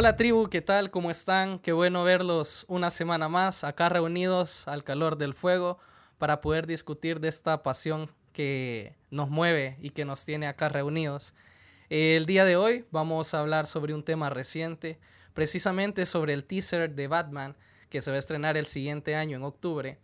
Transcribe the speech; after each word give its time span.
Hola 0.00 0.16
tribu, 0.16 0.48
¿qué 0.48 0.62
tal? 0.62 0.90
¿Cómo 0.90 1.10
están? 1.10 1.58
Qué 1.58 1.72
bueno 1.72 2.04
verlos 2.04 2.64
una 2.68 2.90
semana 2.90 3.28
más 3.28 3.64
acá 3.64 3.90
reunidos 3.90 4.66
al 4.66 4.82
calor 4.82 5.18
del 5.18 5.34
fuego 5.34 5.78
para 6.16 6.40
poder 6.40 6.66
discutir 6.66 7.20
de 7.20 7.28
esta 7.28 7.62
pasión 7.62 8.10
que 8.32 8.96
nos 9.10 9.28
mueve 9.28 9.76
y 9.78 9.90
que 9.90 10.06
nos 10.06 10.24
tiene 10.24 10.46
acá 10.46 10.70
reunidos. 10.70 11.34
El 11.90 12.24
día 12.24 12.46
de 12.46 12.56
hoy 12.56 12.86
vamos 12.90 13.34
a 13.34 13.40
hablar 13.40 13.66
sobre 13.66 13.92
un 13.92 14.02
tema 14.02 14.30
reciente, 14.30 14.98
precisamente 15.34 16.06
sobre 16.06 16.32
el 16.32 16.46
teaser 16.46 16.94
de 16.94 17.06
Batman 17.06 17.54
que 17.90 18.00
se 18.00 18.10
va 18.10 18.16
a 18.16 18.20
estrenar 18.20 18.56
el 18.56 18.64
siguiente 18.64 19.16
año 19.16 19.36
en 19.36 19.42
octubre. 19.42 19.98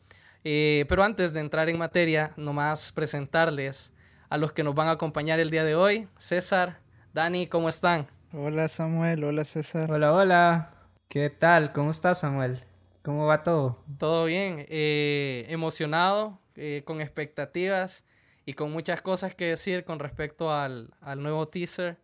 Eh, 0.45 0.85
pero 0.91 1.05
antes 1.05 1.33
de 1.33 1.41
entrar 1.41 1.71
en 1.71 1.79
materia, 1.79 2.35
nomás 2.37 2.93
presentarles 2.93 3.95
a 4.29 4.37
los 4.37 4.53
que 4.53 4.63
nos 4.63 4.75
van 4.75 4.89
a 4.89 4.91
acompañar 4.91 5.41
el 5.41 5.49
día 5.49 5.65
de 5.65 5.75
hoy. 5.75 6.07
César, 6.19 6.81
Dani, 7.15 7.47
¿cómo 7.47 7.71
están? 7.71 8.15
Hola 8.39 8.69
Samuel, 8.69 9.25
hola 9.25 9.47
César. 9.47 9.91
Hola, 9.91 10.13
hola. 10.13 10.71
¿Qué 11.09 11.31
tal? 11.31 11.73
¿Cómo 11.73 11.91
estás 11.91 12.21
Samuel? 12.21 12.63
¿Cómo 13.03 13.25
va 13.25 13.43
todo? 13.43 13.83
Todo 13.97 14.27
bien, 14.27 14.67
eh, 14.69 15.47
emocionado, 15.49 16.39
eh, 16.55 16.83
con 16.85 17.01
expectativas 17.01 18.05
y 18.45 18.53
con 18.53 18.71
muchas 18.73 19.01
cosas 19.01 19.35
que 19.35 19.47
decir 19.47 19.85
con 19.85 19.99
respecto 19.99 20.53
al, 20.53 20.93
al 21.01 21.23
nuevo 21.23 21.49
teaser. 21.49 21.97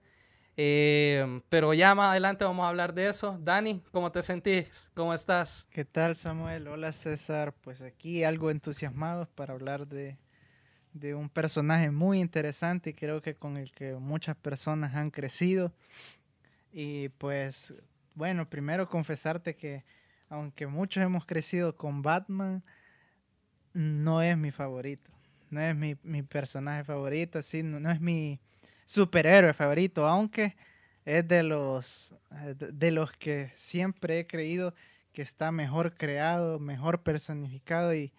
Eh, 0.56 1.42
pero 1.50 1.74
ya 1.74 1.95
más 1.95 2.12
adelante 2.12 2.46
vamos 2.46 2.64
a 2.64 2.70
hablar 2.70 2.95
de 2.95 3.10
eso. 3.10 3.38
Dani, 3.38 3.82
¿cómo 3.92 4.10
te 4.10 4.23
sentís? 4.23 4.90
¿Cómo 4.95 5.12
estás? 5.12 5.66
¿Qué 5.70 5.84
tal 5.84 6.16
Samuel? 6.16 6.66
Hola 6.66 6.95
César. 6.95 7.52
Pues 7.60 7.82
aquí 7.82 8.24
algo 8.24 8.51
entusiasmados 8.51 9.29
para 9.29 9.52
hablar 9.52 9.87
de, 9.87 10.16
de 10.95 11.14
un 11.14 11.29
personaje 11.29 11.90
muy 11.90 12.20
interesante 12.20 12.90
y 12.90 12.95
creo 12.95 13.20
que 13.20 13.35
con 13.35 13.59
el 13.59 13.73
que 13.73 13.92
muchas 13.96 14.35
personas 14.35 14.95
han 14.95 15.10
crecido. 15.10 15.74
Y 16.73 17.10
pues 17.10 17.74
bueno, 18.15 18.48
primero 18.48 18.88
confesarte 18.88 19.54
que 19.56 19.84
aunque 20.28 20.66
muchos 20.66 21.02
hemos 21.02 21.26
crecido 21.26 21.76
con 21.76 22.01
Batman, 22.02 22.62
no 23.74 24.23
es 24.23 24.37
mi 24.37 24.51
favorito. 24.51 25.10
No 25.51 25.60
es 25.60 25.76
mi, 25.76 25.96
mi 26.02 26.23
personaje 26.23 26.84
favorito, 26.84 27.40
no, 27.62 27.79
no 27.79 27.90
es 27.90 28.01
mi 28.01 28.40
superhéroe 28.87 29.52
favorito, 29.52 30.06
aunque 30.06 30.56
es 31.04 31.29
de 31.29 31.42
los, 31.42 32.14
eh, 32.30 32.54
de 32.56 32.90
los 32.90 33.12
que 33.12 33.52
siempre 33.57 34.20
he 34.20 34.26
creído 34.26 34.74
que 35.12 35.20
está 35.20 35.52
mejor 35.52 35.95
creado, 35.95 36.59
mejor 36.59 37.02
personificado 37.02 37.95
y, 37.95 38.14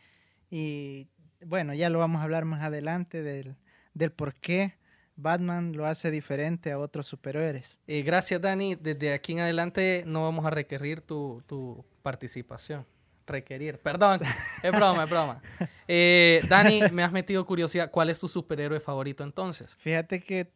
y 0.52 1.08
bueno, 1.44 1.74
ya 1.74 1.90
lo 1.90 1.98
vamos 1.98 2.22
a 2.22 2.24
hablar 2.24 2.46
más 2.46 2.62
adelante 2.62 3.24
del, 3.24 3.56
del 3.96 4.12
por 4.12 4.36
qué 4.36 4.76
Batman 5.16 5.74
lo 5.76 5.86
hace 5.86 6.12
diferente 6.12 6.72
a 6.72 6.80
otros 6.80 7.08
superhéroes. 7.08 7.80
Eh, 7.88 8.02
gracias 8.02 8.42
Dani, 8.42 8.76
desde 8.76 9.14
aquí 9.14 9.34
en 9.34 9.40
adelante 9.40 10.04
no 10.06 10.24
vamos 10.24 10.46
a 10.46 10.50
requerir 10.50 11.02
tu, 11.02 11.44
tu 11.48 11.86
participación. 12.02 12.86
Requerir, 13.26 13.80
perdón, 13.80 14.20
es 14.64 14.72
broma, 14.72 15.04
es 15.04 15.10
broma. 15.10 15.42
Eh, 15.86 16.42
Dani, 16.48 16.82
me 16.94 17.04
has 17.04 17.12
metido 17.12 17.46
curiosidad, 17.46 17.92
¿cuál 17.92 18.10
es 18.10 18.18
tu 18.18 18.30
superhéroe 18.30 18.80
favorito 18.80 19.26
entonces? 19.26 19.78
Fíjate 19.82 20.22
que 20.22 20.50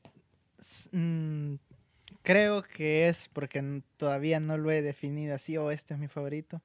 mm, 0.93 1.55
creo 2.23 2.63
que 2.63 3.09
es, 3.09 3.29
porque 3.33 3.81
todavía 3.97 4.39
no 4.39 4.57
lo 4.57 4.71
he 4.71 4.81
definido 4.81 5.35
así, 5.35 5.57
o 5.57 5.69
este 5.69 5.93
es 5.93 5.99
mi 5.99 6.07
favorito, 6.07 6.61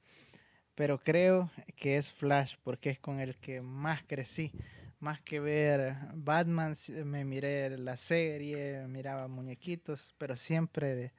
pero 0.77 0.99
creo 1.03 1.51
que 1.77 1.97
es 1.97 2.11
Flash, 2.13 2.55
porque 2.63 2.91
es 2.91 3.01
con 3.01 3.19
el 3.19 3.37
que 3.37 3.61
más 3.61 4.03
crecí. 4.05 4.53
Más 5.03 5.21
que 5.21 5.41
ver 5.41 5.97
Batman, 6.15 6.77
me 7.05 7.25
miré 7.25 7.77
la 7.77 7.97
serie, 7.97 8.87
miraba 8.87 9.27
muñequitos, 9.27 10.15
pero 10.17 10.37
siempre 10.37 10.95
de, 10.95 11.13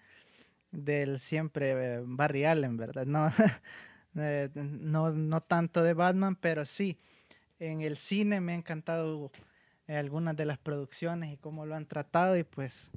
del 0.71 1.19
siempre 1.19 1.99
Barry 2.05 2.45
Allen, 2.45 2.77
¿verdad? 2.77 3.05
No, 3.05 3.29
eh, 4.15 4.49
no, 4.53 5.11
no 5.11 5.41
tanto 5.41 5.83
de 5.83 5.93
Batman, 5.93 6.37
pero 6.37 6.63
sí, 6.63 6.97
en 7.59 7.81
el 7.81 7.97
cine 7.97 8.39
me 8.39 8.53
ha 8.53 8.55
encantado 8.55 9.33
eh, 9.89 9.97
algunas 9.97 10.37
de 10.37 10.45
las 10.45 10.59
producciones 10.59 11.33
y 11.33 11.35
cómo 11.35 11.65
lo 11.65 11.75
han 11.75 11.85
tratado 11.85 12.37
y 12.37 12.45
pues 12.45 12.89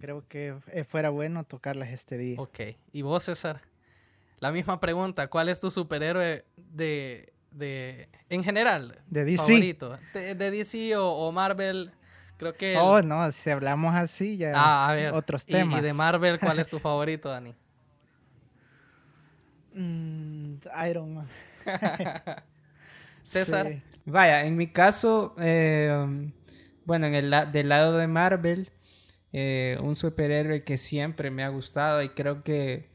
creo 0.00 0.26
que 0.26 0.56
eh, 0.68 0.84
fuera 0.84 1.10
bueno 1.10 1.44
tocarlas 1.44 1.90
este 1.90 2.16
día. 2.16 2.40
Ok, 2.40 2.60
¿y 2.92 3.02
vos 3.02 3.24
César? 3.24 3.60
La 4.38 4.52
misma 4.52 4.80
pregunta, 4.80 5.28
¿cuál 5.28 5.50
es 5.50 5.60
tu 5.60 5.68
superhéroe 5.68 6.46
de, 6.56 7.34
de 7.50 8.08
en 8.28 8.44
general? 8.44 8.98
De 9.08 9.24
DC. 9.24 9.38
Favorito? 9.38 9.98
De, 10.14 10.34
de 10.34 10.50
DC 10.50 10.96
o, 10.96 11.08
o, 11.08 11.32
Marvel, 11.32 11.90
creo 12.36 12.54
que... 12.54 12.76
Oh, 12.76 12.98
el... 12.98 13.08
no, 13.08 13.30
si 13.32 13.50
hablamos 13.50 13.94
así 13.94 14.36
ya 14.36 14.52
ah, 14.54 14.88
a 14.88 14.94
ver, 14.94 15.12
otros 15.12 15.44
temas. 15.46 15.80
Y 15.80 15.82
de 15.82 15.92
Marvel, 15.92 16.38
¿cuál 16.38 16.58
es 16.58 16.68
tu 16.68 16.78
favorito, 16.80 17.28
Dani? 17.28 17.54
Mm, 19.74 20.54
Iron 20.88 21.14
Man. 21.14 21.28
César. 23.22 23.68
Sí. 23.68 23.82
Vaya, 24.04 24.44
en 24.44 24.56
mi 24.56 24.66
caso, 24.68 25.34
eh, 25.38 26.32
bueno, 26.84 27.06
en 27.06 27.14
el 27.14 27.30
la 27.30 27.46
del 27.46 27.68
lado 27.68 27.96
de 27.96 28.06
Marvel, 28.06 28.70
eh, 29.32 29.78
un 29.80 29.94
superhéroe 29.94 30.64
que 30.64 30.76
siempre 30.76 31.30
me 31.30 31.44
ha 31.44 31.48
gustado 31.48 32.02
y 32.02 32.08
creo 32.08 32.42
que, 32.42 32.88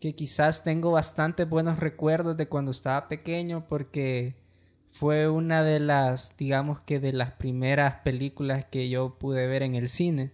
que 0.00 0.14
quizás 0.14 0.64
tengo 0.64 0.92
bastante 0.92 1.44
buenos 1.44 1.78
recuerdos 1.78 2.36
de 2.36 2.48
cuando 2.48 2.70
estaba 2.70 3.08
pequeño 3.08 3.66
porque 3.68 4.36
fue 4.88 5.28
una 5.28 5.62
de 5.62 5.78
las, 5.80 6.36
digamos 6.36 6.80
que 6.80 7.00
de 7.00 7.12
las 7.12 7.32
primeras 7.32 8.00
películas 8.00 8.64
que 8.64 8.88
yo 8.88 9.18
pude 9.18 9.46
ver 9.46 9.62
en 9.62 9.74
el 9.74 9.88
cine. 9.88 10.32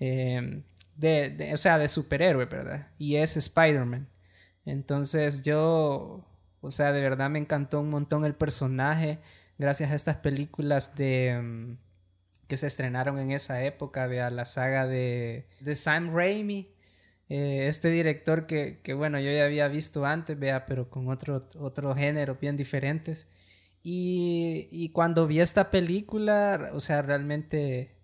Eh, 0.00 0.62
de, 0.96 1.30
de, 1.30 1.54
o 1.54 1.56
sea, 1.58 1.78
de 1.78 1.88
superhéroe, 1.88 2.46
¿verdad? 2.46 2.88
Y 2.98 3.16
es 3.16 3.36
Spider-Man. 3.36 4.08
Entonces 4.64 5.42
yo 5.42 6.24
o 6.66 6.70
sea, 6.72 6.92
de 6.92 7.00
verdad 7.00 7.30
me 7.30 7.38
encantó 7.38 7.80
un 7.80 7.90
montón 7.90 8.24
el 8.24 8.34
personaje 8.34 9.20
gracias 9.56 9.92
a 9.92 9.94
estas 9.94 10.16
películas 10.16 10.96
de 10.96 11.36
um, 11.38 11.76
que 12.48 12.56
se 12.56 12.66
estrenaron 12.66 13.18
en 13.18 13.30
esa 13.30 13.62
época, 13.62 14.06
vea 14.08 14.30
la 14.30 14.44
saga 14.44 14.86
de, 14.86 15.46
de 15.60 15.74
Sam 15.76 16.12
Raimi. 16.12 16.68
Eh, 17.28 17.66
este 17.68 17.90
director 17.90 18.46
que, 18.46 18.80
que, 18.82 18.94
bueno, 18.94 19.18
yo 19.20 19.30
ya 19.32 19.44
había 19.44 19.68
visto 19.68 20.04
antes, 20.04 20.38
vea, 20.38 20.66
pero 20.66 20.90
con 20.90 21.08
otro, 21.08 21.48
otro 21.58 21.94
género 21.94 22.36
bien 22.40 22.56
diferentes. 22.56 23.28
Y, 23.82 24.68
y 24.70 24.90
cuando 24.90 25.26
vi 25.26 25.40
esta 25.40 25.70
película, 25.70 26.70
o 26.72 26.80
sea, 26.80 27.02
realmente 27.02 27.96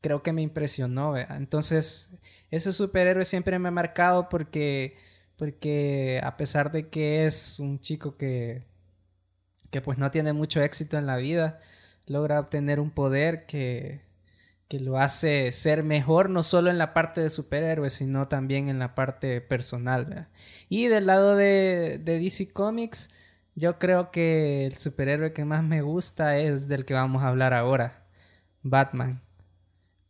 creo 0.00 0.22
que 0.22 0.32
me 0.32 0.42
impresionó, 0.42 1.12
vea. 1.12 1.36
Entonces, 1.36 2.10
ese 2.50 2.72
superhéroe 2.72 3.24
siempre 3.24 3.58
me 3.58 3.68
ha 3.68 3.72
marcado 3.72 4.28
porque 4.28 4.96
porque 5.38 6.20
a 6.24 6.36
pesar 6.36 6.72
de 6.72 6.88
que 6.90 7.26
es 7.26 7.58
un 7.60 7.80
chico 7.80 8.16
que, 8.16 8.64
que 9.70 9.80
pues 9.80 9.98
no 9.98 10.10
tiene 10.10 10.32
mucho 10.32 10.60
éxito 10.62 10.98
en 10.98 11.06
la 11.06 11.16
vida, 11.16 11.60
logra 12.06 12.40
obtener 12.40 12.80
un 12.80 12.90
poder 12.90 13.46
que, 13.46 14.02
que 14.68 14.80
lo 14.80 14.98
hace 14.98 15.50
ser 15.52 15.82
mejor 15.82 16.30
no 16.30 16.42
solo 16.42 16.70
en 16.70 16.78
la 16.78 16.94
parte 16.94 17.22
de 17.22 17.30
superhéroes, 17.30 17.94
sino 17.94 18.28
también 18.28 18.68
en 18.68 18.78
la 18.78 18.94
parte 18.94 19.40
personal. 19.40 20.28
Y 20.68 20.88
del 20.88 21.06
lado 21.06 21.36
de, 21.36 22.00
DC 22.04 22.52
Comics, 22.52 23.10
yo 23.54 23.78
creo 23.78 24.10
que 24.10 24.66
el 24.66 24.76
superhéroe 24.76 25.32
que 25.32 25.44
más 25.44 25.64
me 25.64 25.82
gusta 25.82 26.38
es 26.38 26.68
del 26.68 26.84
que 26.84 26.94
vamos 26.94 27.22
a 27.22 27.28
hablar 27.28 27.54
ahora, 27.54 28.04
Batman. 28.62 29.22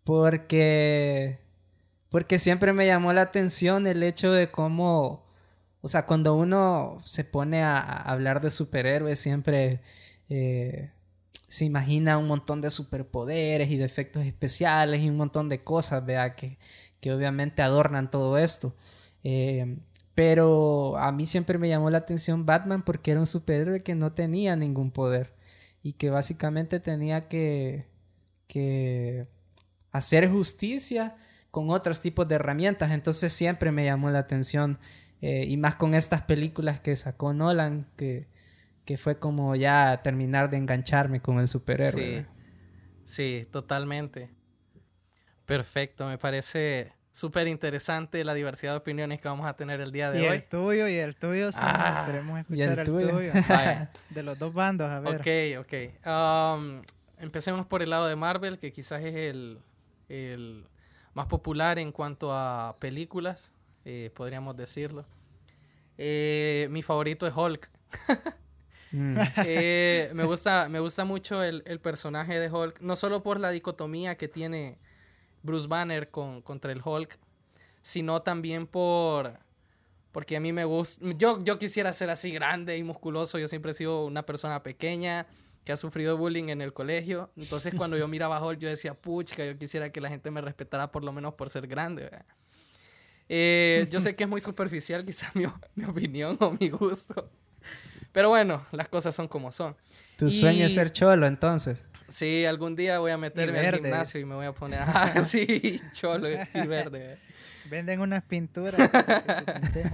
Porque 0.05 1.39
porque 2.11 2.39
siempre 2.39 2.73
me 2.73 2.87
llamó 2.87 3.13
la 3.13 3.23
atención 3.23 3.87
el 3.87 4.03
hecho 4.03 4.33
de 4.33 4.51
cómo, 4.51 5.27
o 5.83 5.89
sea, 5.89 6.07
cuando 6.07 6.35
uno 6.35 6.99
se 7.05 7.25
pone 7.25 7.63
a, 7.63 7.79
a 7.79 8.13
hablar 8.13 8.41
de 8.41 8.51
superhéroes, 8.51 9.21
siempre 9.21 9.83
eh, 10.31 10.91
se 11.49 11.65
imagina 11.65 12.19
un 12.19 12.27
montón 12.27 12.61
de 12.61 12.71
superpoderes 12.71 13.71
y 13.71 13.77
de 13.77 13.85
efectos 13.85 14.25
especiales 14.25 15.01
y 15.03 15.09
un 15.09 15.17
montón 15.17 15.49
de 15.49 15.65
cosas, 15.65 16.05
vea, 16.05 16.35
que, 16.35 16.59
que 17.01 17.13
obviamente 17.13 17.63
adornan 17.63 18.11
todo 18.11 18.39
esto. 18.39 18.75
Eh, 19.25 19.79
pero 20.15 20.99
a 20.99 21.13
mí 21.13 21.27
siempre 21.27 21.59
me 21.59 21.69
llamó 21.69 21.91
la 21.91 21.99
atención 21.99 22.45
Batman 22.45 22.83
porque 22.85 23.13
era 23.13 23.21
un 23.21 23.27
superhéroe 23.27 23.83
que 23.83 23.95
no 23.95 24.13
tenía 24.13 24.57
ningún 24.57 24.91
poder 24.91 25.35
y 25.83 25.95
que 25.95 26.11
básicamente 26.11 26.81
tenía 26.81 27.29
que, 27.29 27.87
que 28.47 29.27
hacer 29.93 30.29
justicia 30.31 31.17
con 31.51 31.71
otros 31.71 32.01
tipos 32.01 32.29
de 32.29 32.35
herramientas. 32.35 32.91
Entonces 32.91 33.33
siempre 33.33 33.73
me 33.73 33.85
llamó 33.85 34.11
la 34.11 34.21
atención. 34.21 34.79
Eh, 35.21 35.47
y 35.49 35.57
más 35.57 35.75
con 35.77 35.95
estas 35.95 36.23
películas 36.23 36.81
que 36.81 36.95
sacó 36.95 37.33
Nolan, 37.33 37.87
que, 37.97 38.29
que 38.89 38.97
fue 38.97 39.19
como 39.19 39.55
ya 39.55 40.01
terminar 40.03 40.49
de 40.49 40.57
engancharme 40.57 41.21
con 41.21 41.39
el 41.41 41.47
superhéroe. 41.47 42.25
Sí, 43.05 43.43
sí 43.43 43.47
totalmente. 43.53 44.31
Perfecto, 45.45 46.07
me 46.07 46.17
parece 46.17 46.95
súper 47.13 47.49
interesante 47.49 48.25
la 48.25 48.33
diversidad 48.33 48.73
de 48.73 48.79
opiniones 48.79 49.21
que 49.21 49.29
vamos 49.29 49.47
a 49.47 49.55
tener 49.57 49.79
el 49.83 49.93
día 49.93 50.11
de 50.11 50.23
y 50.23 50.27
hoy. 50.27 50.37
el 50.37 50.49
tuyo, 50.49 50.89
y 50.89 50.95
el 50.95 51.17
tuyo, 51.17 51.53
sí, 51.53 51.59
Ah, 51.61 51.99
esperemos 52.07 52.39
¿y 52.39 52.41
escuchar 52.41 52.71
el 52.73 52.79
el 52.79 52.85
tuyo? 52.87 53.33
De 54.09 54.23
los 54.23 54.39
dos 54.39 54.55
bandos, 54.55 54.89
a 54.89 55.01
ver. 55.01 55.21
Ok, 55.21 55.67
ok. 55.67 56.07
Um, 56.07 56.81
empecemos 57.19 57.67
por 57.67 57.83
el 57.83 57.91
lado 57.91 58.07
de 58.07 58.17
Marvel, 58.17 58.59
que 58.59 58.73
quizás 58.73 59.03
es 59.03 59.15
el, 59.15 59.59
el 60.09 60.65
más 61.13 61.27
popular 61.27 61.79
en 61.79 61.93
cuanto 61.93 62.33
a 62.33 62.75
películas. 62.81 63.53
eh, 63.85 64.11
podríamos 64.15 64.57
decirlo. 64.57 65.05
Eh, 65.99 66.69
mi 66.71 66.81
favorito 66.81 67.27
es 67.27 67.37
Hulk. 67.37 67.69
Mm. 68.93 69.19
Eh, 69.45 70.11
me, 70.15 70.25
gusta, 70.25 70.69
me 70.69 70.81
gusta 70.81 71.05
mucho 71.05 71.43
el, 71.43 71.63
el 71.67 71.81
personaje 71.81 72.39
de 72.39 72.51
Hulk, 72.51 72.81
no 72.81 72.97
solo 72.97 73.23
por 73.23 73.41
la 73.41 73.51
dicotomía 73.51 74.17
que 74.17 74.29
tiene 74.29 74.79
Bruce 75.43 75.69
Banner 75.69 76.11
con, 76.11 76.43
contra 76.43 76.73
el 76.73 76.81
Hulk, 76.85 77.19
sino 77.83 78.23
también 78.23 78.67
por... 78.67 79.39
Porque 80.13 80.37
a 80.37 80.41
mí 80.41 80.53
me 80.53 80.65
gusta... 80.65 81.05
Yo, 81.17 81.39
yo 81.43 81.59
quisiera 81.59 81.93
ser 81.93 82.11
así 82.11 82.31
grande 82.33 82.77
y 82.77 82.83
musculoso. 82.83 83.39
Yo 83.39 83.47
siempre 83.47 83.71
he 83.71 83.75
sido 83.75 84.05
una 84.07 84.25
persona 84.25 84.63
pequeña 84.63 85.27
que 85.65 85.73
ha 85.73 85.77
sufrido 85.77 86.17
bullying 86.17 86.49
en 86.49 86.63
el 86.63 86.73
colegio. 86.73 87.31
Entonces 87.37 87.75
cuando 87.75 87.97
yo 87.97 88.09
miraba 88.09 88.39
a 88.39 88.45
Hulk 88.45 88.59
yo 88.59 88.69
decía, 88.69 88.95
pucha, 88.95 89.45
yo 89.45 89.57
quisiera 89.59 89.93
que 89.93 90.01
la 90.01 90.09
gente 90.09 90.31
me 90.31 90.41
respetara 90.41 90.91
por 90.91 91.05
lo 91.05 91.13
menos 91.13 91.35
por 91.35 91.51
ser 91.51 91.67
grande. 91.67 92.11
Eh, 93.29 93.87
yo 93.91 94.01
sé 94.01 94.15
que 94.15 94.25
es 94.25 94.31
muy 94.31 94.41
superficial 94.41 95.05
quizás 95.05 95.37
mi, 95.37 95.45
mi 95.75 95.85
opinión 95.85 96.39
o 96.41 96.53
mi 96.53 96.71
gusto. 96.71 97.31
Pero 98.13 98.29
bueno, 98.31 98.65
las 98.73 98.89
cosas 98.89 99.15
son 99.15 99.29
como 99.29 99.53
son. 99.53 99.77
Tu 100.17 100.31
sueño 100.31 100.67
es 100.67 100.73
Y- 100.73 100.75
ser 100.75 100.93
cholo, 100.93 101.27
entonces. 101.27 101.83
Sí, 102.09 102.45
algún 102.47 102.75
día 102.75 102.99
voy 103.01 103.11
a 103.11 103.19
meterme 103.19 103.59
al 103.61 103.75
gimnasio 103.77 104.19
y 104.21 104.25
me 104.25 104.35
voy 104.35 104.47
a 104.47 104.53
poner 104.53 104.81
ah, 104.87 105.23
sí, 105.25 105.77
cholo 105.93 106.29
y 106.31 106.67
verde. 106.67 107.19
Venden 107.71 108.01
unas 108.01 108.23
pinturas. 108.25 108.79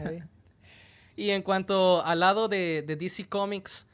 ahí. 0.07 0.23
Y 1.17 1.31
en 1.31 1.43
cuanto 1.43 2.05
al 2.05 2.19
lado 2.21 2.49
de, 2.49 2.83
de 2.85 2.97
DC 2.97 3.29
Comics, 3.29 3.87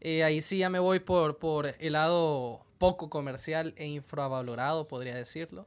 eh, 0.00 0.22
ahí 0.22 0.40
sí 0.40 0.58
ya 0.58 0.70
me 0.70 0.78
voy 0.78 1.00
por, 1.00 1.38
por 1.38 1.74
el 1.80 1.92
lado 1.94 2.64
poco 2.78 3.10
comercial 3.10 3.74
e 3.76 3.86
infravalorado, 3.88 4.86
podría 4.86 5.16
decirlo. 5.16 5.66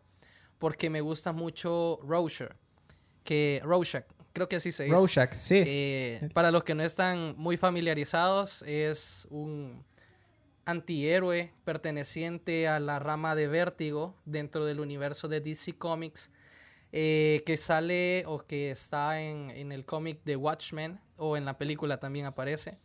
Porque 0.58 0.90
me 0.90 1.02
gusta 1.02 1.34
mucho 1.34 2.00
Rorschach, 2.04 2.52
que 3.26 3.60
Rorschach, 3.64 4.06
creo 4.34 4.48
que 4.48 4.58
así 4.58 4.72
se 4.72 4.84
dice. 4.84 4.96
Rorschach, 4.96 5.34
sí. 5.34 5.64
Eh, 5.66 6.30
para 6.34 6.52
los 6.52 6.64
que 6.64 6.76
no 6.76 6.84
están 6.84 7.36
muy 7.38 7.58
familiarizados, 7.58 8.64
es 8.64 9.28
un 9.30 9.84
antihéroe 10.66 11.52
perteneciente 11.64 12.68
a 12.68 12.80
la 12.80 13.00
rama 13.00 13.36
de 13.36 13.48
Vértigo 13.48 14.16
dentro 14.26 14.66
del 14.66 14.80
universo 14.80 15.28
de 15.28 15.42
DC 15.42 15.78
Comics, 15.78 16.32
eh, 16.92 17.44
que 17.46 17.58
sale 17.58 18.24
o 18.28 18.46
que 18.46 18.72
está 18.72 19.22
en, 19.22 19.50
en 19.52 19.72
el 19.72 19.86
cómic 19.86 20.24
de 20.24 20.36
Watchmen 20.36 21.00
o 21.18 21.38
en 21.38 21.46
la 21.46 21.58
película 21.58 22.00
también 22.00 22.26
aparece. 22.26 22.78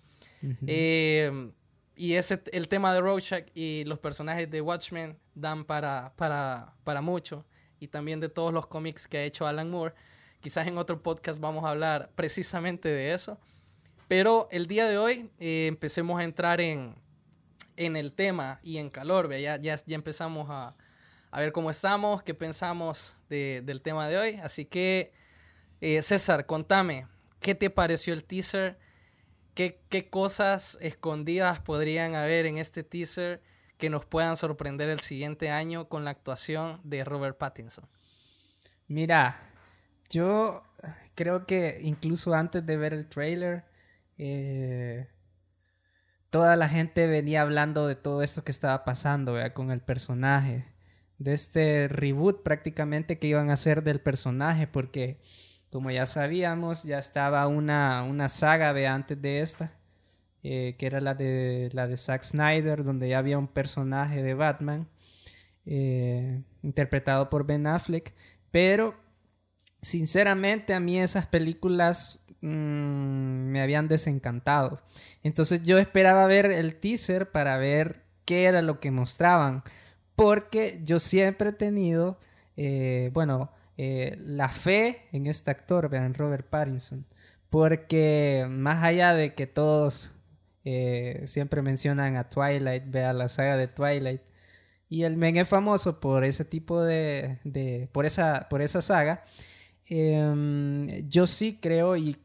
Eh, 0.66 1.50
y 1.96 2.12
ese, 2.12 2.42
el 2.52 2.68
tema 2.68 2.92
de 2.92 3.00
Rorschach 3.00 3.48
y 3.54 3.84
los 3.84 3.98
personajes 3.98 4.50
de 4.50 4.60
Watchmen 4.60 5.18
dan 5.34 5.64
para, 5.64 6.12
para, 6.16 6.74
para 6.84 7.00
mucho. 7.00 7.46
Y 7.80 7.88
también 7.88 8.20
de 8.20 8.28
todos 8.28 8.52
los 8.52 8.66
cómics 8.66 9.08
que 9.08 9.18
ha 9.18 9.22
hecho 9.24 9.46
Alan 9.46 9.70
Moore. 9.70 9.94
Quizás 10.46 10.68
en 10.68 10.78
otro 10.78 11.02
podcast 11.02 11.40
vamos 11.40 11.64
a 11.64 11.70
hablar 11.70 12.12
precisamente 12.14 12.88
de 12.88 13.12
eso. 13.12 13.36
Pero 14.06 14.46
el 14.52 14.68
día 14.68 14.86
de 14.88 14.96
hoy 14.96 15.28
eh, 15.40 15.66
empecemos 15.66 16.20
a 16.20 16.22
entrar 16.22 16.60
en, 16.60 16.94
en 17.76 17.96
el 17.96 18.12
tema 18.12 18.60
y 18.62 18.78
en 18.78 18.88
calor. 18.88 19.28
Ya, 19.36 19.56
ya, 19.56 19.74
ya 19.74 19.94
empezamos 19.96 20.46
a, 20.48 20.76
a 21.32 21.40
ver 21.40 21.50
cómo 21.50 21.68
estamos, 21.68 22.22
qué 22.22 22.32
pensamos 22.32 23.16
de- 23.28 23.60
del 23.64 23.82
tema 23.82 24.06
de 24.08 24.18
hoy. 24.18 24.34
Así 24.36 24.66
que, 24.66 25.12
eh, 25.80 26.00
César, 26.00 26.46
contame, 26.46 27.08
¿qué 27.40 27.56
te 27.56 27.68
pareció 27.68 28.14
el 28.14 28.22
teaser? 28.22 28.78
¿Qué, 29.54 29.80
¿Qué 29.88 30.08
cosas 30.08 30.78
escondidas 30.80 31.58
podrían 31.58 32.14
haber 32.14 32.46
en 32.46 32.58
este 32.58 32.84
teaser 32.84 33.42
que 33.78 33.90
nos 33.90 34.06
puedan 34.06 34.36
sorprender 34.36 34.90
el 34.90 35.00
siguiente 35.00 35.50
año 35.50 35.88
con 35.88 36.04
la 36.04 36.12
actuación 36.12 36.80
de 36.84 37.02
Robert 37.02 37.36
Pattinson? 37.36 37.88
Mira, 38.86 39.45
yo 40.10 40.62
creo 41.14 41.46
que 41.46 41.78
incluso 41.82 42.34
antes 42.34 42.64
de 42.66 42.76
ver 42.76 42.92
el 42.94 43.08
trailer, 43.08 43.64
eh, 44.18 45.08
toda 46.30 46.56
la 46.56 46.68
gente 46.68 47.06
venía 47.06 47.42
hablando 47.42 47.86
de 47.86 47.96
todo 47.96 48.22
esto 48.22 48.44
que 48.44 48.52
estaba 48.52 48.84
pasando 48.84 49.36
con 49.54 49.70
el 49.70 49.80
personaje, 49.80 50.66
de 51.18 51.32
este 51.34 51.88
reboot 51.88 52.42
prácticamente 52.42 53.18
que 53.18 53.28
iban 53.28 53.50
a 53.50 53.54
hacer 53.54 53.82
del 53.82 54.00
personaje, 54.00 54.66
porque 54.66 55.20
como 55.70 55.90
ya 55.90 56.06
sabíamos, 56.06 56.84
ya 56.84 56.98
estaba 56.98 57.46
una, 57.48 58.02
una 58.02 58.28
saga 58.28 58.70
antes 58.94 59.20
de 59.20 59.40
esta, 59.40 59.72
eh, 60.42 60.76
que 60.78 60.86
era 60.86 61.00
la 61.00 61.14
de, 61.14 61.70
la 61.72 61.86
de 61.88 61.96
Zack 61.96 62.22
Snyder, 62.22 62.84
donde 62.84 63.08
ya 63.08 63.18
había 63.18 63.38
un 63.38 63.48
personaje 63.48 64.22
de 64.22 64.34
Batman. 64.34 64.88
eh, 65.66 66.42
interpretado 66.62 67.30
por 67.30 67.46
Ben 67.46 67.66
Affleck, 67.66 68.14
pero 68.50 68.94
sinceramente 69.82 70.74
a 70.74 70.80
mí 70.80 70.98
esas 71.00 71.26
películas 71.26 72.24
mm, 72.40 72.48
me 72.48 73.60
habían 73.60 73.88
desencantado. 73.88 74.80
Entonces 75.22 75.62
yo 75.62 75.78
esperaba 75.78 76.26
ver 76.26 76.46
el 76.46 76.76
teaser 76.76 77.30
para 77.30 77.56
ver 77.58 78.04
qué 78.24 78.44
era 78.44 78.62
lo 78.62 78.80
que 78.80 78.90
mostraban, 78.90 79.62
porque 80.16 80.80
yo 80.84 80.98
siempre 80.98 81.50
he 81.50 81.52
tenido, 81.52 82.18
eh, 82.56 83.10
bueno, 83.14 83.52
eh, 83.78 84.16
la 84.20 84.48
fe 84.48 85.02
en 85.12 85.26
este 85.26 85.50
actor, 85.50 85.88
vean, 85.88 86.14
Robert 86.14 86.46
Pattinson, 86.48 87.06
porque 87.50 88.46
más 88.48 88.82
allá 88.82 89.14
de 89.14 89.34
que 89.34 89.46
todos 89.46 90.10
eh, 90.64 91.22
siempre 91.26 91.62
mencionan 91.62 92.16
a 92.16 92.28
Twilight, 92.28 92.84
vean 92.90 93.18
la 93.18 93.28
saga 93.28 93.56
de 93.56 93.68
Twilight, 93.68 94.22
y 94.88 95.02
el 95.02 95.16
men 95.16 95.36
es 95.36 95.48
famoso 95.48 96.00
por 96.00 96.24
ese 96.24 96.44
tipo 96.44 96.82
de, 96.82 97.38
de 97.44 97.88
por 97.92 98.06
esa, 98.06 98.48
por 98.48 98.62
esa 98.62 98.82
saga. 98.82 99.24
Em, 99.88 101.08
yo 101.08 101.26
sí 101.26 101.58
creo 101.60 101.96
y, 101.96 102.16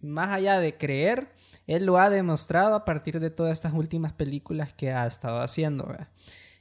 más 0.00 0.30
allá 0.30 0.60
de 0.60 0.76
creer, 0.76 1.28
él 1.66 1.86
lo 1.86 1.98
ha 1.98 2.10
demostrado 2.10 2.74
a 2.74 2.84
partir 2.84 3.18
de 3.20 3.30
todas 3.30 3.52
estas 3.52 3.72
últimas 3.72 4.12
películas 4.12 4.72
que 4.72 4.92
ha 4.92 5.06
estado 5.06 5.40
haciendo. 5.40 5.94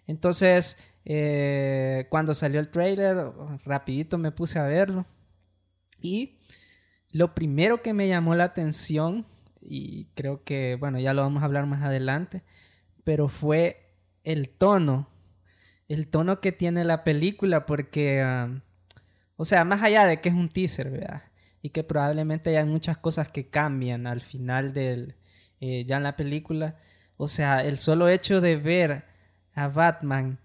Entonces, 0.07 0.77
eh, 1.05 2.07
cuando 2.09 2.33
salió 2.33 2.59
el 2.59 2.69
trailer, 2.69 3.31
rapidito 3.65 4.17
me 4.17 4.31
puse 4.31 4.59
a 4.59 4.63
verlo. 4.63 5.05
Y 6.01 6.39
lo 7.11 7.35
primero 7.35 7.81
que 7.81 7.93
me 7.93 8.07
llamó 8.07 8.35
la 8.35 8.45
atención, 8.45 9.25
y 9.61 10.05
creo 10.15 10.43
que, 10.43 10.75
bueno, 10.79 10.99
ya 10.99 11.13
lo 11.13 11.21
vamos 11.21 11.43
a 11.43 11.45
hablar 11.45 11.67
más 11.67 11.83
adelante, 11.83 12.43
pero 13.03 13.27
fue 13.27 13.95
el 14.23 14.49
tono, 14.49 15.07
el 15.87 16.07
tono 16.07 16.39
que 16.41 16.51
tiene 16.51 16.83
la 16.83 17.03
película, 17.03 17.65
porque, 17.65 18.21
ah, 18.21 18.61
o 19.37 19.45
sea, 19.45 19.65
más 19.65 19.81
allá 19.81 20.05
de 20.05 20.21
que 20.21 20.29
es 20.29 20.35
un 20.35 20.49
teaser, 20.49 20.89
¿verdad? 20.89 21.23
Y 21.61 21.69
que 21.69 21.83
probablemente 21.83 22.49
haya 22.51 22.65
muchas 22.65 22.97
cosas 22.97 23.31
que 23.31 23.49
cambian 23.49 24.07
al 24.07 24.21
final 24.21 24.73
del, 24.73 25.15
eh, 25.59 25.85
ya 25.85 25.97
en 25.97 26.03
la 26.03 26.15
película, 26.15 26.77
o 27.17 27.27
sea, 27.27 27.63
el 27.63 27.77
solo 27.77 28.07
hecho 28.09 28.41
de 28.41 28.57
ver 28.57 29.05
a 29.53 29.67
Batman 29.67 30.39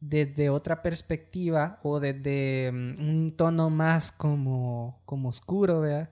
desde 0.00 0.50
otra 0.50 0.82
perspectiva 0.82 1.78
o 1.82 2.00
desde 2.00 2.70
mm, 2.72 2.94
un 3.00 3.36
tono 3.36 3.70
más 3.70 4.12
como, 4.12 5.00
como 5.04 5.28
oscuro, 5.28 5.80
¿verdad? 5.80 6.10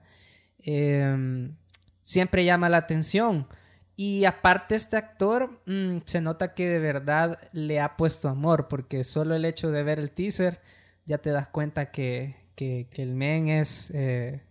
Em, 0.59 1.55
siempre 2.03 2.45
llama 2.45 2.69
la 2.69 2.77
atención. 2.77 3.47
Y 3.95 4.25
aparte 4.25 4.75
este 4.75 4.97
actor 4.97 5.61
mm, 5.65 5.99
se 6.05 6.21
nota 6.21 6.53
que 6.53 6.67
de 6.69 6.79
verdad 6.79 7.39
le 7.51 7.79
ha 7.79 7.97
puesto 7.97 8.29
amor, 8.29 8.67
porque 8.67 9.03
solo 9.03 9.35
el 9.35 9.45
hecho 9.45 9.71
de 9.71 9.83
ver 9.83 9.99
el 9.99 10.11
teaser 10.11 10.61
ya 11.07 11.17
te 11.17 11.31
das 11.31 11.47
cuenta 11.47 11.91
que, 11.91 12.35
que- 12.55 12.87
el 12.97 13.15
men 13.15 13.47
es, 13.49 13.89
eh, 13.95 14.43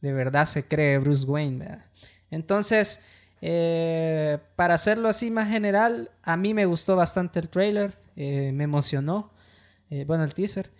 de 0.00 0.12
verdad 0.12 0.46
se 0.46 0.66
cree 0.66 0.98
Bruce 0.98 1.24
Wayne. 1.26 1.58
¿verdad? 1.58 1.84
Entonces, 2.32 3.04
eh, 3.42 4.38
para 4.56 4.74
hacerlo 4.74 5.08
así 5.08 5.30
más 5.30 5.48
general, 5.48 6.10
a 6.22 6.36
mí 6.36 6.54
me 6.54 6.66
gustó 6.66 6.96
bastante 6.96 7.38
el 7.38 7.48
trailer, 7.48 7.96
eh, 8.16 8.50
me 8.52 8.64
emocionó, 8.64 9.30
bueno, 10.06 10.24
el 10.24 10.34
teaser. 10.34 10.70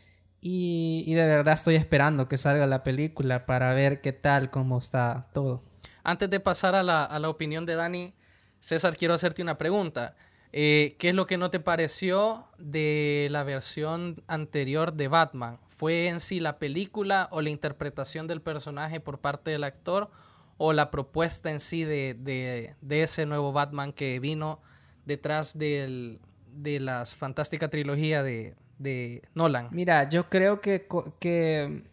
Y, 0.41 1.05
y 1.07 1.15
de 1.15 1.27
verdad 1.27 1.55
estoy 1.55 1.75
esperando 1.77 2.29
que 2.29 2.39
salga 2.39 2.67
la 2.67 2.83
película 2.85 3.45
para 3.45 3.75
ver 3.75 4.01
qué 4.01 4.13
tal, 4.13 4.51
cómo 4.51 4.79
está 4.79 5.29
todo. 5.35 5.63
Antes 6.03 6.31
de 6.31 6.41
pasar 6.41 6.75
a 6.75 6.83
la, 6.83 7.05
a 7.05 7.19
la 7.19 7.29
opinión 7.29 7.67
de 7.67 7.75
Dani, 7.75 8.15
César, 8.61 8.97
quiero 8.97 9.15
hacerte 9.15 9.43
una 9.43 9.59
pregunta. 9.59 10.17
Eh, 10.53 10.97
¿Qué 10.99 11.11
es 11.11 11.15
lo 11.15 11.27
que 11.27 11.37
no 11.39 11.51
te 11.51 11.61
pareció 11.61 12.47
de 12.59 13.29
la 13.31 13.45
versión 13.45 14.23
anterior 14.27 14.93
de 14.95 15.09
Batman? 15.09 15.59
¿Fue 15.69 16.09
en 16.09 16.21
sí 16.21 16.41
la 16.41 16.59
película 16.59 17.29
o 17.31 17.41
la 17.41 17.51
interpretación 17.51 18.27
del 18.27 18.43
personaje 18.43 19.01
por 19.01 19.21
parte 19.21 19.51
del 19.53 19.65
actor 19.65 20.11
o 20.59 20.73
la 20.73 20.91
propuesta 20.91 21.51
en 21.51 21.61
sí 21.61 21.85
de, 21.85 22.15
de- 22.19 23.03
ese 23.03 23.27
nuevo 23.27 23.53
Batman 23.53 23.93
que 23.93 24.19
vino 24.21 24.61
detrás 25.07 25.57
del- 25.57 26.21
de 26.53 26.81
la 26.81 27.07
fantástica 27.07 27.69
trilogía 27.71 28.23
de, 28.23 28.57
de 28.79 29.23
Nolan? 29.35 29.69
Mira, 29.71 30.09
yo 30.09 30.29
creo 30.29 30.61
que, 30.61 30.87
que 31.21 31.85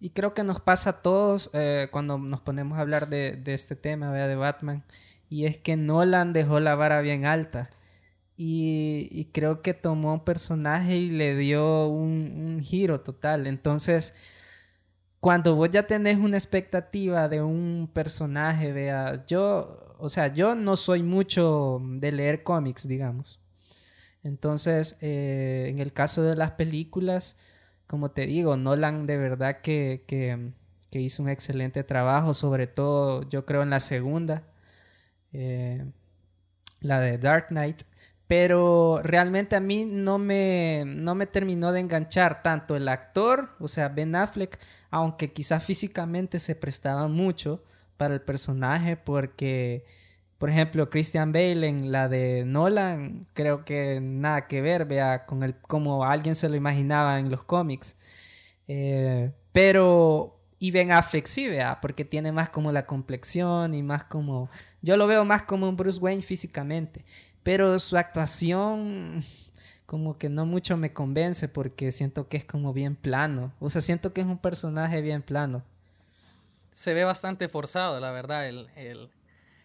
y 0.00 0.10
creo 0.10 0.34
que 0.34 0.42
nos 0.44 0.60
pasa 0.60 0.90
a 0.90 1.02
todos 1.02 1.50
eh, 1.54 1.88
cuando 1.90 2.18
nos 2.18 2.40
ponemos 2.40 2.76
a 2.78 2.82
hablar 2.82 3.08
de, 3.08 3.32
de 3.36 3.54
este 3.54 3.76
tema 3.76 4.12
de 4.12 4.34
Batman, 4.36 4.82
y 5.30 5.46
es 5.46 5.56
que 5.56 5.76
Nolan 5.76 6.32
dejó 6.32 6.60
la 6.60 6.74
vara 6.74 7.00
bien 7.00 7.24
alta. 7.24 7.70
Y, 8.36 9.30
creo 9.32 9.62
que 9.62 9.74
tomó 9.74 10.12
un 10.14 10.24
personaje 10.24 10.96
y 10.96 11.10
le 11.10 11.36
dio 11.36 11.88
un, 11.88 12.54
un 12.56 12.60
giro 12.62 13.00
total. 13.00 13.46
Entonces, 13.46 14.14
cuando 15.20 15.56
vos 15.56 15.70
ya 15.70 15.86
tenés 15.86 16.18
una 16.18 16.36
expectativa 16.36 17.28
de 17.28 17.42
un 17.42 17.90
personaje, 17.92 18.72
vea, 18.72 19.24
yo, 19.26 19.96
o 19.98 20.08
sea, 20.08 20.32
yo 20.32 20.54
no 20.54 20.76
soy 20.76 21.02
mucho 21.02 21.80
de 21.82 22.12
leer 22.12 22.42
cómics, 22.42 22.86
digamos. 22.86 23.40
Entonces, 24.22 24.98
eh, 25.00 25.66
en 25.68 25.78
el 25.78 25.92
caso 25.92 26.22
de 26.22 26.36
las 26.36 26.52
películas, 26.52 27.36
como 27.86 28.10
te 28.10 28.26
digo, 28.26 28.56
Nolan 28.56 29.06
de 29.06 29.16
verdad 29.16 29.60
que, 29.60 30.04
que, 30.06 30.52
hizo 31.00 31.22
un 31.22 31.28
excelente 31.28 31.84
trabajo, 31.84 32.32
sobre 32.32 32.66
todo 32.66 33.28
yo 33.28 33.44
creo 33.44 33.62
en 33.62 33.70
la 33.70 33.80
segunda, 33.80 34.44
eh, 35.32 35.84
la 36.80 37.00
de 37.00 37.18
Dark 37.18 37.48
Knight, 37.48 37.82
pero 38.26 39.00
realmente 39.02 39.56
a 39.56 39.60
mí 39.60 39.84
no 39.84 40.18
me, 40.18 40.84
no 40.86 41.14
me 41.14 41.26
terminó 41.26 41.72
de 41.72 41.80
enganchar 41.80 42.42
tanto 42.42 42.76
el 42.76 42.88
actor, 42.88 43.50
o 43.60 43.68
sea, 43.68 43.88
Ben 43.88 44.16
Affleck, 44.16 44.58
aunque 44.90 45.32
quizás 45.32 45.64
físicamente 45.64 46.38
se 46.38 46.54
prestaba 46.54 47.08
mucho 47.08 47.62
para 47.96 48.14
el 48.14 48.20
personaje 48.20 48.96
porque 48.96 49.84
por 50.38 50.50
ejemplo, 50.50 50.90
Christian 50.90 51.32
Bale 51.32 51.66
en 51.66 51.92
la 51.92 52.08
de 52.08 52.44
Nolan, 52.44 53.26
creo 53.32 53.64
que 53.64 54.00
nada 54.02 54.46
que 54.46 54.60
ver, 54.60 54.84
vea, 54.84 55.24
con 55.24 55.42
el 55.42 55.54
como 55.56 56.04
alguien 56.04 56.34
se 56.34 56.48
lo 56.48 56.56
imaginaba 56.56 57.18
en 57.18 57.30
los 57.30 57.42
cómics. 57.42 57.96
Eh, 58.68 59.32
pero, 59.52 60.38
y 60.58 60.70
Ben 60.72 60.92
Affleck 60.92 61.26
sí, 61.26 61.48
vea, 61.48 61.80
porque 61.80 62.04
tiene 62.04 62.32
más 62.32 62.50
como 62.50 62.70
la 62.70 62.86
complexión 62.86 63.72
y 63.74 63.82
más 63.82 64.04
como, 64.04 64.50
yo 64.82 64.96
lo 64.98 65.06
veo 65.06 65.24
más 65.24 65.42
como 65.42 65.68
un 65.68 65.76
Bruce 65.76 66.00
Wayne 66.00 66.22
físicamente, 66.22 67.04
pero 67.46 67.78
su 67.78 67.96
actuación 67.96 69.22
como 69.86 70.18
que 70.18 70.28
no 70.28 70.46
mucho 70.46 70.76
me 70.76 70.92
convence 70.92 71.46
porque 71.46 71.92
siento 71.92 72.26
que 72.26 72.38
es 72.38 72.44
como 72.44 72.72
bien 72.72 72.96
plano, 72.96 73.52
o 73.60 73.70
sea, 73.70 73.80
siento 73.80 74.12
que 74.12 74.22
es 74.22 74.26
un 74.26 74.38
personaje 74.38 75.00
bien 75.00 75.22
plano. 75.22 75.62
Se 76.74 76.92
ve 76.92 77.04
bastante 77.04 77.48
forzado, 77.48 78.00
la 78.00 78.10
verdad, 78.10 78.48
el, 78.48 78.68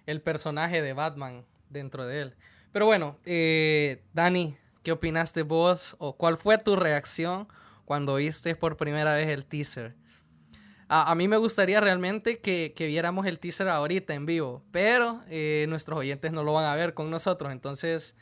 el 0.06 0.22
personaje 0.22 0.84
de 0.84 0.94
Batman 0.94 1.44
dentro 1.72 2.06
de 2.06 2.22
él. 2.22 2.36
Pero 2.72 2.86
bueno, 2.86 3.18
eh, 3.26 4.04
Dani, 4.14 4.56
¿qué 4.84 4.92
opinaste 4.92 5.42
vos 5.42 5.96
o 5.98 6.16
cuál 6.16 6.38
fue 6.38 6.60
tu 6.60 6.76
reacción 6.76 7.48
cuando 7.86 8.14
viste 8.14 8.56
por 8.56 8.78
primera 8.78 9.16
vez 9.16 9.28
el 9.30 9.44
teaser? 9.44 9.96
A, 10.94 11.16
mí 11.16 11.30
me 11.30 11.38
gustaría 11.38 11.80
realmente 11.80 12.40
que, 12.40 12.74
viéramos 12.78 13.26
el 13.26 13.40
teaser 13.40 13.70
ahorita 13.70 14.14
en 14.14 14.26
vivo, 14.26 14.62
pero 14.72 15.24
eh, 15.30 15.66
nuestros 15.70 16.00
oyentes 16.00 16.34
no 16.34 16.44
lo 16.44 16.52
van 16.52 16.66
a 16.66 16.76
ver 16.76 16.94
con 16.94 17.10
nosotros, 17.10 17.52
entonces 17.54 18.18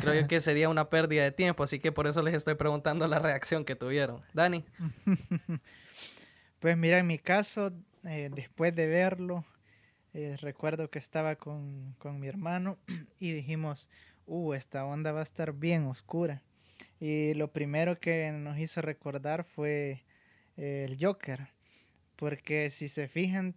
creo 0.00 0.26
que 0.26 0.40
sería 0.40 0.70
una 0.70 0.88
pérdida 0.88 1.22
de 1.22 1.32
tiempo, 1.32 1.62
así 1.62 1.80
que 1.80 1.92
por 1.92 2.06
eso 2.06 2.22
les 2.22 2.32
estoy 2.32 2.54
preguntando 2.54 3.06
la 3.08 3.18
reacción 3.18 3.64
que 3.64 3.76
tuvieron. 3.76 4.22
Dani. 4.32 4.64
Pues 6.64 6.78
mira, 6.78 6.98
en 6.98 7.06
mi 7.06 7.18
caso, 7.18 7.74
eh, 8.04 8.30
después 8.32 8.74
de 8.74 8.86
verlo, 8.86 9.44
eh, 10.14 10.38
recuerdo 10.40 10.88
que 10.88 10.98
estaba 10.98 11.36
con, 11.36 11.94
mi 12.18 12.26
hermano 12.26 12.78
y 13.20 13.32
dijimos, 13.32 13.90
uh, 14.24 14.54
esta 14.54 14.86
onda 14.86 15.12
va 15.12 15.20
a 15.20 15.24
estar 15.24 15.52
bien 15.52 15.84
oscura. 15.84 16.42
Y 17.00 17.34
lo 17.34 17.52
primero 17.52 18.00
que 18.00 18.32
nos 18.32 18.58
hizo 18.58 18.80
recordar 18.80 19.44
fue 19.44 20.04
eh, 20.56 20.86
el 20.88 20.96
Joker, 20.98 21.48
porque 22.16 22.70
si 22.70 22.88
se 22.88 23.08
fijan, 23.08 23.54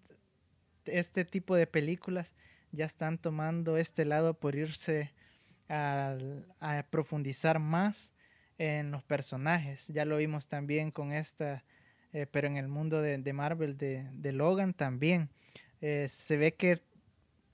este 0.86 1.26
tipo 1.26 1.56
de 1.56 1.68
películas 1.68 2.34
ya 2.72 2.86
están 2.86 3.18
tomando 3.18 3.78
este 3.78 4.06
lado 4.06 4.34
por 4.34 4.56
irse 4.56 5.14
a, 5.70 6.18
profundizar 6.90 7.60
más 7.60 8.14
en 8.58 8.92
los 8.92 9.04
personajes. 9.04 9.88
Ya 9.88 10.06
lo 10.06 10.18
vimos 10.18 10.48
también 10.48 10.92
con 10.92 11.12
esta, 11.12 11.64
eh, 12.14 12.26
pero 12.32 12.48
en 12.48 12.58
el 12.58 12.68
mundo 12.68 13.02
de, 13.02 13.34
Marvel 13.34 13.78
de, 13.78 14.08
de, 14.14 14.32
Logan 14.32 14.74
también. 14.74 15.30
Eh, 15.82 16.08
se 16.10 16.38
ve 16.38 16.56
que 16.56 16.82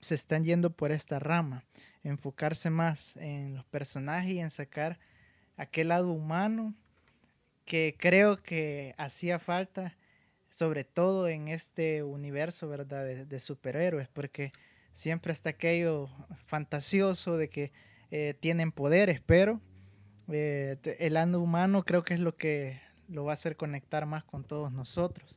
se 0.00 0.14
están 0.14 0.44
yendo 0.44 0.70
por 0.70 0.92
esta 0.92 1.18
rama, 1.18 1.64
enfocarse 2.02 2.70
más 2.70 3.16
en 3.16 3.54
los 3.54 3.64
personajes 3.66 4.32
y 4.32 4.38
en 4.38 4.50
sacar 4.50 4.98
aquel 5.56 5.88
lado 5.88 6.10
humano 6.12 6.74
que 7.64 7.96
creo 7.98 8.42
que 8.42 8.94
hacía 8.98 9.38
falta, 9.38 9.96
sobre 10.54 10.84
todo 10.84 11.26
en 11.26 11.48
este 11.48 12.04
universo, 12.04 12.68
¿verdad?, 12.68 13.04
de, 13.26 13.40
superhéroes, 13.40 14.06
porque 14.06 14.52
siempre 14.92 15.32
está 15.32 15.50
aquello 15.50 16.08
fantasioso 16.46 17.36
de 17.36 17.48
que 17.48 17.72
eh, 18.12 18.36
tienen 18.38 18.70
poderes, 18.70 19.20
pero 19.20 19.60
eh, 20.30 20.76
el 21.00 21.14
lado 21.14 21.40
humano 21.40 21.82
creo 21.84 22.04
que 22.04 22.14
es 22.14 22.20
lo 22.20 22.36
que 22.36 22.80
lo 23.08 23.24
va 23.24 23.32
a 23.32 23.34
hacer 23.34 23.56
conectar 23.56 24.06
más 24.06 24.22
con 24.22 24.44
todos 24.44 24.70
nosotros. 24.70 25.34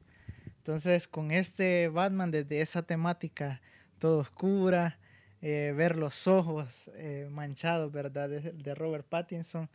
Entonces, 0.57 1.07
con 1.07 1.31
este 1.31 1.88
Batman, 1.88 2.29
desde 2.29 2.62
esa 2.62 2.83
temática 2.83 3.59
todo 3.97 4.19
oscura, 4.19 5.00
eh, 5.41 5.74
ver 5.75 5.95
los 5.95 6.27
ojos 6.27 6.91
eh, 6.93 7.27
manchados, 7.31 7.91
¿verdad? 7.91 8.29
De, 8.29 8.75
Robert 8.75 9.07
Pattinson, 9.07 9.67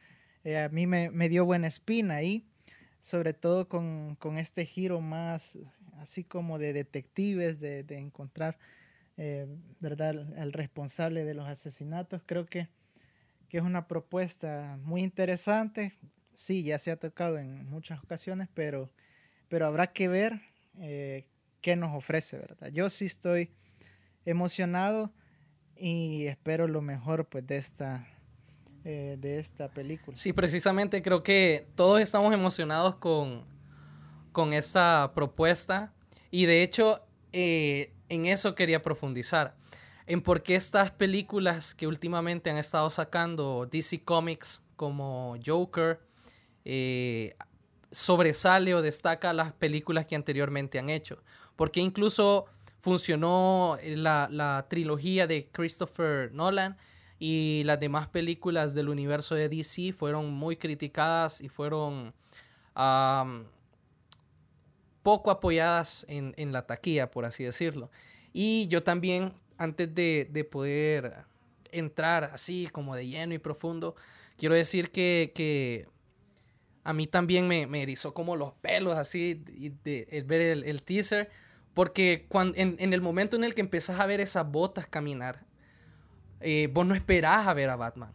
a 0.44 0.68
mí 0.68 0.86
me, 0.86 1.28
dio 1.28 1.44
buena 1.44 1.66
espina 1.66 2.14
ahí, 2.14 2.46
sobre 3.02 3.34
todo 3.34 3.68
con, 3.68 4.16
este 4.38 4.64
giro 4.64 5.00
más 5.00 5.58
así 5.98 6.24
como 6.24 6.58
de 6.58 6.72
detectives, 6.72 7.60
de, 7.60 7.84
encontrar, 7.90 8.58
¿verdad?, 9.80 10.38
el 10.38 10.52
responsable 10.52 11.24
de 11.24 11.34
los 11.34 11.46
asesinatos. 11.46 12.22
Creo 12.24 12.46
que, 12.46 12.68
que 13.48 13.58
es 13.58 13.62
una 13.62 13.86
propuesta 13.86 14.78
muy 14.82 15.02
interesante. 15.02 15.92
Sí, 16.36 16.62
ya 16.62 16.78
se 16.78 16.90
ha 16.90 16.96
tocado 16.96 17.38
en 17.38 17.68
muchas 17.68 18.02
ocasiones, 18.02 18.48
pero, 18.54 18.90
pero 19.48 19.66
habrá 19.66 19.92
que 19.92 20.08
ver 20.08 20.40
eh, 20.78 21.26
qué 21.60 21.76
nos 21.76 21.94
ofrece, 21.94 22.38
¿verdad? 22.38 22.68
Yo 22.68 22.88
sí 22.88 23.06
estoy 23.06 23.50
emocionado 24.24 25.12
y 25.76 26.26
espero 26.26 26.68
lo 26.68 26.82
mejor 26.82 27.28
pues 27.28 27.46
de 27.46 27.56
esta, 27.58 28.06
eh, 28.84 29.16
de 29.20 29.38
esta 29.38 29.68
película. 29.68 30.16
Sí, 30.16 30.32
precisamente 30.32 31.02
creo 31.02 31.22
que 31.22 31.66
todos 31.74 32.00
estamos 32.00 32.32
emocionados 32.34 32.96
con, 32.96 33.44
con 34.32 34.52
esta 34.52 35.12
propuesta 35.14 35.92
y 36.30 36.46
de 36.46 36.62
hecho 36.62 37.00
eh, 37.32 37.92
en 38.08 38.26
eso 38.26 38.54
quería 38.54 38.82
profundizar, 38.82 39.56
en 40.06 40.20
por 40.20 40.42
qué 40.42 40.54
estas 40.54 40.90
películas 40.90 41.74
que 41.74 41.86
últimamente 41.86 42.50
han 42.50 42.58
estado 42.58 42.90
sacando 42.90 43.66
DC 43.70 44.02
Comics 44.04 44.62
como 44.76 45.36
Joker, 45.44 46.00
eh, 46.64 47.34
sobresale 47.90 48.74
o 48.74 48.82
destaca 48.82 49.32
las 49.32 49.52
películas 49.52 50.06
que 50.06 50.16
anteriormente 50.16 50.78
han 50.78 50.90
hecho. 50.90 51.22
Porque 51.56 51.80
incluso 51.80 52.46
funcionó 52.80 53.78
la, 53.84 54.66
trilogía 54.68 55.26
de 55.26 55.48
Christopher 55.52 56.32
Nolan 56.32 56.76
y 57.24 57.62
las 57.66 57.78
demás 57.78 58.08
películas 58.08 58.74
del 58.74 58.88
universo 58.88 59.36
de 59.36 59.48
DC 59.48 59.92
fueron 59.92 60.32
muy 60.32 60.56
criticadas 60.56 61.40
y 61.40 61.48
fueron 61.48 62.12
poco 65.04 65.30
apoyadas 65.30 66.04
en, 66.08 66.52
la 66.52 66.66
taquilla, 66.66 67.12
por 67.12 67.24
así 67.24 67.44
decirlo. 67.44 67.92
Y 68.32 68.66
yo 68.66 68.82
también, 68.82 69.34
antes 69.56 69.94
de, 69.94 70.28
de, 70.32 70.42
poder 70.42 71.14
entrar 71.70 72.24
así 72.34 72.68
como 72.72 72.96
de 72.96 73.06
lleno 73.06 73.34
y 73.34 73.38
profundo, 73.38 73.94
quiero 74.36 74.56
decir 74.56 74.90
que, 74.90 75.30
que 75.32 75.86
a 76.82 76.92
mí 76.92 77.06
también 77.06 77.46
me, 77.46 77.68
me 77.68 77.84
erizó 77.84 78.12
como 78.12 78.34
los 78.34 78.52
pelos 78.54 78.94
así 78.94 79.44
de, 79.84 80.24
ver 80.26 80.40
el, 80.40 80.82
teaser. 80.82 81.30
Porque 81.72 82.26
cuando, 82.28 82.58
en, 82.58 82.92
el 82.92 83.00
momento 83.00 83.36
en 83.36 83.44
el 83.44 83.54
que 83.54 83.60
empezás 83.60 84.00
a 84.00 84.06
ver 84.06 84.18
esas 84.18 84.50
botas 84.50 84.88
caminar, 84.88 85.51
eh, 86.42 86.68
vos 86.72 86.86
no 86.86 86.94
esperás 86.94 87.46
a 87.46 87.54
ver 87.54 87.70
a 87.70 87.76
Batman. 87.76 88.12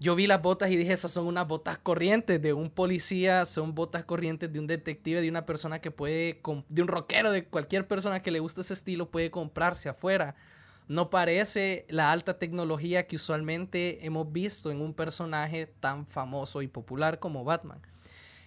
Yo 0.00 0.14
vi 0.14 0.28
las 0.28 0.40
botas 0.40 0.70
y 0.70 0.76
dije, 0.76 0.92
esas 0.92 1.10
son 1.10 1.26
unas 1.26 1.48
botas 1.48 1.76
corrientes 1.78 2.40
de 2.40 2.52
un 2.52 2.70
policía, 2.70 3.44
son 3.44 3.74
botas 3.74 4.04
corrientes 4.04 4.52
de 4.52 4.60
un 4.60 4.68
detective, 4.68 5.20
de 5.20 5.28
una 5.28 5.44
persona 5.44 5.80
que 5.80 5.90
puede, 5.90 6.40
de 6.68 6.82
un 6.82 6.88
rockero, 6.88 7.32
de 7.32 7.44
cualquier 7.44 7.88
persona 7.88 8.22
que 8.22 8.30
le 8.30 8.38
guste 8.38 8.60
ese 8.60 8.74
estilo, 8.74 9.10
puede 9.10 9.32
comprarse 9.32 9.88
afuera. 9.88 10.36
No 10.86 11.10
parece 11.10 11.84
la 11.88 12.12
alta 12.12 12.38
tecnología 12.38 13.08
que 13.08 13.16
usualmente 13.16 14.06
hemos 14.06 14.32
visto 14.32 14.70
en 14.70 14.80
un 14.80 14.94
personaje 14.94 15.66
tan 15.66 16.06
famoso 16.06 16.62
y 16.62 16.68
popular 16.68 17.18
como 17.18 17.42
Batman. 17.42 17.82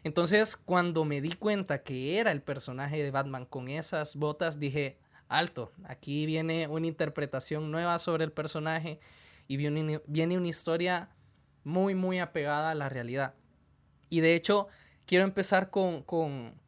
Entonces, 0.03 0.55
cuando 0.55 1.03
me 1.03 1.19
di 1.19 1.33
cuenta 1.33 1.83
que 1.83 2.17
era 2.17 2.31
el 2.31 2.41
personaje 2.41 3.03
de 3.03 3.11
Batman 3.11 3.45
con 3.45 3.67
esas 3.67 4.15
botas, 4.15 4.57
dije, 4.57 4.97
alto, 5.37 5.71
aquí 5.85 6.25
viene 6.25 6.67
una 6.67 6.87
interpretación 6.87 7.71
nueva 7.71 7.97
sobre 7.99 8.23
el 8.23 8.31
personaje 8.31 8.99
y 9.47 9.57
viene 9.57 10.37
una 10.37 10.47
historia 10.47 11.09
muy, 11.63 11.95
muy 11.95 12.19
apegada 12.19 12.71
a 12.71 12.75
la 12.75 12.89
realidad. 12.89 13.33
Y 14.09 14.19
de 14.19 14.35
hecho, 14.35 14.67
quiero 15.05 15.23
empezar 15.23 15.69
con, 15.69 16.03
con, 16.03 16.59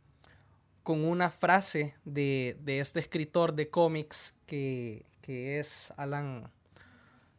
una 0.86 1.30
frase 1.30 1.96
de, 2.06 2.58
este 2.66 3.00
escritor 3.00 3.54
de 3.54 3.70
cómics 3.70 4.36
que, 4.46 5.06
que 5.22 5.60
es 5.60 5.94
Alan, 5.98 6.50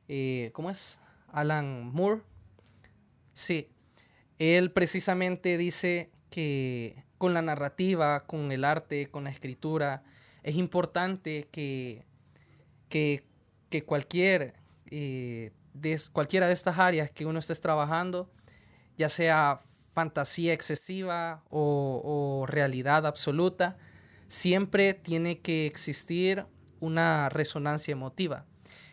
eh, 0.08 0.50
¿cómo 0.52 0.70
es? 0.70 0.98
Alan 1.28 1.90
Moore. 1.92 2.22
Sí, 3.32 3.68
él 4.38 4.70
precisamente 4.72 5.56
dice 5.56 6.10
que 6.30 7.02
con 7.18 7.34
la 7.34 7.42
narrativa, 7.42 8.20
con 8.26 8.52
el 8.52 8.64
arte, 8.64 9.06
con 9.10 9.24
la 9.24 9.30
escritura, 9.30 10.02
es 10.44 10.56
importante 10.56 11.48
que, 11.50 12.04
que, 12.88 13.24
cualquier, 13.84 14.54
eh, 14.90 15.50
de, 15.72 16.00
cualquiera 16.12 16.46
de 16.46 16.52
estas 16.52 16.78
áreas 16.78 17.10
que 17.10 17.26
uno 17.26 17.38
esté 17.38 17.54
trabajando, 17.56 18.30
ya 18.96 19.08
sea 19.08 19.62
fantasía 19.94 20.52
excesiva 20.52 21.42
o, 21.50 22.44
realidad 22.46 23.06
absoluta, 23.06 23.78
siempre 24.28 24.92
tiene 24.92 25.40
que 25.40 25.66
existir 25.66 26.44
una 26.78 27.30
resonancia 27.30 27.92
emotiva. 27.92 28.44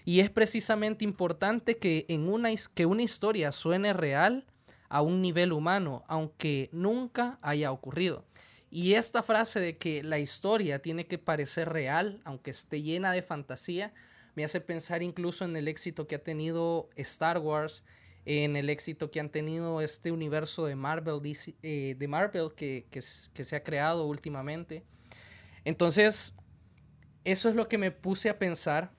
Y 0.06 0.22
es 0.22 0.30
precisamente 0.30 1.04
importante 1.04 1.78
que, 1.78 2.06
en 2.08 2.30
una, 2.30 2.50
que 2.74 2.86
una 2.86 3.04
historia 3.04 3.52
suene 3.52 3.94
real 3.94 4.46
a 4.88 5.02
un 5.02 5.22
nivel 5.22 5.52
humano, 5.52 6.04
aunque 6.08 6.70
nunca 6.72 7.40
haya 7.42 7.72
ocurrido. 7.72 8.26
Y 8.72 8.94
esta 8.94 9.22
frase 9.22 9.60
de 9.60 9.78
que 9.78 10.02
la 10.02 10.18
historia 10.18 10.82
tiene 10.82 11.06
que 11.06 11.18
parecer 11.18 11.68
real, 11.68 12.22
aunque 12.24 12.52
esté 12.52 12.82
llena 12.82 13.12
de 13.12 13.22
fantasía, 13.22 13.94
me 14.34 14.46
hace 14.46 14.62
pensar 14.62 15.04
incluso 15.04 15.44
en 15.44 15.58
el 15.58 15.68
éxito 15.68 16.08
que 16.08 16.16
ha 16.16 16.24
tenido 16.24 16.90
Star 16.96 17.38
Wars, 17.40 17.84
en 18.24 18.56
el 18.56 18.70
éxito 18.70 19.12
que 19.12 19.20
han 19.20 19.30
tenido 19.30 19.82
este 19.82 20.10
universo 20.10 20.66
de 20.66 20.76
Marvel, 20.76 21.20
eh, 21.64 21.96
de 22.00 22.08
Marvel 22.08 22.54
que, 22.56 22.86
que, 22.90 23.02
se 23.02 23.56
ha 23.58 23.64
creado 23.64 24.06
últimamente. 24.06 24.86
Entonces, 25.66 26.34
eso 27.26 27.50
es 27.50 27.56
lo 27.56 27.68
que 27.68 27.78
me 27.78 27.92
puse 27.92 28.30
a 28.30 28.40
pensar 28.40 28.94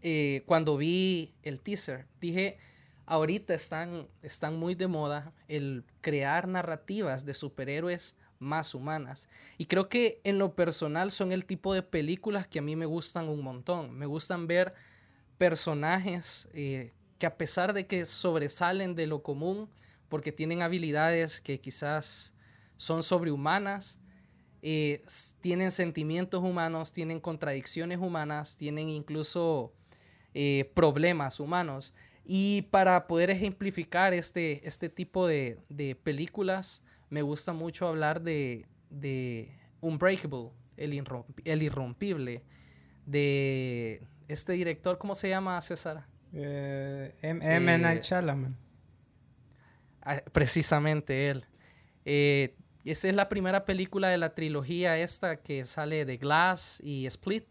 eh, 0.00 0.44
cuando 0.46 0.78
vi 0.78 1.34
el 1.42 1.60
teaser. 1.60 2.06
Dije, 2.20 2.56
ahorita 3.04 3.52
están, 3.52 4.08
están 4.22 4.56
muy 4.56 4.74
de 4.74 4.86
moda 4.86 5.34
el 5.46 5.84
crear 6.00 6.48
narrativas 6.48 7.26
de 7.26 7.34
superhéroes 7.34 8.16
más 8.38 8.74
humanas. 8.74 9.28
Y 9.56 9.66
creo 9.66 9.88
que 9.88 10.20
en 10.24 10.38
lo 10.38 10.54
personal 10.54 11.10
son 11.12 11.32
el 11.32 11.44
tipo 11.44 11.74
de 11.74 11.82
películas 11.82 12.46
que 12.46 12.58
a 12.58 12.62
mí 12.62 12.76
me 12.76 12.86
gustan 12.86 13.28
un 13.28 13.42
montón. 13.42 13.96
Me 13.96 14.06
gustan 14.06 14.46
ver 14.46 14.74
personajes 15.38 16.48
eh, 16.52 16.92
que 17.18 17.26
a 17.26 17.36
pesar 17.36 17.72
de 17.72 17.86
que 17.86 18.04
sobresalen 18.04 18.94
de 18.94 19.06
lo 19.06 19.22
común, 19.22 19.68
porque 20.08 20.32
tienen 20.32 20.62
habilidades 20.62 21.40
que 21.40 21.60
quizás 21.60 22.34
son 22.76 23.02
sobrehumanas, 23.02 23.98
eh, 24.62 25.04
tienen 25.40 25.70
sentimientos 25.70 26.42
humanos, 26.42 26.92
tienen 26.92 27.20
contradicciones 27.20 27.98
humanas, 27.98 28.56
tienen 28.56 28.88
incluso 28.88 29.72
eh, 30.34 30.70
problemas 30.74 31.40
humanos. 31.40 31.94
Y 32.24 32.62
para 32.70 33.06
poder 33.06 33.30
ejemplificar 33.30 34.12
este, 34.12 34.66
este 34.66 34.88
tipo 34.88 35.26
de, 35.26 35.58
de 35.68 35.94
películas, 35.94 36.82
me 37.10 37.22
gusta 37.22 37.52
mucho 37.52 37.86
hablar 37.86 38.20
de, 38.22 38.66
de 38.90 39.56
Unbreakable, 39.80 40.50
el, 40.76 41.04
el 41.44 41.62
irrompible, 41.62 42.42
de 43.06 44.02
este 44.28 44.52
director, 44.52 44.98
¿cómo 44.98 45.14
se 45.14 45.28
llama, 45.28 45.60
César? 45.62 46.04
Eh, 46.32 47.14
M. 47.22 47.78
Night 47.78 48.04
eh, 48.10 48.52
ah, 50.02 50.22
Precisamente 50.32 51.30
él. 51.30 51.44
Eh, 52.04 52.54
esa 52.84 53.08
es 53.08 53.14
la 53.14 53.28
primera 53.28 53.64
película 53.64 54.08
de 54.08 54.18
la 54.18 54.34
trilogía 54.34 54.98
esta 54.98 55.36
que 55.36 55.64
sale 55.64 56.04
de 56.04 56.16
Glass 56.16 56.80
y 56.84 57.06
Split. 57.06 57.44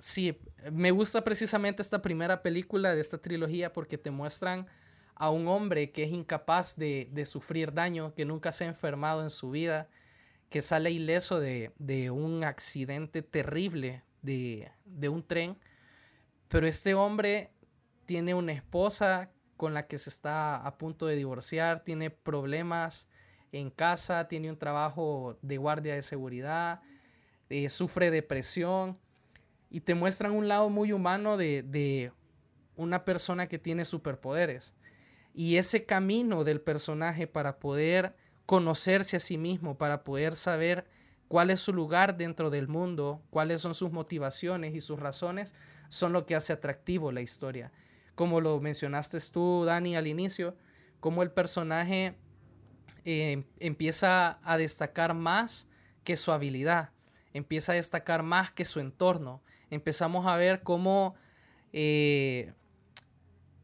sí, 0.00 0.38
me 0.72 0.90
gusta 0.90 1.22
precisamente 1.22 1.82
esta 1.82 2.02
primera 2.02 2.42
película 2.42 2.94
de 2.94 3.00
esta 3.00 3.18
trilogía 3.18 3.72
porque 3.72 3.98
te 3.98 4.10
muestran 4.10 4.66
a 5.16 5.30
un 5.30 5.48
hombre 5.48 5.90
que 5.90 6.04
es 6.04 6.12
incapaz 6.12 6.76
de, 6.76 7.26
sufrir 7.26 7.72
daño, 7.72 8.14
que 8.14 8.24
nunca 8.24 8.52
se 8.52 8.64
ha 8.64 8.68
enfermado 8.68 9.22
en 9.22 9.30
su 9.30 9.50
vida, 9.50 9.88
que 10.50 10.62
sale 10.62 10.90
ileso 10.90 11.40
de, 11.40 11.72
un 12.10 12.44
accidente 12.44 13.22
terrible 13.22 14.02
de, 14.22 14.70
un 15.08 15.22
tren, 15.22 15.56
pero 16.48 16.66
este 16.66 16.94
hombre 16.94 17.50
tiene 18.06 18.34
una 18.34 18.52
esposa 18.52 19.30
con 19.56 19.72
la 19.72 19.86
que 19.86 19.98
se 19.98 20.10
está 20.10 20.56
a 20.56 20.78
punto 20.78 21.06
de 21.06 21.16
divorciar, 21.16 21.84
tiene 21.84 22.10
problemas 22.10 23.08
en 23.52 23.70
casa, 23.70 24.26
tiene 24.26 24.50
un 24.50 24.58
trabajo 24.58 25.38
de 25.42 25.58
guardia 25.58 25.94
de 25.94 26.02
seguridad, 26.02 26.82
eh, 27.50 27.70
sufre 27.70 28.10
depresión 28.10 28.98
y 29.70 29.80
te 29.80 29.94
muestran 29.94 30.32
un 30.32 30.48
lado 30.48 30.70
muy 30.70 30.92
humano 30.92 31.36
de, 31.36 31.62
de 31.62 32.12
una 32.76 33.04
persona 33.04 33.46
que 33.46 33.58
tiene 33.58 33.84
superpoderes. 33.84 34.74
Y 35.34 35.56
ese 35.56 35.84
camino 35.84 36.44
del 36.44 36.60
personaje 36.60 37.26
para 37.26 37.58
poder 37.58 38.14
conocerse 38.46 39.16
a 39.16 39.20
sí 39.20 39.36
mismo, 39.36 39.76
para 39.76 40.04
poder 40.04 40.36
saber 40.36 40.86
cuál 41.28 41.50
es 41.50 41.60
su 41.60 41.72
lugar 41.72 42.16
dentro 42.16 42.50
del 42.50 42.68
mundo, 42.68 43.22
cuáles 43.30 43.60
son 43.60 43.74
sus 43.74 43.90
motivaciones 43.90 44.74
y 44.74 44.80
sus 44.80 44.98
razones, 44.98 45.54
son 45.88 46.12
lo 46.12 46.26
que 46.26 46.36
hace 46.36 46.52
atractivo 46.52 47.10
la 47.10 47.20
historia. 47.20 47.72
Como 48.14 48.40
lo 48.40 48.60
mencionaste 48.60 49.18
tú, 49.32 49.64
Dani, 49.64 49.96
al 49.96 50.06
inicio, 50.06 50.56
como 51.00 51.22
el 51.22 51.32
personaje 51.32 52.16
eh, 53.04 53.44
empieza 53.58 54.38
a 54.42 54.56
destacar 54.56 55.14
más 55.14 55.66
que 56.04 56.16
su 56.16 56.30
habilidad, 56.30 56.90
empieza 57.32 57.72
a 57.72 57.74
destacar 57.74 58.22
más 58.22 58.52
que 58.52 58.64
su 58.64 58.78
entorno. 58.78 59.42
Empezamos 59.70 60.26
a 60.26 60.36
ver 60.36 60.62
cómo 60.62 61.16
eh, 61.72 62.52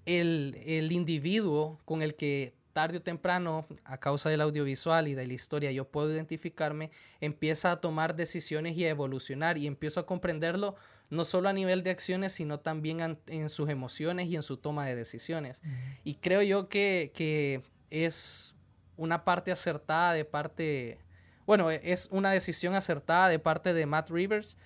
el, 0.06 0.88
individuo 0.92 1.78
con 1.84 2.02
el 2.02 2.14
que 2.14 2.54
tarde 2.72 2.98
o 2.98 3.02
temprano, 3.02 3.66
a 3.84 3.98
causa 3.98 4.30
del 4.30 4.40
audiovisual 4.40 5.08
y 5.08 5.14
de 5.14 5.26
la 5.26 5.32
historia, 5.32 5.72
yo 5.72 5.86
puedo 5.88 6.12
identificarme, 6.12 6.90
empieza 7.20 7.72
a 7.72 7.80
tomar 7.80 8.14
decisiones 8.14 8.76
y 8.76 8.84
a 8.84 8.90
evolucionar 8.90 9.58
y 9.58 9.66
empiezo 9.66 10.00
a 10.00 10.06
comprenderlo 10.06 10.76
no 11.10 11.24
solo 11.24 11.48
a 11.48 11.52
nivel 11.52 11.82
de 11.82 11.90
acciones, 11.90 12.32
sino 12.32 12.60
también 12.60 13.18
en, 13.26 13.48
sus 13.48 13.68
emociones 13.68 14.28
y 14.28 14.36
en 14.36 14.42
su 14.42 14.56
toma 14.56 14.86
de 14.86 14.94
decisiones. 14.94 15.60
Y 16.04 16.14
creo 16.14 16.42
yo 16.42 16.68
que, 16.68 17.10
que, 17.14 17.62
es 17.90 18.54
una 18.96 19.24
parte 19.24 19.50
acertada 19.50 20.12
de 20.12 20.24
parte, 20.24 20.98
bueno, 21.44 21.72
es 21.72 22.08
una 22.12 22.30
decisión 22.30 22.76
acertada 22.76 23.28
de 23.28 23.40
parte 23.40 23.74
de 23.74 23.84
Matt 23.84 24.10
Rivers 24.10 24.56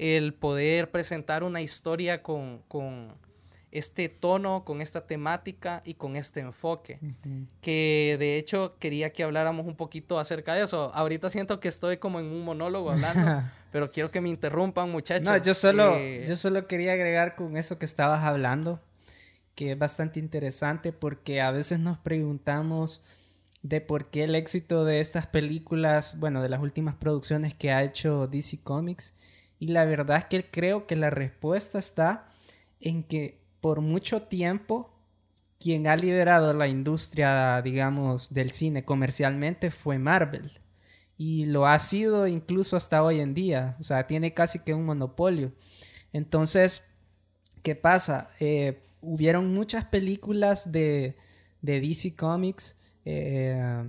el 0.00 0.32
poder 0.32 0.90
presentar 0.90 1.44
una 1.44 1.60
historia 1.60 2.22
con, 2.22 2.62
con 2.68 3.08
este 3.72 4.08
tono, 4.08 4.64
con 4.64 4.80
esta 4.80 5.06
temática 5.06 5.82
y 5.84 5.94
con 5.94 6.16
este 6.16 6.40
enfoque. 6.40 6.98
Que 7.60 8.16
de 8.18 8.36
hecho 8.36 8.76
quería 8.78 9.10
que 9.10 9.22
habláramos 9.22 9.66
un 9.66 9.76
poquito 9.76 10.18
acerca 10.18 10.54
de 10.54 10.62
eso. 10.62 10.90
Ahorita 10.94 11.30
siento 11.30 11.60
que 11.60 11.68
estoy 11.68 11.98
como 11.98 12.18
en 12.18 12.26
un 12.26 12.44
monólogo 12.44 12.90
hablando, 12.90 13.42
pero 13.72 13.90
quiero 13.90 14.10
que 14.10 14.20
me 14.20 14.28
interrumpan, 14.28 14.90
muchachos. 14.90 15.26
No, 15.26 15.36
yo 15.36 15.54
solo, 15.54 15.96
eh, 15.96 16.24
yo 16.26 16.36
solo 16.36 16.66
quería 16.66 16.92
agregar 16.92 17.36
con 17.36 17.56
eso 17.56 17.78
que 17.78 17.84
estabas 17.84 18.24
hablando, 18.24 18.80
que 19.54 19.72
es 19.72 19.78
bastante 19.78 20.18
interesante 20.18 20.92
porque 20.92 21.40
a 21.40 21.52
veces 21.52 21.78
nos 21.78 21.98
preguntamos 21.98 23.02
de 23.62 23.80
por 23.80 24.10
qué 24.10 24.24
el 24.24 24.34
éxito 24.34 24.84
de 24.84 25.00
estas 25.00 25.26
películas, 25.26 26.18
bueno, 26.18 26.42
de 26.42 26.48
las 26.48 26.60
últimas 26.60 26.96
producciones 26.96 27.54
que 27.54 27.70
ha 27.70 27.84
hecho 27.84 28.26
DC 28.26 28.62
Comics. 28.62 29.14
Y 29.58 29.68
la 29.68 29.84
verdad 29.84 30.18
es 30.18 30.24
que 30.24 30.50
creo 30.50 30.86
que 30.86 30.96
la 30.96 31.10
respuesta 31.10 31.78
está 31.78 32.26
en 32.80 33.02
que 33.04 33.39
por 33.60 33.80
mucho 33.80 34.22
tiempo 34.22 34.90
quien 35.58 35.86
ha 35.86 35.96
liderado 35.96 36.54
la 36.54 36.68
industria, 36.68 37.60
digamos, 37.62 38.32
del 38.32 38.50
cine 38.52 38.84
comercialmente 38.84 39.70
fue 39.70 39.98
Marvel. 39.98 40.58
Y 41.18 41.44
lo 41.44 41.66
ha 41.66 41.78
sido 41.78 42.26
incluso 42.26 42.76
hasta 42.76 43.02
hoy 43.02 43.20
en 43.20 43.34
día. 43.34 43.76
O 43.78 43.82
sea, 43.82 44.06
tiene 44.06 44.32
casi 44.32 44.60
que 44.60 44.72
un 44.72 44.86
monopolio. 44.86 45.52
Entonces, 46.14 46.90
¿qué 47.62 47.74
pasa? 47.74 48.30
Eh, 48.40 48.82
hubieron 49.02 49.52
muchas 49.52 49.84
películas 49.84 50.72
de, 50.72 51.16
de 51.60 51.80
DC 51.80 52.16
Comics 52.16 52.76
eh, 53.04 53.84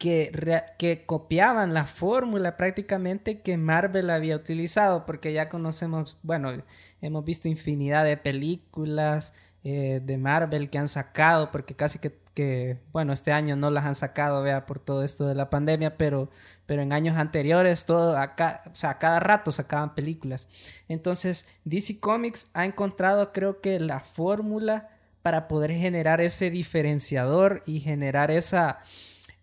que, 0.00 0.32
que 0.78 1.04
copiaban 1.04 1.74
la 1.74 1.84
fórmula 1.84 2.56
prácticamente 2.56 3.42
que 3.42 3.58
Marvel 3.58 4.08
había 4.08 4.34
utilizado, 4.34 5.04
porque 5.04 5.34
ya 5.34 5.50
conocemos, 5.50 6.16
bueno, 6.22 6.62
hemos 7.02 7.22
visto 7.22 7.48
infinidad 7.48 8.06
de 8.06 8.16
películas 8.16 9.34
eh, 9.62 10.00
de 10.02 10.16
Marvel 10.16 10.70
que 10.70 10.78
han 10.78 10.88
sacado, 10.88 11.50
porque 11.50 11.76
casi 11.76 11.98
que, 11.98 12.78
bueno, 12.92 13.12
este 13.12 13.30
año 13.30 13.56
no 13.56 13.70
las 13.70 13.84
han 13.84 13.94
sacado, 13.94 14.42
vea, 14.42 14.64
por 14.64 14.78
todo 14.78 15.04
esto 15.04 15.26
de 15.26 15.34
la 15.34 15.50
pandemia, 15.50 15.98
pero, 15.98 16.30
pero 16.64 16.80
en 16.80 16.94
años 16.94 17.18
anteriores, 17.18 17.84
todo, 17.84 18.18
o 18.18 18.74
sea, 18.74 18.96
cada 18.96 19.20
rato 19.20 19.52
sacaban 19.52 19.94
películas. 19.94 20.48
Entonces, 20.88 21.46
DC 21.64 22.00
Comics 22.00 22.50
ha 22.54 22.64
encontrado, 22.64 23.34
creo 23.34 23.60
que, 23.60 23.78
la 23.78 24.00
fórmula 24.00 24.88
para 25.20 25.46
poder 25.46 25.72
generar 25.72 26.22
ese 26.22 26.50
diferenciador 26.50 27.62
y 27.66 27.80
generar 27.80 28.30
esa 28.30 28.78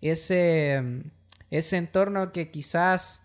ese, 0.01 1.03
ese 1.49 1.77
entorno 1.77 2.31
que 2.31 2.51
quizás 2.51 3.23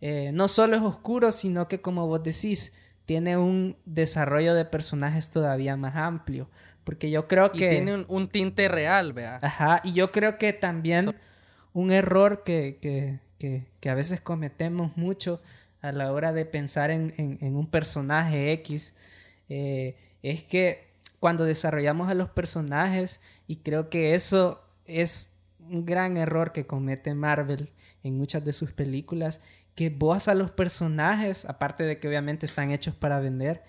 eh, 0.00 0.30
no 0.32 0.48
solo 0.48 0.76
es 0.76 0.82
oscuro, 0.82 1.32
sino 1.32 1.68
que 1.68 1.80
como 1.80 2.06
vos 2.06 2.22
decís, 2.22 2.72
tiene 3.04 3.36
un 3.36 3.76
desarrollo 3.84 4.54
de 4.54 4.64
personajes 4.64 5.30
todavía 5.30 5.76
más 5.76 5.96
amplio. 5.96 6.48
Porque 6.84 7.10
yo 7.10 7.28
creo 7.28 7.52
que... 7.52 7.66
Y 7.66 7.70
tiene 7.70 8.04
un, 8.08 8.28
tinte 8.28 8.68
real, 8.68 9.12
vea. 9.12 9.38
Ajá, 9.40 9.80
y 9.84 9.92
yo 9.92 10.10
creo 10.10 10.38
que 10.38 10.52
también 10.52 11.14
un 11.72 11.92
error 11.92 12.42
que, 12.42 12.78
que, 12.82 13.20
que, 13.38 13.68
que, 13.78 13.90
a 13.90 13.94
veces 13.94 14.20
cometemos 14.20 14.96
mucho 14.96 15.40
a 15.80 15.92
la 15.92 16.12
hora 16.12 16.32
de 16.32 16.44
pensar 16.44 16.90
en, 16.90 17.14
en, 17.16 17.38
en 17.40 17.56
un 17.56 17.68
personaje 17.68 18.52
X 18.52 18.94
eh, 19.48 19.96
es 20.22 20.42
que 20.42 20.92
cuando 21.20 21.44
desarrollamos 21.44 22.08
a 22.08 22.14
los 22.14 22.30
personajes, 22.30 23.20
y 23.46 23.56
creo 23.56 23.90
que 23.90 24.14
eso 24.14 24.62
es 24.86 25.31
un 25.72 25.86
gran 25.86 26.16
error 26.16 26.52
que 26.52 26.66
comete 26.66 27.14
Marvel 27.14 27.70
en 28.02 28.16
muchas 28.18 28.44
de 28.44 28.52
sus 28.52 28.72
películas, 28.72 29.40
que 29.74 29.90
vos 29.90 30.28
a 30.28 30.34
los 30.34 30.50
personajes, 30.50 31.44
aparte 31.46 31.84
de 31.84 31.98
que 31.98 32.08
obviamente 32.08 32.46
están 32.46 32.70
hechos 32.70 32.94
para 32.94 33.20
vender, 33.20 33.62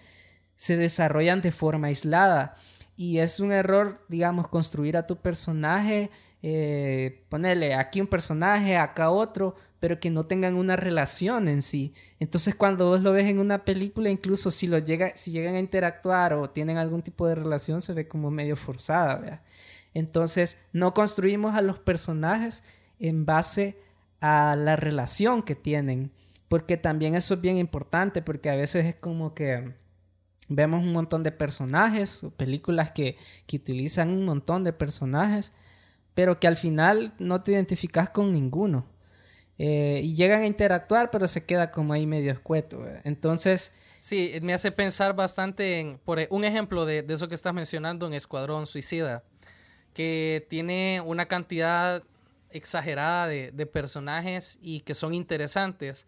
se 0.57 0.77
desarrollan 0.77 1.41
de 1.41 1.51
forma 1.51 1.87
aislada. 1.87 2.55
Y 2.95 3.19
es 3.19 3.39
un 3.39 3.51
error, 3.51 4.05
digamos, 4.07 4.47
construir 4.47 4.97
a 4.97 5.07
tu 5.07 5.17
personaje, 5.17 6.11
eh, 6.43 7.23
ponerle 7.29 7.73
aquí 7.73 8.01
un 8.01 8.07
personaje, 8.07 8.77
acá 8.77 9.09
otro, 9.09 9.55
pero 9.79 9.99
que 9.99 10.09
no 10.09 10.25
tengan 10.25 10.55
una 10.55 10.75
relación 10.75 11.47
en 11.47 11.61
sí. 11.61 11.93
Entonces 12.19 12.53
cuando 12.53 12.87
vos 12.87 13.01
lo 13.01 13.13
ves 13.13 13.25
en 13.25 13.39
una 13.39 13.65
película, 13.65 14.09
incluso 14.09 14.51
si, 14.51 14.67
lo 14.67 14.77
llega, 14.77 15.15
si 15.15 15.31
llegan 15.31 15.55
a 15.55 15.59
interactuar 15.59 16.33
o 16.33 16.49
tienen 16.49 16.77
algún 16.77 17.01
tipo 17.01 17.27
de 17.27 17.35
relación, 17.35 17.81
se 17.81 17.93
ve 17.93 18.07
como 18.07 18.29
medio 18.29 18.55
forzada. 18.55 19.15
¿verdad? 19.15 19.41
Entonces 19.93 20.63
no 20.71 20.93
construimos 20.93 21.55
a 21.55 21.61
los 21.61 21.79
personajes 21.79 22.63
en 22.99 23.25
base 23.25 23.77
a 24.21 24.55
la 24.55 24.75
relación 24.75 25.43
que 25.43 25.55
tienen, 25.55 26.11
porque 26.47 26.77
también 26.77 27.15
eso 27.15 27.33
es 27.33 27.41
bien 27.41 27.57
importante, 27.57 28.21
porque 28.21 28.49
a 28.49 28.55
veces 28.55 28.85
es 28.85 28.95
como 28.95 29.33
que 29.33 29.73
vemos 30.47 30.83
un 30.83 30.93
montón 30.93 31.23
de 31.23 31.31
personajes, 31.31 32.23
o 32.23 32.31
películas 32.31 32.91
que, 32.91 33.17
que 33.47 33.57
utilizan 33.57 34.09
un 34.09 34.25
montón 34.25 34.63
de 34.63 34.73
personajes, 34.73 35.51
pero 36.13 36.39
que 36.39 36.47
al 36.47 36.57
final 36.57 37.13
no 37.19 37.41
te 37.41 37.51
identificas 37.51 38.09
con 38.09 38.31
ninguno. 38.31 38.85
Eh, 39.57 40.01
y 40.03 40.15
llegan 40.15 40.41
a 40.41 40.47
interactuar, 40.47 41.11
pero 41.11 41.27
se 41.27 41.45
queda 41.45 41.71
como 41.71 41.93
ahí 41.93 42.07
medio 42.07 42.31
escueto. 42.31 42.83
Entonces... 43.03 43.73
Sí, 43.99 44.33
me 44.41 44.53
hace 44.53 44.71
pensar 44.71 45.15
bastante 45.15 45.79
en, 45.79 45.97
por 45.97 46.19
e, 46.19 46.27
un 46.29 46.43
ejemplo 46.43 46.85
de, 46.85 47.03
de 47.03 47.13
eso 47.13 47.29
que 47.29 47.35
estás 47.35 47.53
mencionando 47.53 48.05
en 48.05 48.13
Escuadrón 48.13 48.65
Suicida, 48.65 49.23
que 49.93 50.45
tiene 50.49 51.01
una 51.05 51.27
cantidad 51.27 52.03
exagerada 52.49 53.27
de, 53.27 53.51
de, 53.51 53.65
personajes 53.65 54.59
y 54.61 54.81
que 54.81 54.93
son 54.93 55.13
interesantes, 55.13 56.05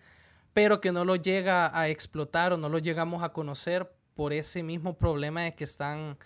pero 0.53 0.79
que 0.79 0.91
no 0.91 1.05
lo 1.05 1.15
llega 1.15 1.77
a 1.77 1.89
explotar 1.89 2.53
o 2.53 2.57
no 2.57 2.69
lo 2.69 2.79
llegamos 2.79 3.23
a 3.23 3.29
conocer 3.29 3.91
por 4.15 4.31
ese 4.31 4.63
mismo 4.63 4.97
problema 4.97 5.41
de 5.41 5.55
que 5.55 5.63
están 5.63 6.17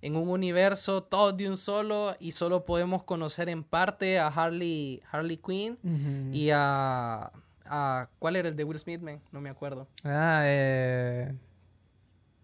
en 0.00 0.16
un 0.16 0.28
universo 0.28 1.02
todo 1.02 1.32
de 1.32 1.48
un 1.48 1.56
solo 1.56 2.16
y 2.20 2.32
solo 2.32 2.64
podemos 2.64 3.02
conocer 3.02 3.48
en 3.48 3.64
parte 3.64 4.18
a 4.18 4.28
Harley, 4.28 5.02
Harley 5.10 5.36
Quinn 5.38 5.78
uh 5.82 5.88
-huh. 5.88 6.34
y 6.34 6.50
a, 6.52 7.32
a, 7.64 8.08
¿Cuál 8.18 8.36
era 8.36 8.48
el 8.48 8.56
de 8.56 8.64
Will 8.64 8.78
Smith, 8.78 9.00
man? 9.00 9.20
No 9.32 9.40
me 9.40 9.50
acuerdo. 9.50 9.86
Ah, 10.04 10.42
eh... 10.44 11.34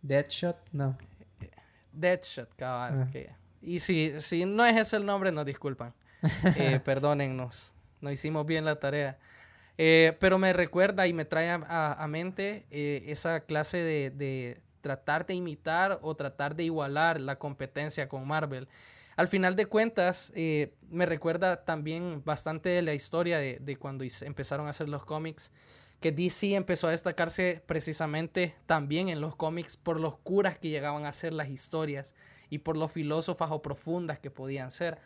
Deadshot, 0.02 0.56
no. 0.72 0.96
Deadshot, 1.92 2.54
cabal. 2.56 3.08
Que, 3.10 3.30
y 3.64 3.80
si, 3.80 4.20
si 4.20 4.44
no 4.44 4.64
es 4.64 4.76
ese 4.76 4.96
el 4.96 5.06
nombre, 5.06 5.32
nos 5.32 5.46
disculpan. 5.46 5.94
eh, 6.56 6.80
perdónennos. 6.84 7.72
No 8.00 8.10
hicimos 8.10 8.46
bien 8.46 8.64
la 8.64 8.76
tarea. 8.76 9.18
Eh, 9.76 10.16
pero 10.20 10.38
me 10.38 10.52
recuerda 10.52 11.06
y 11.06 11.12
me 11.12 11.24
trae 11.24 11.50
a, 11.50 11.56
a, 11.56 12.04
a 12.04 12.06
mente 12.06 12.66
eh, 12.70 13.04
esa 13.06 13.40
clase 13.40 13.78
de, 13.78 14.10
de 14.10 14.60
tratar 14.80 15.26
de 15.26 15.34
imitar 15.34 15.98
o 16.02 16.14
tratar 16.14 16.54
de 16.54 16.64
igualar 16.64 17.20
la 17.20 17.36
competencia 17.36 18.08
con 18.08 18.26
Marvel. 18.26 18.68
Al 19.16 19.28
final 19.28 19.56
de 19.56 19.66
cuentas, 19.66 20.32
eh, 20.34 20.74
me 20.90 21.06
recuerda 21.06 21.64
también 21.64 22.22
bastante 22.24 22.68
de 22.68 22.82
la 22.82 22.94
historia 22.94 23.38
de, 23.38 23.58
de, 23.60 23.76
cuando 23.76 24.04
empezaron 24.22 24.66
a 24.66 24.70
hacer 24.70 24.88
los 24.88 25.04
cómics, 25.04 25.52
que 26.04 26.12
DC 26.12 26.54
empezó 26.54 26.88
a 26.88 26.90
destacarse 26.90 27.62
precisamente 27.64 28.54
también 28.66 29.08
en 29.08 29.22
los 29.22 29.36
cómics 29.36 29.78
por 29.78 29.98
los 29.98 30.18
curas 30.18 30.58
que 30.58 30.68
llegaban 30.68 31.06
a 31.06 31.12
ser 31.14 31.32
las 31.32 31.48
historias 31.48 32.14
y 32.50 32.58
por 32.58 32.76
los 32.76 32.92
filósofas 32.92 33.48
o 33.50 33.62
profundas 33.62 34.18
que 34.18 34.30
podían 34.30 34.70
ser. 34.70 34.98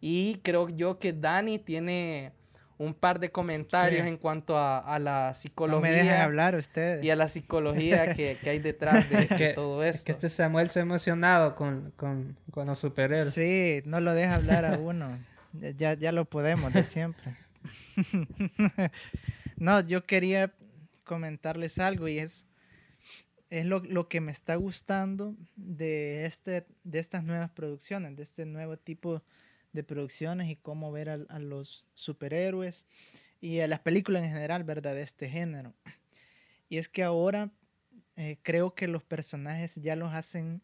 Y 0.00 0.40
creo 0.42 0.68
yo 0.68 0.98
que 0.98 1.12
Dani 1.12 1.60
tiene 1.60 2.32
un 2.78 2.94
par 2.94 3.20
de 3.20 3.30
comentarios 3.30 4.02
sí. 4.02 4.08
en 4.08 4.16
cuanto 4.16 4.58
a, 4.58 4.80
a, 4.80 4.98
la 4.98 5.34
psicología. 5.34 5.88
No 5.88 5.96
me 5.96 6.02
dejan 6.02 6.20
hablar 6.20 6.56
ustedes. 6.56 7.04
Y 7.04 7.10
a 7.10 7.14
la 7.14 7.28
psicología 7.28 8.12
que, 8.16 8.36
que 8.42 8.50
hay 8.50 8.58
detrás 8.58 9.08
de, 9.08 9.28
que, 9.28 9.44
de, 9.44 9.54
todo 9.54 9.84
esto. 9.84 9.98
Es 9.98 10.04
que 10.04 10.10
este 10.10 10.28
Samuel 10.28 10.68
se 10.70 10.80
ha 10.80 10.82
emocionado 10.82 11.54
con, 11.54 11.92
con, 11.94 12.36
con 12.50 12.66
los 12.66 12.80
superhéroes. 12.80 13.32
Sí, 13.32 13.82
no 13.84 14.00
lo 14.00 14.14
deja 14.14 14.34
hablar 14.34 14.64
a 14.64 14.78
uno. 14.78 15.16
ya, 15.76 15.94
ya 15.94 16.10
lo 16.10 16.24
podemos 16.24 16.72
de 16.72 16.82
siempre. 16.82 17.36
no, 19.60 19.80
yo 19.80 20.04
quería 20.04 20.52
comentarles 21.04 21.78
algo 21.78 22.08
y 22.08 22.18
es, 22.18 22.46
es 23.50 23.64
lo, 23.66 23.78
lo, 23.80 24.08
que 24.08 24.20
me 24.20 24.32
está 24.32 24.56
gustando 24.56 25.36
de, 25.54 26.24
este, 26.24 26.66
de 26.82 26.98
estas 26.98 27.22
nuevas 27.22 27.50
producciones, 27.50 28.16
de 28.16 28.24
este 28.24 28.46
nuevo 28.46 28.76
tipo 28.76 29.22
de 29.72 29.84
producciones 29.84 30.48
y 30.48 30.56
cómo 30.56 30.90
ver 30.90 31.10
a, 31.10 31.18
a, 31.28 31.38
los 31.38 31.84
superhéroes 31.94 32.86
y 33.40 33.60
a 33.60 33.68
las 33.68 33.80
películas 33.80 34.24
en 34.24 34.32
general, 34.32 34.64
¿verdad? 34.64 34.94
De 34.94 35.02
este 35.02 35.28
género. 35.28 35.74
Y 36.68 36.78
es 36.78 36.88
que 36.88 37.02
ahora 37.02 37.50
eh, 38.16 38.38
creo 38.42 38.74
que 38.74 38.86
los 38.86 39.02
personajes 39.02 39.76
ya 39.76 39.96
los 39.96 40.12
hacen 40.12 40.62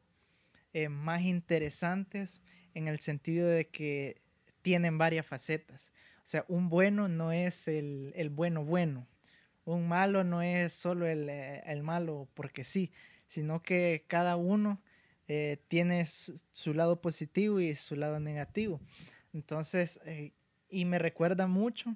eh, 0.73 0.89
más 0.89 1.23
interesantes 1.23 2.43
en 2.75 2.87
el 2.87 3.01
sentido 3.01 3.49
de 3.49 3.69
que 3.69 4.21
tienen 4.61 4.99
varias 4.99 5.25
facetas. 5.25 5.91
O 6.27 6.29
sea, 6.29 6.45
un 6.49 6.69
bueno 6.69 7.07
no 7.07 7.31
es 7.31 7.69
el, 7.69 8.13
el 8.17 8.31
bueno 8.31 8.65
bueno. 8.65 9.07
Un 9.65 9.87
malo 9.87 10.25
no 10.25 10.43
es 10.43 10.73
solo 10.73 11.07
el, 11.07 11.29
eh, 11.29 11.63
el, 11.67 11.85
malo 11.85 12.29
porque 12.35 12.65
sí, 12.65 12.91
sino 13.29 13.63
que 13.63 14.05
cada 14.09 14.35
uno 14.35 14.83
eh, 15.29 15.59
tiene 15.69 16.05
su, 16.05 16.75
lado 16.75 17.01
positivo 17.01 17.61
y 17.61 17.77
su 17.77 17.95
lado 17.95 18.19
negativo. 18.19 18.81
Entonces, 19.35 20.01
eh, 20.05 20.33
y 20.69 20.85
me 20.85 20.99
recuerda 20.99 21.47
mucho 21.47 21.95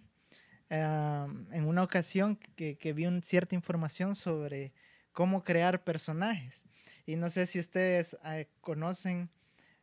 en 0.68 1.64
una 1.64 1.82
ocasión 1.82 2.36
que, 2.36 2.78
que 2.78 2.92
vi 2.92 3.06
un, 3.06 3.24
cierta 3.24 3.56
información 3.56 4.14
sobre 4.14 4.72
cómo 5.10 5.42
crear 5.42 5.82
personajes. 5.82 6.64
Y 7.04 7.16
no 7.16 7.30
sé 7.30 7.48
si 7.48 7.58
ustedes 7.58 8.16
conocen 8.60 9.28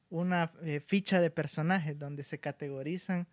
una 0.10 0.54
ficha 0.86 1.20
de 1.20 1.32
personajes 1.32 2.00
donde 2.00 2.24
se 2.24 2.40
categorizan 2.40 3.28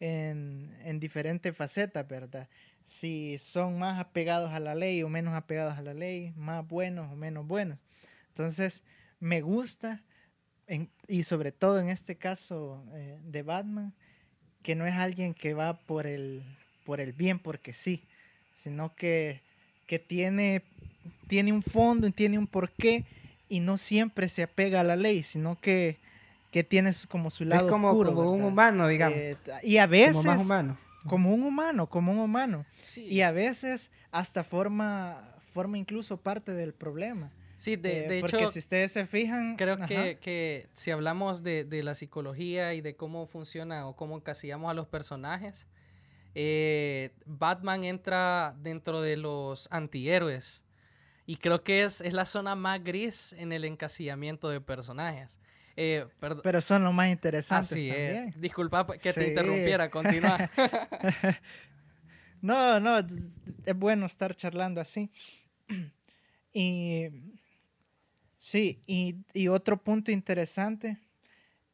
en, 0.00 0.76
en 0.84 1.00
diferentes 1.00 1.56
facetas, 1.56 2.06
¿verdad? 2.06 2.48
Si 2.84 3.38
son 3.38 3.78
más 3.78 3.98
apegados 3.98 4.50
a 4.52 4.60
la 4.60 4.74
ley 4.74 5.02
o 5.02 5.08
menos 5.08 5.34
apegados 5.34 5.78
a 5.78 5.82
la 5.82 5.94
ley, 5.94 6.32
más 6.36 6.66
buenos 6.66 7.10
o 7.10 7.16
menos 7.16 7.46
buenos. 7.46 7.78
Entonces, 8.28 8.82
me 9.20 9.40
gusta, 9.40 10.02
en, 10.66 10.90
y 11.08 11.22
sobre 11.22 11.52
todo 11.52 11.80
en 11.80 11.88
este 11.88 12.16
caso 12.16 12.84
eh, 12.94 13.18
de 13.24 13.42
Batman, 13.42 13.94
que 14.62 14.74
no 14.74 14.86
es 14.86 14.94
alguien 14.94 15.34
que 15.34 15.54
va 15.54 15.78
por 15.78 16.06
el, 16.06 16.42
por 16.84 17.00
el 17.00 17.12
bien 17.12 17.38
porque 17.38 17.72
sí, 17.72 18.02
sino 18.56 18.94
que, 18.94 19.40
que 19.86 19.98
tiene, 19.98 20.62
tiene 21.28 21.52
un 21.52 21.62
fondo 21.62 22.06
y 22.06 22.12
tiene 22.12 22.38
un 22.38 22.46
porqué 22.46 23.04
y 23.48 23.60
no 23.60 23.76
siempre 23.76 24.28
se 24.28 24.42
apega 24.42 24.80
a 24.80 24.84
la 24.84 24.96
ley, 24.96 25.22
sino 25.22 25.60
que, 25.60 25.98
que 26.54 26.62
tiene 26.62 26.92
como 27.08 27.30
su 27.30 27.44
lado 27.44 27.66
es 27.66 27.72
como, 27.72 27.90
oscuro, 27.90 28.14
como 28.14 28.30
un 28.30 28.44
humano, 28.44 28.86
digamos. 28.86 29.18
Eh, 29.18 29.36
y 29.64 29.78
a 29.78 29.88
veces... 29.88 30.18
Como 30.18 30.34
más 30.36 30.44
humano. 30.44 30.78
Como 31.04 31.34
un 31.34 31.42
humano, 31.42 31.88
como 31.88 32.12
un 32.12 32.18
humano. 32.20 32.64
Sí. 32.78 33.06
Y 33.06 33.22
a 33.22 33.32
veces 33.32 33.90
hasta 34.12 34.44
forma, 34.44 35.34
forma 35.52 35.78
incluso 35.78 36.16
parte 36.16 36.52
del 36.52 36.72
problema. 36.72 37.32
Sí, 37.56 37.74
de, 37.74 38.02
de 38.02 38.18
eh, 38.18 38.20
porque 38.20 38.36
hecho, 38.36 38.50
si 38.50 38.60
ustedes 38.60 38.92
se 38.92 39.04
fijan... 39.08 39.56
Creo 39.56 39.78
que, 39.78 40.18
que, 40.20 40.68
si 40.74 40.92
hablamos 40.92 41.42
de, 41.42 41.64
de, 41.64 41.82
la 41.82 41.96
psicología 41.96 42.72
y 42.72 42.80
de 42.82 42.94
cómo 42.94 43.26
funciona 43.26 43.88
o 43.88 43.96
cómo 43.96 44.14
encasillamos 44.14 44.70
a 44.70 44.74
los 44.74 44.86
personajes, 44.86 45.66
eh, 46.36 47.10
Batman 47.26 47.82
entra 47.82 48.54
dentro 48.62 49.00
de 49.00 49.16
los 49.16 49.66
antihéroes. 49.72 50.62
Y 51.26 51.38
creo 51.38 51.64
que 51.64 51.82
es, 51.82 52.00
es 52.00 52.12
la 52.12 52.26
zona 52.26 52.54
más 52.54 52.84
gris 52.84 53.34
en 53.36 53.50
el 53.50 53.64
encasillamiento 53.64 54.48
de 54.48 54.60
personajes. 54.60 55.40
Eh, 55.76 56.06
Pero 56.42 56.60
son 56.60 56.84
los 56.84 56.94
más 56.94 57.10
interesantes 57.10 57.72
Así 57.72 57.88
también. 57.88 58.16
es. 58.28 58.40
Disculpa 58.40 58.86
que 58.86 59.12
sí. 59.12 59.20
te 59.20 59.28
interrumpiera, 59.28 59.90
continúa. 59.90 60.50
no, 62.40 62.78
no, 62.78 62.98
es 62.98 63.76
bueno 63.76 64.06
estar 64.06 64.34
charlando 64.34 64.80
así. 64.80 65.10
Y 66.56 67.08
Sí, 68.44 68.82
y, 68.86 69.24
y, 69.32 69.48
otro 69.48 69.82
punto 69.82 70.12
interesante, 70.12 70.98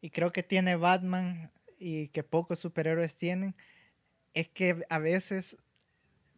y 0.00 0.10
creo 0.10 0.30
que 0.30 0.44
tiene 0.44 0.76
Batman 0.76 1.50
y 1.80 2.06
que 2.10 2.22
pocos 2.22 2.60
superhéroes 2.60 3.16
tienen, 3.16 3.56
es 4.34 4.48
que 4.50 4.86
a 4.88 5.00
veces 5.00 5.56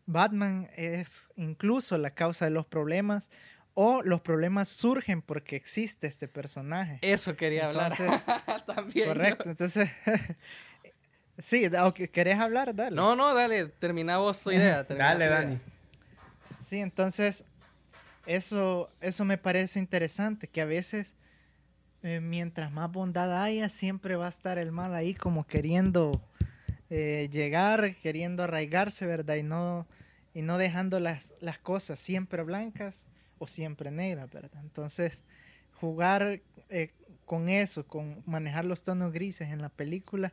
Batman 0.07 0.71
es 0.75 1.29
incluso 1.37 1.99
la 1.99 2.15
causa 2.15 2.47
de 2.47 2.51
los 2.51 2.65
problemas 2.65 3.31
o 3.75 4.03
los 4.03 4.21
problemas 4.21 4.69
surgen 4.69 5.23
porque 5.23 5.57
existe 5.57 6.07
este 6.07 6.29
personaje. 6.29 6.99
Eso 7.03 7.37
quería 7.37 7.71
Entonces, 7.71 8.09
hablar 8.09 8.65
también. 8.67 9.09
Correcto, 9.09 9.49
entonces 9.51 9.89
Sí, 11.39 11.69
¿querés 12.13 12.39
hablar? 12.39 12.75
Dale. 12.75 12.95
No, 12.95 13.17
no, 13.17 13.35
dale, 13.35 13.67
termina 13.67 14.19
vos 14.19 14.43
tu 14.43 14.51
idea. 14.51 14.83
dale, 14.89 15.29
Dani. 15.29 15.59
Sí, 16.61 16.79
entonces, 16.79 17.45
eso, 18.27 18.91
eso 19.01 19.25
me 19.25 19.39
parece 19.39 19.79
interesante, 19.79 20.47
que 20.47 20.61
a 20.61 20.67
veces, 20.67 21.15
eh, 22.03 22.21
mientras 22.21 22.71
más 22.71 22.93
bondad 22.93 23.43
haya, 23.43 23.69
siempre 23.71 24.17
va 24.17 24.27
a 24.27 24.29
estar 24.29 24.59
el 24.59 24.73
mal 24.73 24.95
ahí 24.95 25.15
como 25.15 25.47
queriendo 25.47 26.23
eh, 26.91 27.29
llegar, 27.33 27.97
queriendo 27.97 28.43
arraigarse, 28.43 29.07
¿verdad? 29.07 29.37
Y 29.37 29.43
no, 29.43 29.87
y 30.35 30.43
no 30.43 30.59
dejando 30.59 31.01
las, 31.01 31.33
las 31.41 31.59
cosas 31.59 31.99
siempre 31.99 32.43
blancas 32.43 33.07
o 33.43 33.49
siempre 33.49 33.91
negras, 33.91 34.31
¿verdad? 34.31 34.61
Entonces, 34.63 35.19
jugar 35.81 36.41
eh, 36.71 36.91
con 37.25 37.49
eso, 37.49 37.85
con 37.85 38.23
manejar 38.25 38.65
los 38.65 38.85
tonos 38.85 39.13
grises 39.13 39.49
en 39.49 39.61
la 39.61 39.69
película, 39.69 40.33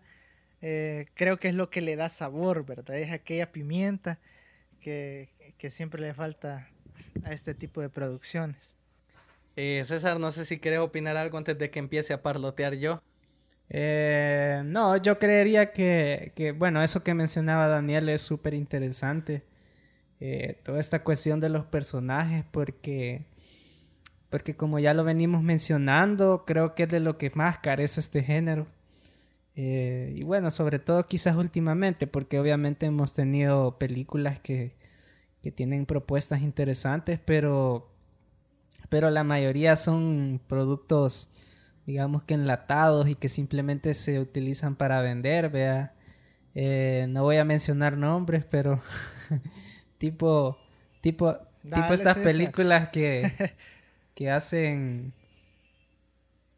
eh, 0.62 1.08
creo 1.16 1.40
que 1.40 1.48
es 1.48 1.56
lo 1.56 1.72
que 1.72 1.82
le 1.82 1.96
da 1.96 2.10
sabor, 2.10 2.68
¿verdad? 2.68 3.00
Es 3.00 3.12
aquella 3.12 3.52
pimienta 3.52 4.20
que, 4.80 5.30
siempre 5.72 6.02
le 6.02 6.14
falta 6.14 6.70
a 7.24 7.34
este 7.34 7.56
tipo 7.56 7.82
de 7.82 7.90
producciones. 7.90 8.76
Eh, 9.56 9.82
César, 9.86 10.20
no 10.20 10.30
sé 10.30 10.46
si 10.46 10.60
quieres 10.60 10.80
opinar 10.80 11.18
algo 11.18 11.40
antes 11.40 11.58
de 11.58 11.72
que 11.72 11.80
empiece 11.80 12.14
a 12.14 12.22
parlotear 12.22 12.76
yo. 12.76 13.02
no, 13.72 14.98
yo 14.98 15.18
creería 15.18 15.72
que, 15.72 16.32
que, 16.36 16.52
bueno, 16.52 16.84
eso 16.84 17.04
que 17.04 17.16
mencionaba 17.16 17.68
Daniel 17.68 18.08
es 18.10 18.22
súper 18.22 18.54
interesante. 18.54 19.49
Toda 20.64 20.80
esta 20.80 21.04
cuestión 21.04 21.40
de 21.40 21.50
los 21.50 21.66
personajes, 21.66 22.44
porque 22.52 23.26
porque 24.30 24.56
como 24.56 24.80
ya 24.80 24.94
lo 24.94 25.04
venimos 25.04 25.42
mencionando, 25.44 26.44
creo 26.46 26.76
que 26.76 26.84
es 26.84 26.90
de 26.90 27.00
lo 27.00 27.18
que 27.18 27.32
más 27.34 27.60
carece 27.60 28.00
este 28.00 28.24
género. 28.24 28.68
Eh, 29.56 30.14
y 30.16 30.24
bueno, 30.24 30.52
sobre 30.52 30.80
todo 30.80 31.04
quizás 31.04 31.36
últimamente, 31.36 32.08
porque 32.08 32.40
obviamente 32.40 32.86
hemos 32.86 33.14
tenido 33.14 33.78
películas 33.80 34.40
que, 34.40 34.76
que 35.42 35.52
tienen 35.52 35.86
propuestas 35.86 36.42
interesantes, 36.42 37.20
pero, 37.26 37.92
pero 38.90 39.10
la 39.10 39.24
mayoría 39.24 39.76
son 39.76 40.40
productos, 40.48 41.30
digamos 41.86 42.24
que 42.24 42.36
enlatados 42.36 43.10
y 43.10 43.16
que 43.16 43.30
simplemente 43.30 43.94
se 43.96 44.20
utilizan 44.20 44.76
para 44.76 45.02
vender, 45.02 45.50
vea. 45.50 45.96
Eh, 46.56 47.08
no 47.10 47.24
voy 47.24 47.38
a 47.38 47.46
mencionar 47.46 47.98
nombres, 47.98 48.46
pero 48.46 48.80
tipo, 50.00 50.58
tipo, 51.02 51.38
tipo 51.62 51.94
estas 51.94 52.18
películas 52.18 52.90
que 52.90 53.54
que 54.16 54.32
hacen 54.32 55.14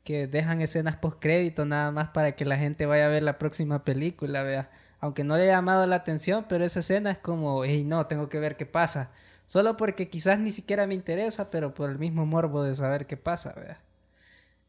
que 0.04 0.26
dejan 0.26 0.62
escenas 0.62 0.96
post 0.96 1.20
crédito 1.20 1.66
nada 1.66 1.92
más 1.92 2.10
para 2.10 2.32
que 2.36 2.46
la 2.46 2.58
gente 2.58 2.86
vaya 2.86 3.06
a 3.06 3.10
ver 3.10 3.22
la 3.22 3.38
próxima 3.38 3.84
película, 3.84 4.42
vea. 4.42 4.72
Aunque 5.00 5.24
no 5.24 5.36
le 5.36 5.44
haya 5.44 5.54
llamado 5.54 5.86
la 5.86 5.98
atención, 5.98 6.46
pero 6.50 6.66
esa 6.66 6.80
escena 6.80 7.12
es 7.12 7.18
como, 7.20 7.64
hey, 7.64 7.84
no, 7.84 8.08
tengo 8.08 8.30
que 8.30 8.40
ver 8.40 8.56
qué 8.58 8.66
pasa. 8.66 9.12
Solo 9.46 9.78
porque 9.78 10.10
quizás 10.10 10.40
ni 10.40 10.52
siquiera 10.52 10.88
me 10.88 10.96
interesa, 10.96 11.52
pero 11.52 11.74
por 11.74 11.90
el 11.90 12.00
mismo 12.00 12.26
morbo 12.26 12.64
de 12.64 12.74
saber 12.74 13.06
qué 13.06 13.18
pasa, 13.18 13.54
vea. 13.54 13.80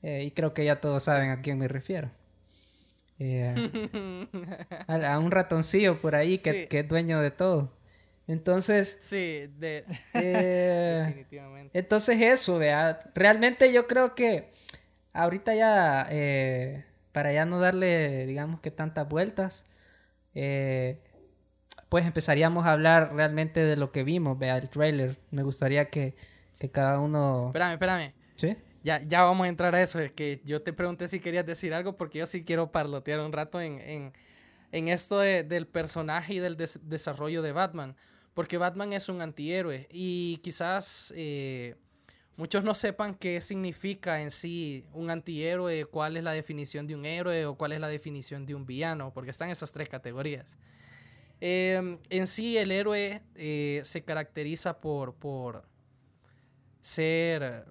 Eh, 0.02 0.24
y 0.24 0.30
creo 0.32 0.52
que 0.52 0.64
ya 0.64 0.80
todos 0.80 1.04
saben 1.04 1.30
a 1.30 1.40
quién 1.40 1.58
me 1.58 1.68
refiero. 1.68 2.10
Eh, 3.18 3.54
a, 4.86 5.18
un 5.18 5.30
ratoncillo 5.30 6.00
por 6.00 6.14
ahí 6.14 6.38
que, 6.38 6.68
que 6.68 6.80
es 6.80 6.88
dueño 6.88 7.20
de 7.20 7.30
todo. 7.30 7.72
Entonces. 8.26 8.98
Sí, 9.00 9.48
de, 9.58 9.84
eh, 10.14 11.04
definitivamente. 11.06 11.78
Entonces, 11.78 12.20
eso, 12.20 12.58
vea. 12.58 13.10
Realmente 13.14 13.72
yo 13.72 13.86
creo 13.86 14.14
que 14.14 14.52
ahorita 15.12 15.54
ya, 15.54 16.06
eh, 16.10 16.84
para 17.12 17.32
ya 17.32 17.44
no 17.44 17.60
darle, 17.60 18.26
digamos 18.26 18.60
que 18.60 18.70
tantas 18.70 19.08
vueltas, 19.08 19.64
eh, 20.34 21.00
pues 21.88 22.06
empezaríamos 22.06 22.66
a 22.66 22.72
hablar 22.72 23.14
realmente 23.14 23.60
de 23.60 23.76
lo 23.76 23.92
que 23.92 24.02
vimos, 24.02 24.38
vea, 24.38 24.56
el 24.56 24.68
trailer. 24.68 25.18
Me 25.30 25.42
gustaría 25.42 25.90
que, 25.90 26.14
que 26.58 26.70
cada 26.70 27.00
uno. 27.00 27.48
Espérame, 27.48 27.72
espérame. 27.72 28.14
¿Sí? 28.36 28.56
Ya, 28.82 29.00
ya 29.00 29.22
vamos 29.22 29.44
a 29.44 29.48
entrar 29.48 29.74
a 29.74 29.82
eso. 29.82 30.00
Es 30.00 30.10
que 30.12 30.40
yo 30.44 30.62
te 30.62 30.72
pregunté 30.72 31.06
si 31.06 31.20
querías 31.20 31.46
decir 31.46 31.74
algo 31.74 31.96
porque 31.96 32.18
yo 32.20 32.26
sí 32.26 32.44
quiero 32.44 32.72
parlotear 32.72 33.20
un 33.20 33.32
rato 33.32 33.60
en, 33.60 33.80
en, 33.80 34.12
en 34.72 34.88
esto 34.88 35.18
del 35.18 35.66
personaje 35.66 36.34
y 36.34 36.38
del 36.38 36.56
desarrollo 36.56 37.42
de 37.42 37.52
Batman. 37.52 37.94
Porque 38.34 38.56
Batman 38.56 38.92
es 38.92 39.08
un 39.08 39.20
antihéroe 39.20 39.88
y 39.90 40.38
quizás 40.42 41.12
eh, 41.16 41.76
muchos 42.36 42.64
no 42.64 42.74
sepan 42.74 43.14
qué 43.14 43.40
significa 43.40 44.22
en 44.22 44.30
sí 44.30 44.86
un 44.94 45.10
antihéroe, 45.10 45.84
cuál 45.84 46.16
es 46.16 46.24
la 46.24 46.32
definición 46.32 46.86
de 46.86 46.94
un 46.94 47.04
héroe 47.04 47.44
o 47.46 47.56
cuál 47.56 47.72
es 47.72 47.80
la 47.80 47.88
definición 47.88 48.46
de 48.46 48.54
un 48.54 48.64
villano, 48.64 49.12
porque 49.12 49.30
están 49.30 49.50
esas 49.50 49.72
tres 49.72 49.88
categorías. 49.88 50.56
Em, 51.40 51.98
en 52.08 52.26
sí 52.26 52.56
el 52.56 52.70
héroe 52.70 53.20
eh, 53.34 53.80
se 53.84 54.02
caracteriza 54.04 54.80
por, 54.80 55.14
por 55.14 55.66
ser 56.80 57.66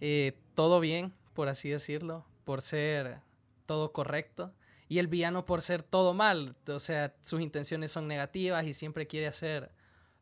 eh, 0.00 0.38
todo 0.54 0.80
bien, 0.80 1.12
por 1.34 1.48
así 1.48 1.68
decirlo, 1.68 2.24
por 2.44 2.62
ser 2.62 3.18
todo 3.66 3.92
correcto 3.92 4.54
y 4.90 4.98
el 4.98 5.06
villano 5.06 5.44
por 5.44 5.62
ser 5.62 5.84
todo 5.84 6.14
mal, 6.14 6.56
o 6.66 6.80
sea, 6.80 7.14
sus 7.20 7.40
intenciones 7.40 7.92
son 7.92 8.08
negativas 8.08 8.66
y 8.66 8.74
siempre 8.74 9.06
quiere 9.06 9.28
hacer 9.28 9.70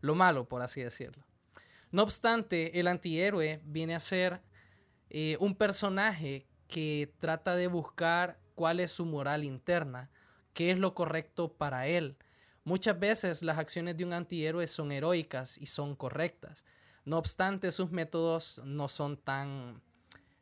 lo 0.02 0.14
malo, 0.14 0.46
por 0.46 0.60
así 0.60 0.82
decirlo. 0.82 1.24
No 1.90 2.02
obstante, 2.02 2.78
el 2.78 2.86
antihéroe 2.86 3.62
viene 3.64 3.94
a 3.94 4.00
ser 4.00 4.42
eh, 5.08 5.38
un 5.40 5.54
personaje 5.54 6.46
que 6.66 7.14
trata 7.18 7.56
de 7.56 7.66
buscar 7.66 8.38
cuál 8.54 8.80
es 8.80 8.92
su 8.92 9.06
moral 9.06 9.42
interna, 9.42 10.10
qué 10.52 10.70
es 10.70 10.76
lo 10.76 10.92
correcto 10.92 11.50
para 11.50 11.86
él. 11.86 12.18
Muchas 12.62 13.00
veces 13.00 13.42
las 13.42 13.56
acciones 13.56 13.96
de 13.96 14.04
un 14.04 14.12
antihéroe 14.12 14.66
son 14.66 14.92
heroicas 14.92 15.56
y 15.56 15.64
son 15.64 15.96
correctas. 15.96 16.66
No 17.06 17.16
obstante, 17.16 17.72
sus 17.72 17.90
métodos 17.90 18.60
no 18.66 18.88
son 18.88 19.16
tan 19.16 19.80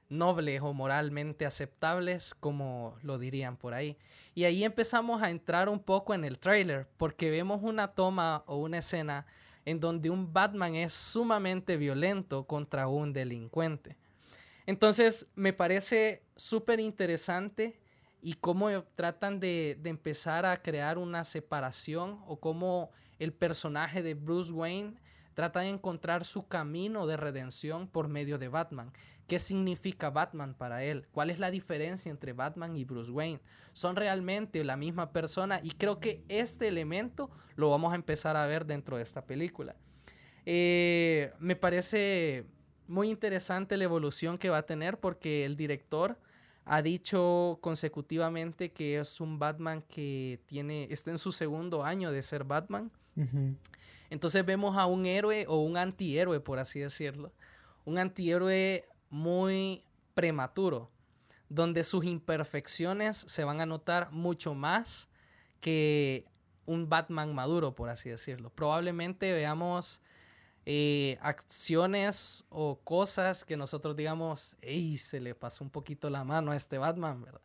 nobles 0.09 0.61
o 0.62 0.73
moralmente 0.73 1.47
aceptables 1.47 2.35
como 2.35 2.97
lo 3.03 3.19
dirían 3.19 3.57
por 3.57 3.75
ahí. 3.75 3.97
Y 4.35 4.45
ahí 4.45 4.64
empezamos 4.64 5.23
a 5.23 5.31
entrar 5.31 5.69
un 5.69 5.81
poco 5.81 6.14
en 6.14 6.25
el 6.25 6.38
trailer 6.38 6.88
porque 6.97 7.31
vemos 7.31 7.61
una 7.62 7.88
toma 7.88 8.45
o 8.47 8.57
una 8.57 8.79
escena 8.79 9.27
en 9.64 9.81
donde 9.81 10.11
un 10.11 10.33
Batman 10.33 10.75
es 10.77 10.95
sumamente 10.95 11.77
violento 11.77 12.47
contra 12.47 12.87
un 12.87 13.12
delincuente. 13.12 13.97
Entonces 14.64 15.29
me 15.35 15.53
parece 15.53 16.23
súper 16.37 16.81
interesante 16.81 17.81
y 18.23 18.35
cómo 18.35 18.71
tratan 18.95 19.40
de, 19.40 19.77
de, 19.81 19.90
empezar 19.90 20.47
a 20.47 20.57
crear 20.57 20.99
una 20.99 21.25
separación 21.25 22.21
o 22.27 22.40
cómo 22.40 22.90
el 23.19 23.33
personaje 23.33 24.03
de 24.03 24.14
Bruce 24.14 24.53
Wayne 24.53 24.95
trata 25.35 25.61
de 25.61 25.69
encontrar 25.69 26.25
su 26.25 26.49
camino 26.49 27.07
de 27.07 27.16
redención 27.16 27.87
por 27.87 28.09
medio 28.09 28.38
de 28.38 28.49
Batman. 28.49 28.92
¿Qué 29.27 29.41
significa 29.41 30.11
Batman 30.11 30.55
para 30.55 30.85
él? 30.85 31.07
¿Cuál 31.11 31.31
es 31.31 31.39
la 31.39 31.51
diferencia 31.51 32.11
entre 32.11 32.33
Batman 32.33 32.77
y 32.77 32.85
Bruce 32.85 33.11
Wayne? 33.11 33.41
¿Son 33.73 33.97
realmente 33.97 34.62
la 34.62 34.77
misma 34.77 35.11
persona? 35.11 35.61
Y 35.62 35.71
creo 35.71 35.99
que 35.99 36.23
este 36.29 36.69
elemento 36.69 37.31
lo 37.57 37.71
vamos 37.71 37.93
a 37.93 37.97
empezar 37.97 38.37
a 38.37 38.47
ver 38.47 38.67
dentro 38.67 38.97
de 38.97 39.03
esta 39.03 39.27
película. 39.27 39.75
Eh, 40.45 41.33
me 41.41 41.57
parece 41.57 42.47
muy 42.87 43.11
interesante 43.11 43.77
la 43.77 43.85
evolución 43.85 44.39
que 44.39 44.49
va 44.49 44.59
a 44.59 44.67
tener 44.67 45.01
porque 45.01 45.45
el 45.45 45.57
director 45.57 46.19
ha 46.65 46.83
dicho 46.83 47.59
consecutivamente 47.61 48.73
que 48.73 48.99
es 48.99 49.21
un 49.21 49.39
Batman 49.39 49.83
que 49.83 50.41
tiene, 50.47 50.89
está 50.91 51.11
en 51.11 51.19
su 51.19 51.33
segundo 51.33 51.85
año 51.85 52.12
de 52.12 52.23
ser 52.23 52.45
Batman. 52.45 52.93
Entonces 54.11 54.45
vemos 54.45 54.77
a 54.77 54.87
un 54.87 55.07
héroe 55.07 55.47
o 55.49 55.62
un 55.62 55.77
antihéroe, 55.77 56.41
por 56.41 56.59
así 56.59 56.81
decirlo. 56.81 57.33
Un 57.85 57.99
antihéroe 57.99 58.85
muy 59.11 59.85
prematuro, 60.14 60.90
donde 61.49 61.85
sus 61.85 62.05
imperfecciones 62.05 63.19
se 63.19 63.45
van 63.45 63.61
a 63.61 63.66
notar 63.66 64.11
mucho 64.12 64.55
más 64.55 65.09
que 65.61 66.27
un 66.64 66.88
Batman 66.88 67.35
maduro, 67.35 67.75
por 67.75 67.88
así 67.88 68.09
decirlo. 68.09 68.51
Probablemente 68.51 69.33
veamos 69.33 70.03
eh, 70.64 71.16
acciones 71.21 72.45
o 72.49 72.81
cosas 72.83 73.45
que 73.45 73.57
nosotros 73.57 73.97
digamos, 73.97 74.57
¡ey! 74.62 74.97
Se 74.97 75.21
le 75.21 75.35
pasó 75.35 75.62
un 75.62 75.71
poquito 75.71 76.11
la 76.11 76.25
mano 76.25 76.51
a 76.51 76.57
este 76.57 76.79
Batman, 76.79 77.23
¿verdad? 77.23 77.40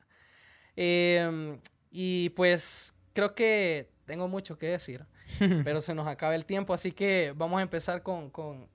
Em, 0.75 1.59
y 1.91 2.29
pues 2.29 2.95
creo 3.13 3.35
que 3.35 3.91
tengo 4.05 4.27
mucho 4.27 4.57
que 4.57 4.67
decir, 4.67 5.05
pero 5.63 5.81
se 5.81 5.93
nos 5.93 6.07
acaba 6.07 6.33
el 6.33 6.45
tiempo, 6.45 6.73
así 6.73 6.91
que 6.91 7.33
vamos 7.35 7.59
a 7.59 7.61
empezar 7.61 8.01
con, 8.01 8.31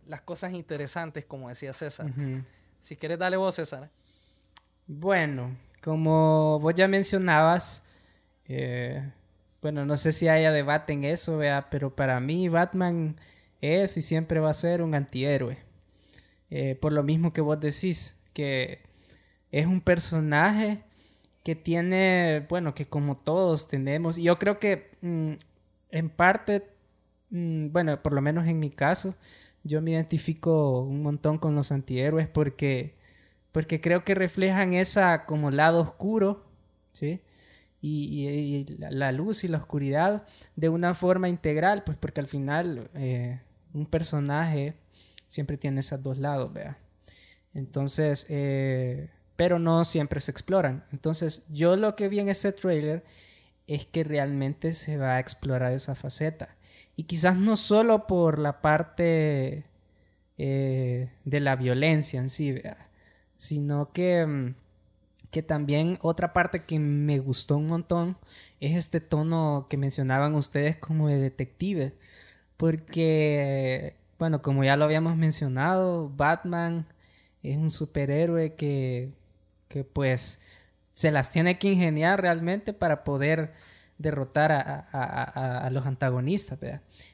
las 0.06 0.22
cosas 0.22 0.52
interesantes, 0.52 1.24
como 1.24 1.48
decía 1.48 1.72
César. 1.72 2.12
Si 2.86 2.94
quieres, 2.94 3.18
dale 3.18 3.36
vos, 3.36 3.52
César. 3.56 3.90
Bueno, 4.86 5.56
como 5.82 6.60
vos 6.60 6.72
ya 6.72 6.86
mencionabas, 6.86 7.82
eh, 8.46 9.10
bueno, 9.60 9.84
no 9.84 9.96
sé 9.96 10.12
si 10.12 10.28
haya 10.28 10.52
debate 10.52 10.92
en 10.92 11.02
eso, 11.02 11.36
vea, 11.36 11.66
pero 11.68 11.96
para 11.96 12.20
mí 12.20 12.48
Batman 12.48 13.16
es 13.60 13.96
y 13.96 14.02
siempre 14.02 14.38
va 14.38 14.50
a 14.50 14.54
ser 14.54 14.82
un 14.82 14.94
antihéroe. 14.94 15.58
Eh, 16.48 16.76
por 16.76 16.92
lo 16.92 17.02
mismo 17.02 17.32
que 17.32 17.40
vos 17.40 17.58
decís, 17.58 18.16
que 18.32 18.78
es 19.50 19.66
un 19.66 19.80
personaje 19.80 20.84
que 21.42 21.56
tiene, 21.56 22.46
bueno, 22.48 22.72
que 22.72 22.86
como 22.86 23.16
todos 23.16 23.66
tenemos, 23.66 24.16
y 24.16 24.22
yo 24.22 24.38
creo 24.38 24.60
que 24.60 24.92
mm, 25.00 25.32
en 25.90 26.08
parte, 26.08 26.70
mm, 27.30 27.72
bueno, 27.72 28.00
por 28.00 28.12
lo 28.12 28.22
menos 28.22 28.46
en 28.46 28.60
mi 28.60 28.70
caso, 28.70 29.16
yo 29.66 29.82
me 29.82 29.92
identifico 29.92 30.80
un 30.80 31.02
montón 31.02 31.38
con 31.38 31.54
los 31.54 31.72
antihéroes 31.72 32.28
porque, 32.28 32.94
porque 33.52 33.80
creo 33.80 34.04
que 34.04 34.14
reflejan 34.14 34.74
esa 34.74 35.26
como 35.26 35.50
lado 35.50 35.80
oscuro, 35.80 36.44
¿sí? 36.92 37.20
Y, 37.82 38.64
la 38.78 39.12
luz 39.12 39.44
y 39.44 39.48
la 39.48 39.58
oscuridad 39.58 40.26
de 40.56 40.68
una 40.68 40.94
forma 40.94 41.28
integral, 41.28 41.84
pues 41.84 41.96
porque 41.96 42.20
al 42.20 42.26
final 42.26 42.90
eh, 42.94 43.40
un 43.74 43.86
personaje 43.86 44.74
siempre 45.28 45.56
tiene 45.56 45.80
esos 45.80 46.02
dos 46.02 46.18
lados, 46.18 46.52
vea. 46.52 46.78
Entonces, 47.54 48.26
eh, 48.28 49.10
pero 49.36 49.58
no 49.58 49.84
siempre 49.84 50.20
se 50.20 50.30
exploran. 50.30 50.84
Entonces, 50.92 51.46
yo 51.48 51.76
lo 51.76 51.94
que 51.94 52.08
vi 52.08 52.20
en 52.20 52.28
este 52.28 52.52
trailer 52.52 53.04
es 53.66 53.86
que 53.86 54.04
realmente 54.04 54.72
se 54.72 54.96
va 54.96 55.16
a 55.16 55.20
explorar 55.20 55.72
esa 55.72 55.94
faceta. 55.94 56.56
Y 56.96 57.04
quizás 57.04 57.36
no 57.36 57.56
solo 57.56 58.06
por 58.06 58.38
la 58.38 58.60
parte 58.62 59.64
eh, 60.38 61.10
de 61.24 61.40
la 61.40 61.56
violencia 61.56 62.20
en 62.20 62.30
sí, 62.30 62.54
sino 63.36 63.92
que, 63.92 64.26
mm, 64.26 64.54
que 65.30 65.42
también 65.42 65.98
otra 66.02 66.32
parte 66.32 66.60
que 66.60 66.78
me 66.78 67.18
gustó 67.18 67.56
un 67.58 67.66
montón 67.66 68.16
es 68.60 68.76
este 68.76 69.00
tono 69.00 69.66
que 69.70 69.76
mencionaban 69.76 70.34
ustedes 70.34 70.76
como 70.78 71.08
de 71.08 71.18
detective. 71.20 71.94
Porque, 72.56 73.96
bueno, 74.18 74.42
como 74.42 74.64
ya 74.64 74.76
lo 74.76 74.84
habíamos 74.86 75.16
mencionado, 75.16 76.10
Batman 76.16 76.86
es 77.42 77.56
un 77.58 77.70
superhéroe 77.70 78.54
que 78.54 79.12
que 79.68 79.84
pues 79.84 80.40
se 80.94 81.10
las 81.10 81.30
tiene 81.30 81.58
que 81.58 81.68
ingeniar 81.68 82.20
realmente 82.20 82.72
para 82.72 83.04
poder 83.04 83.52
derrotar 83.98 84.52
a, 84.52 85.68
los 85.72 85.86
antagonistas. 85.86 86.58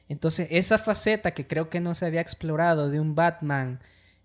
Entonces 0.09 0.47
esa 0.51 0.77
faceta 0.77 1.31
que 1.31 1.47
creo 1.47 1.69
que 1.69 1.79
no 1.79 1.93
se 1.95 2.05
había 2.05 2.21
explorado 2.21 2.89
de 2.89 2.99
un 2.99 3.15
Batman 3.15 3.79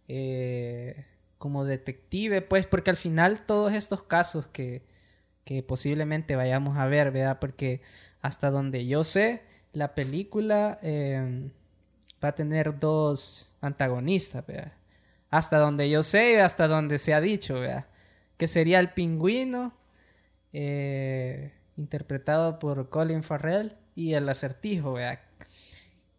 eh, 0.08 1.06
como 1.38 1.64
detective, 1.64 2.42
pues 2.42 2.66
porque 2.66 2.90
al 2.90 2.96
final 2.96 3.40
todos 3.46 3.72
estos 3.72 4.02
casos 4.02 4.46
que, 4.48 4.82
que 5.44 5.62
posiblemente 5.62 6.36
vayamos 6.36 6.76
a 6.76 6.86
ver. 6.86 7.38
Porque 7.40 7.80
hasta 8.20 8.50
donde 8.50 8.86
yo 8.86 9.04
sé, 9.04 9.42
la 9.72 9.94
película 9.94 10.78
eh, 10.82 11.50
va 12.22 12.28
a 12.30 12.34
tener 12.34 12.78
dos 12.78 13.48
antagonistas, 13.60 14.46
¿verdad? 14.46 14.72
Hasta 15.30 15.58
donde 15.58 15.90
yo 15.90 16.02
sé 16.02 16.40
hasta 16.40 16.68
donde 16.68 16.98
se 16.98 17.12
ha 17.12 17.20
dicho, 17.20 17.60
que 18.36 18.46
sería 18.46 18.80
el 18.80 18.90
pingüino, 18.90 19.74
eh, 20.52 21.52
interpretado 21.78 22.58
por 22.58 22.90
Colin 22.90 23.22
Farrell, 23.22 23.76
y 23.94 24.14
el 24.14 24.28
acertijo, 24.28 24.92
vea. 24.92 25.24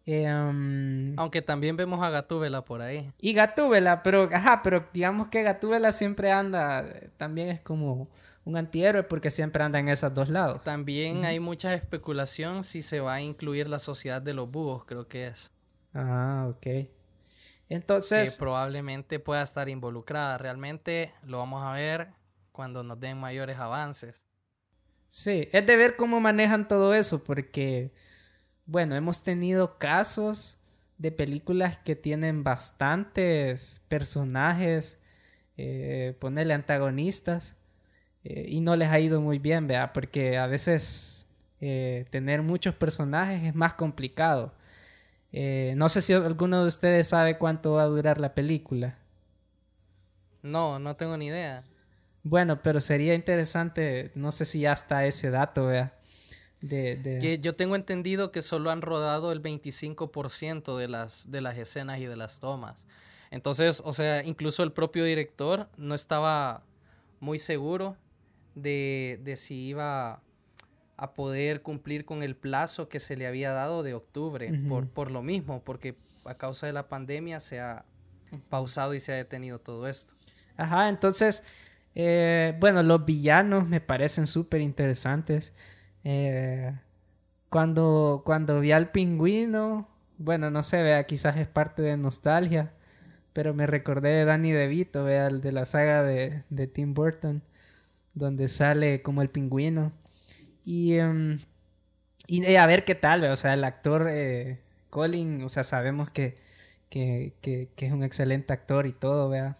Eh, 0.06 0.26
um, 0.32 1.18
Aunque 1.18 1.40
también 1.40 1.76
vemos 1.76 2.02
a 2.02 2.10
Gatúbela 2.10 2.64
por 2.64 2.80
ahí. 2.80 3.08
Y 3.20 3.32
Gatúbela, 3.32 4.02
pero, 4.02 4.28
ajá, 4.32 4.60
pero 4.62 4.88
digamos 4.92 5.28
que 5.28 5.42
Gatúbela 5.42 5.92
siempre 5.92 6.32
anda, 6.32 6.84
también 7.16 7.48
es 7.48 7.60
como 7.60 8.10
un 8.44 8.56
antihéroe 8.56 9.04
porque 9.04 9.30
siempre 9.30 9.62
anda 9.62 9.78
en 9.78 9.88
esos 9.88 10.12
dos 10.12 10.28
lados. 10.28 10.64
También 10.64 11.24
hay 11.24 11.38
mucha 11.38 11.74
especulación 11.74 12.64
si 12.64 12.82
se 12.82 13.00
va 13.00 13.14
a 13.14 13.20
incluir 13.20 13.68
la 13.68 13.78
sociedad 13.78 14.20
de 14.20 14.34
los 14.34 14.50
búhos, 14.50 14.84
creo 14.84 15.06
que 15.06 15.28
es. 15.28 15.52
Ah, 15.94 16.48
ok. 16.50 16.88
Entonces... 17.68 18.32
Que 18.32 18.38
probablemente 18.38 19.20
pueda 19.20 19.42
estar 19.42 19.68
involucrada. 19.68 20.38
Realmente 20.38 21.12
lo 21.24 21.38
vamos 21.38 21.64
a 21.64 21.72
ver 21.72 22.08
cuando 22.52 22.82
nos 22.82 22.98
den 22.98 23.18
mayores 23.18 23.58
avances. 23.58 24.22
Sí, 25.10 25.48
es 25.50 25.66
de 25.66 25.76
ver 25.76 25.96
cómo 25.96 26.20
manejan 26.20 26.68
todo 26.68 26.94
eso, 26.94 27.24
porque, 27.24 27.90
bueno, 28.64 28.94
hemos 28.94 29.24
tenido 29.24 29.76
casos 29.76 30.56
de 30.98 31.10
películas 31.10 31.78
que 31.78 31.96
tienen 31.96 32.44
bastantes 32.44 33.80
personajes, 33.88 34.98
eh, 35.56 36.16
ponerle 36.20 36.54
antagonistas, 36.54 37.56
eh, 38.22 38.46
y 38.48 38.60
no 38.60 38.76
les 38.76 38.88
ha 38.90 39.00
ido 39.00 39.20
muy 39.20 39.40
bien, 39.40 39.66
¿verdad? 39.66 39.90
Porque 39.92 40.38
a 40.38 40.46
veces 40.46 41.26
eh, 41.60 42.06
tener 42.10 42.42
muchos 42.42 42.76
personajes 42.76 43.42
es 43.42 43.54
más 43.56 43.74
complicado. 43.74 44.54
No 45.32 45.88
sé 45.88 46.02
si 46.02 46.12
alguno 46.12 46.62
de 46.62 46.68
ustedes 46.68 47.08
sabe 47.08 47.36
cuánto 47.38 47.72
va 47.72 47.82
a 47.82 47.86
durar 47.86 48.20
la 48.20 48.34
película. 48.34 48.96
No, 50.42 50.78
no 50.78 50.96
tengo 50.96 51.16
ni 51.16 51.26
idea. 51.26 51.64
Bueno, 52.22 52.62
pero 52.62 52.80
sería 52.80 53.14
interesante, 53.14 54.10
no 54.14 54.32
sé 54.32 54.44
si 54.44 54.60
ya 54.60 54.72
está 54.72 55.06
ese 55.06 55.30
dato, 55.30 55.66
vea. 55.66 55.96
De, 56.60 57.38
yo 57.40 57.56
tengo 57.56 57.74
entendido 57.74 58.30
que 58.32 58.42
solo 58.42 58.70
han 58.70 58.82
rodado 58.82 59.32
el 59.32 59.42
25% 59.42 60.76
de 60.76 60.88
las, 60.88 61.30
de 61.30 61.40
las 61.40 61.56
escenas 61.56 62.00
y 62.00 62.04
de 62.04 62.16
las 62.16 62.38
tomas. 62.38 62.84
Entonces, 63.30 63.82
o 63.84 63.94
sea, 63.94 64.22
incluso 64.24 64.62
el 64.62 64.72
propio 64.72 65.04
director 65.04 65.68
no 65.78 65.94
estaba 65.94 66.62
muy 67.20 67.38
seguro 67.38 67.96
de, 68.54 69.20
de 69.22 69.36
si 69.36 69.68
iba 69.68 70.20
a 71.00 71.14
poder 71.14 71.62
cumplir 71.62 72.04
con 72.04 72.22
el 72.22 72.36
plazo 72.36 72.90
que 72.90 73.00
se 73.00 73.16
le 73.16 73.26
había 73.26 73.52
dado 73.52 73.82
de 73.82 73.94
octubre, 73.94 74.52
por, 74.68 74.86
por 74.86 75.10
lo 75.10 75.22
mismo, 75.22 75.62
porque 75.64 75.96
a 76.26 76.34
causa 76.34 76.66
de 76.66 76.74
la 76.74 76.88
pandemia 76.88 77.40
se 77.40 77.58
ha 77.58 77.86
pausado 78.50 78.92
y 78.92 79.00
se 79.00 79.12
ha 79.12 79.16
detenido 79.16 79.58
todo 79.58 79.88
esto. 79.88 80.12
Ajá, 80.58 80.90
entonces, 80.90 81.42
eh, 81.94 82.56
bueno, 82.60 82.82
los 82.82 83.04
villanos 83.04 83.68
me 83.68 83.80
parecen 83.80 84.26
súper 84.26 84.60
interesantes. 84.60 85.52
Eh, 86.04 86.72
cuando, 87.48 88.22
cuando 88.24 88.60
vi 88.60 88.72
al 88.72 88.90
pingüino, 88.90 89.88
bueno, 90.18 90.50
no 90.50 90.62
sé, 90.62 90.82
vea, 90.82 91.04
quizás 91.04 91.36
es 91.38 91.48
parte 91.48 91.82
de 91.82 91.96
nostalgia, 91.96 92.72
pero 93.32 93.54
me 93.54 93.66
recordé 93.66 94.10
de 94.10 94.24
Danny 94.24 94.52
DeVito, 94.52 95.04
vea, 95.04 95.26
el 95.28 95.40
de 95.40 95.52
la 95.52 95.66
saga 95.66 96.02
de, 96.02 96.44
de 96.50 96.66
Tim 96.66 96.94
Burton, 96.94 97.42
donde 98.14 98.48
sale 98.48 99.02
como 99.02 99.22
el 99.22 99.30
pingüino. 99.30 99.92
Y, 100.64 100.94
em, 100.96 101.38
eh, 102.28 102.58
a 102.58 102.66
ver 102.66 102.84
qué 102.84 102.94
tal, 102.94 103.24
o 103.24 103.36
sea, 103.36 103.54
el 103.54 103.64
actor 103.64 104.08
eh, 104.10 104.60
Colin, 104.90 105.42
o 105.44 105.48
sea, 105.48 105.64
sabemos 105.64 106.10
que, 106.10 106.38
que, 106.90 107.34
que, 107.42 107.70
es 107.78 107.92
un 107.92 108.04
excelente 108.04 108.52
actor 108.52 108.86
y 108.86 108.92
todo, 108.92 109.28
vea. 109.28 109.58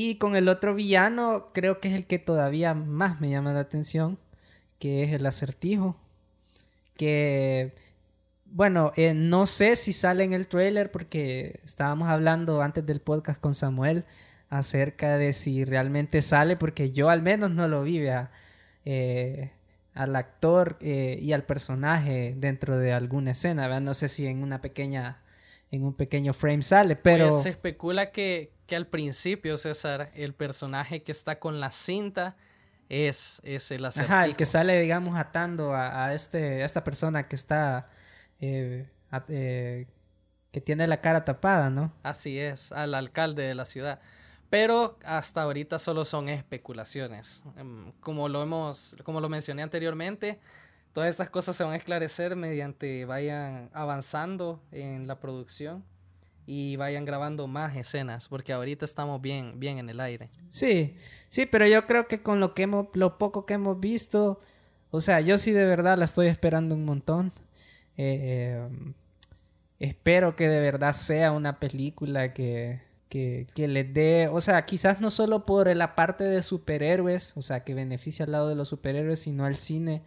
Y 0.00 0.14
con 0.14 0.36
el 0.36 0.48
otro 0.48 0.76
villano, 0.76 1.48
creo 1.52 1.80
que 1.80 1.88
es 1.88 1.94
el 1.94 2.06
que 2.06 2.20
todavía 2.20 2.72
más 2.72 3.20
me 3.20 3.30
llama 3.30 3.52
la 3.52 3.58
atención, 3.58 4.16
que 4.78 5.02
es 5.02 5.12
el 5.12 5.26
acertijo. 5.26 5.96
Que, 6.96 7.74
bueno, 8.44 8.92
eh, 8.94 9.12
no 9.12 9.46
sé 9.46 9.74
si 9.74 9.92
sale 9.92 10.22
en 10.22 10.34
el 10.34 10.46
trailer 10.46 10.92
porque 10.92 11.58
estábamos 11.64 12.10
hablando 12.10 12.62
antes 12.62 12.86
del 12.86 13.00
podcast 13.00 13.40
con 13.40 13.54
Samuel 13.54 14.04
acerca 14.50 15.18
de 15.18 15.32
si 15.32 15.64
realmente 15.64 16.22
sale, 16.22 16.56
porque 16.56 16.92
yo 16.92 17.10
al 17.10 17.20
menos 17.20 17.50
no 17.50 17.66
lo 17.66 17.82
vi. 17.82 18.00
Eh, 18.84 19.50
al 19.94 20.14
actor 20.14 20.76
eh, 20.80 21.18
y 21.20 21.32
al 21.32 21.42
personaje 21.42 22.36
dentro 22.36 22.78
de 22.78 22.92
alguna 22.92 23.32
escena, 23.32 23.80
No 23.80 23.94
sé 23.94 24.06
si 24.06 24.28
en 24.28 24.44
una 24.44 24.60
pequeña, 24.60 25.22
en 25.72 25.82
un 25.82 25.94
pequeño 25.94 26.34
frame 26.34 26.62
sale, 26.62 26.94
pero... 26.94 27.30
Pues 27.30 27.42
se 27.42 27.48
especula 27.48 28.12
que, 28.12 28.52
que 28.68 28.76
al 28.76 28.86
principio, 28.86 29.56
César, 29.56 30.12
el 30.14 30.34
personaje 30.34 31.02
que 31.02 31.10
está 31.10 31.40
con 31.40 31.58
la 31.58 31.72
cinta 31.72 32.36
es, 32.90 33.40
es 33.42 33.70
el 33.70 33.84
acertijo. 33.84 34.14
Ajá, 34.14 34.26
el 34.26 34.36
que 34.36 34.44
sale, 34.46 34.78
digamos, 34.80 35.18
atando 35.18 35.74
a, 35.74 36.14
este, 36.14 36.62
a 36.62 36.66
esta 36.66 36.84
persona 36.84 37.24
que 37.24 37.34
está... 37.34 37.88
Eh, 38.40 38.86
eh, 39.28 39.86
que 40.52 40.60
tiene 40.60 40.86
la 40.86 41.00
cara 41.00 41.24
tapada, 41.24 41.70
¿no? 41.70 41.92
Así 42.02 42.38
es, 42.38 42.72
al 42.72 42.94
alcalde 42.94 43.42
de 43.42 43.54
la 43.54 43.64
ciudad. 43.64 44.00
Pero 44.50 44.98
hasta 45.04 45.42
ahorita 45.42 45.78
solo 45.78 46.04
son 46.04 46.28
especulaciones. 46.28 47.42
Em, 47.56 47.92
como 48.00 48.28
lo 48.28 48.42
hemos, 48.42 48.96
como 49.02 49.20
lo 49.20 49.28
mencioné 49.28 49.62
anteriormente, 49.62 50.40
todas 50.92 51.10
estas 51.10 51.30
cosas 51.30 51.56
se 51.56 51.64
van 51.64 51.72
a 51.72 51.76
esclarecer 51.76 52.36
mediante 52.36 53.04
vayan 53.06 53.70
avanzando 53.72 54.62
en 54.72 55.06
la 55.06 55.20
producción 55.20 55.84
y 56.50 56.76
vayan 56.76 57.04
grabando 57.04 57.46
más 57.46 57.76
escenas, 57.76 58.26
porque 58.26 58.54
ahorita 58.54 58.86
estamos 58.86 59.20
bien, 59.20 59.60
bien 59.60 59.76
en 59.76 59.90
el 59.90 60.00
aire. 60.00 60.30
Sí, 60.48 60.96
sí, 61.28 61.44
pero 61.44 61.66
yo 61.66 61.86
creo 61.86 62.08
que 62.08 62.22
con 62.22 62.40
lo 62.40 62.54
que 62.54 62.62
hemos, 62.62 62.86
lo 62.94 63.18
poco 63.18 63.44
que 63.44 63.52
hemos 63.52 63.78
visto, 63.78 64.40
o 64.90 65.02
sea, 65.02 65.20
yo 65.20 65.36
sí 65.36 65.52
de 65.52 65.66
verdad 65.66 65.98
la 65.98 66.06
estoy 66.06 66.28
esperando 66.28 66.74
un 66.74 66.86
montón. 66.86 67.34
Eh, 67.98 68.66
em, 68.66 68.94
espero 69.78 70.36
que 70.36 70.48
de 70.48 70.60
verdad 70.60 70.94
sea 70.94 71.32
una 71.32 71.60
película 71.60 72.32
que 72.32 72.80
que, 73.10 73.46
que 73.54 73.68
les 73.68 73.92
dé, 73.92 74.28
o 74.30 74.40
sea, 74.40 74.64
quizás 74.66 75.00
no 75.00 75.10
solo 75.10 75.46
por 75.46 75.74
la 75.74 75.94
parte 75.94 76.24
de 76.24 76.42
superhéroes, 76.42 77.36
o 77.36 77.42
sea, 77.42 77.64
que 77.64 77.74
beneficia 77.74 78.24
al 78.24 78.32
lado 78.32 78.48
de 78.48 78.54
los 78.54 78.68
superhéroes, 78.68 79.20
sino 79.20 79.44
al 79.44 79.56
cine 79.56 80.02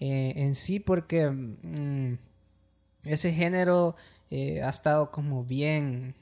eh, 0.00 0.34
en 0.36 0.54
sí, 0.54 0.80
porque 0.80 1.30
mm, 1.30 2.18
ese 3.04 3.32
género 3.32 3.96
eh, 4.30 4.62
ha 4.62 4.70
estado 4.70 5.10
como 5.10 5.44
bien 5.44 6.14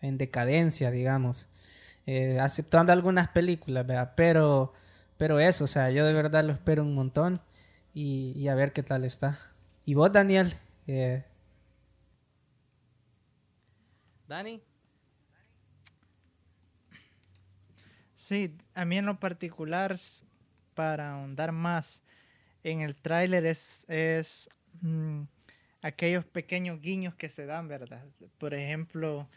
en 0.00 0.18
decadencia, 0.18 0.90
digamos, 0.90 1.48
eh, 2.06 2.38
aceptando 2.40 2.92
algunas 2.92 3.28
películas, 3.28 3.86
¿verdad? 3.86 4.12
Pero, 4.16 4.72
pero 5.18 5.40
eso, 5.40 5.64
o 5.64 5.68
sea, 5.68 5.90
yo 5.90 6.04
de 6.04 6.12
verdad 6.12 6.44
lo 6.44 6.52
espero 6.52 6.82
un 6.82 6.94
montón 6.94 7.40
y, 7.94 8.32
y 8.36 8.48
a 8.48 8.54
ver 8.54 8.72
qué 8.72 8.82
tal 8.82 9.04
está. 9.04 9.38
Y 9.84 9.94
vos, 9.94 10.12
Daniel, 10.12 10.54
eh, 10.86 11.24
Dani. 14.28 14.62
Sí, 18.14 18.56
a 18.74 18.84
mí 18.84 18.98
en 18.98 19.06
lo 19.06 19.20
particular, 19.20 19.96
para 20.74 21.12
ahondar 21.12 21.52
más 21.52 22.02
en 22.64 22.80
el 22.80 22.96
tráiler, 22.96 23.46
es, 23.46 23.84
es 23.88 24.50
mm, 24.80 25.22
aquellos 25.86 26.24
pequeños 26.24 26.80
guiños 26.80 27.14
que 27.14 27.28
se 27.28 27.46
dan, 27.46 27.68
¿verdad? 27.68 28.04
Por 28.38 28.54
ejemplo, 28.54 29.28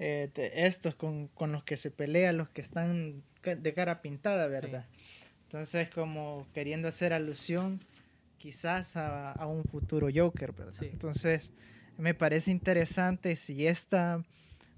eh, 0.00 0.28
estos 0.54 0.96
con, 0.96 1.28
con 1.28 1.52
los 1.52 1.62
que 1.62 1.76
se 1.76 1.90
pelean, 1.90 2.36
los 2.36 2.48
que 2.48 2.62
están 2.62 3.22
de 3.42 3.74
cara 3.74 4.02
pintada, 4.02 4.48
¿verdad? 4.48 4.86
Entonces, 5.44 5.88
como 5.90 6.48
queriendo 6.52 6.88
hacer 6.88 7.12
alusión 7.12 7.80
quizás 8.38 8.96
a, 8.96 9.32
a 9.32 9.46
un 9.46 9.64
futuro 9.64 10.08
Joker, 10.12 10.52
¿verdad? 10.52 10.72
Sí. 10.72 10.86
Entonces, 10.92 11.52
me 11.96 12.12
parece 12.12 12.50
interesante 12.50 13.36
si 13.36 13.66
esta 13.66 14.24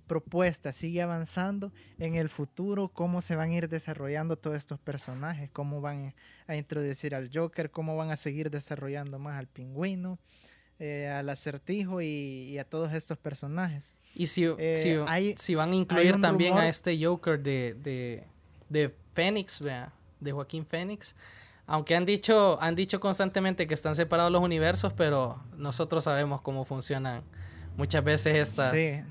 propuesta 0.06 0.72
sigue 0.72 1.02
avanzando 1.02 1.72
en 1.98 2.14
el 2.14 2.28
futuro, 2.28 2.88
cómo 2.88 3.22
se 3.22 3.36
van 3.36 3.50
a 3.50 3.54
ir 3.54 3.68
desarrollando 3.68 4.36
todos 4.36 4.58
estos 4.58 4.78
personajes, 4.78 5.50
cómo 5.50 5.80
van 5.80 6.14
a 6.46 6.56
introducir 6.56 7.14
al 7.14 7.30
Joker, 7.32 7.70
cómo 7.70 7.96
van 7.96 8.10
a 8.10 8.16
seguir 8.16 8.50
desarrollando 8.50 9.18
más 9.18 9.38
al 9.38 9.48
pingüino, 9.48 10.18
eh, 10.78 11.08
al 11.08 11.28
acertijo 11.28 12.00
y, 12.02 12.06
y 12.50 12.58
a 12.58 12.64
todos 12.64 12.92
estos 12.92 13.16
personajes. 13.18 13.92
Y 14.14 14.26
si, 14.28 14.44
Eh, 14.44 14.74
si, 14.76 14.90
hay- 15.06 15.34
si 15.36 15.54
van 15.54 15.72
a 15.72 15.74
incluir 15.74 16.20
también 16.20 16.52
rumor- 16.52 16.64
a 16.64 16.68
este 16.68 17.02
Joker 17.04 17.38
de, 17.40 17.74
de, 17.82 18.24
de 18.68 18.94
Fénix, 19.14 19.60
vea, 19.60 19.92
de 20.20 20.32
Joaquín 20.32 20.64
Fénix. 20.66 21.14
Aunque 21.66 21.96
han 21.96 22.06
dicho, 22.06 22.60
han 22.62 22.74
dicho 22.76 23.00
constantemente 23.00 23.66
que 23.66 23.74
están 23.74 23.94
separados 23.94 24.30
los 24.32 24.40
universos, 24.42 24.92
pero 24.92 25.42
nosotros 25.56 26.04
sabemos 26.04 26.40
cómo 26.40 26.64
funcionan 26.64 27.24
muchas 27.76 28.04
veces 28.04 28.36
estas. 28.36 28.72
Sí. 28.72 29.02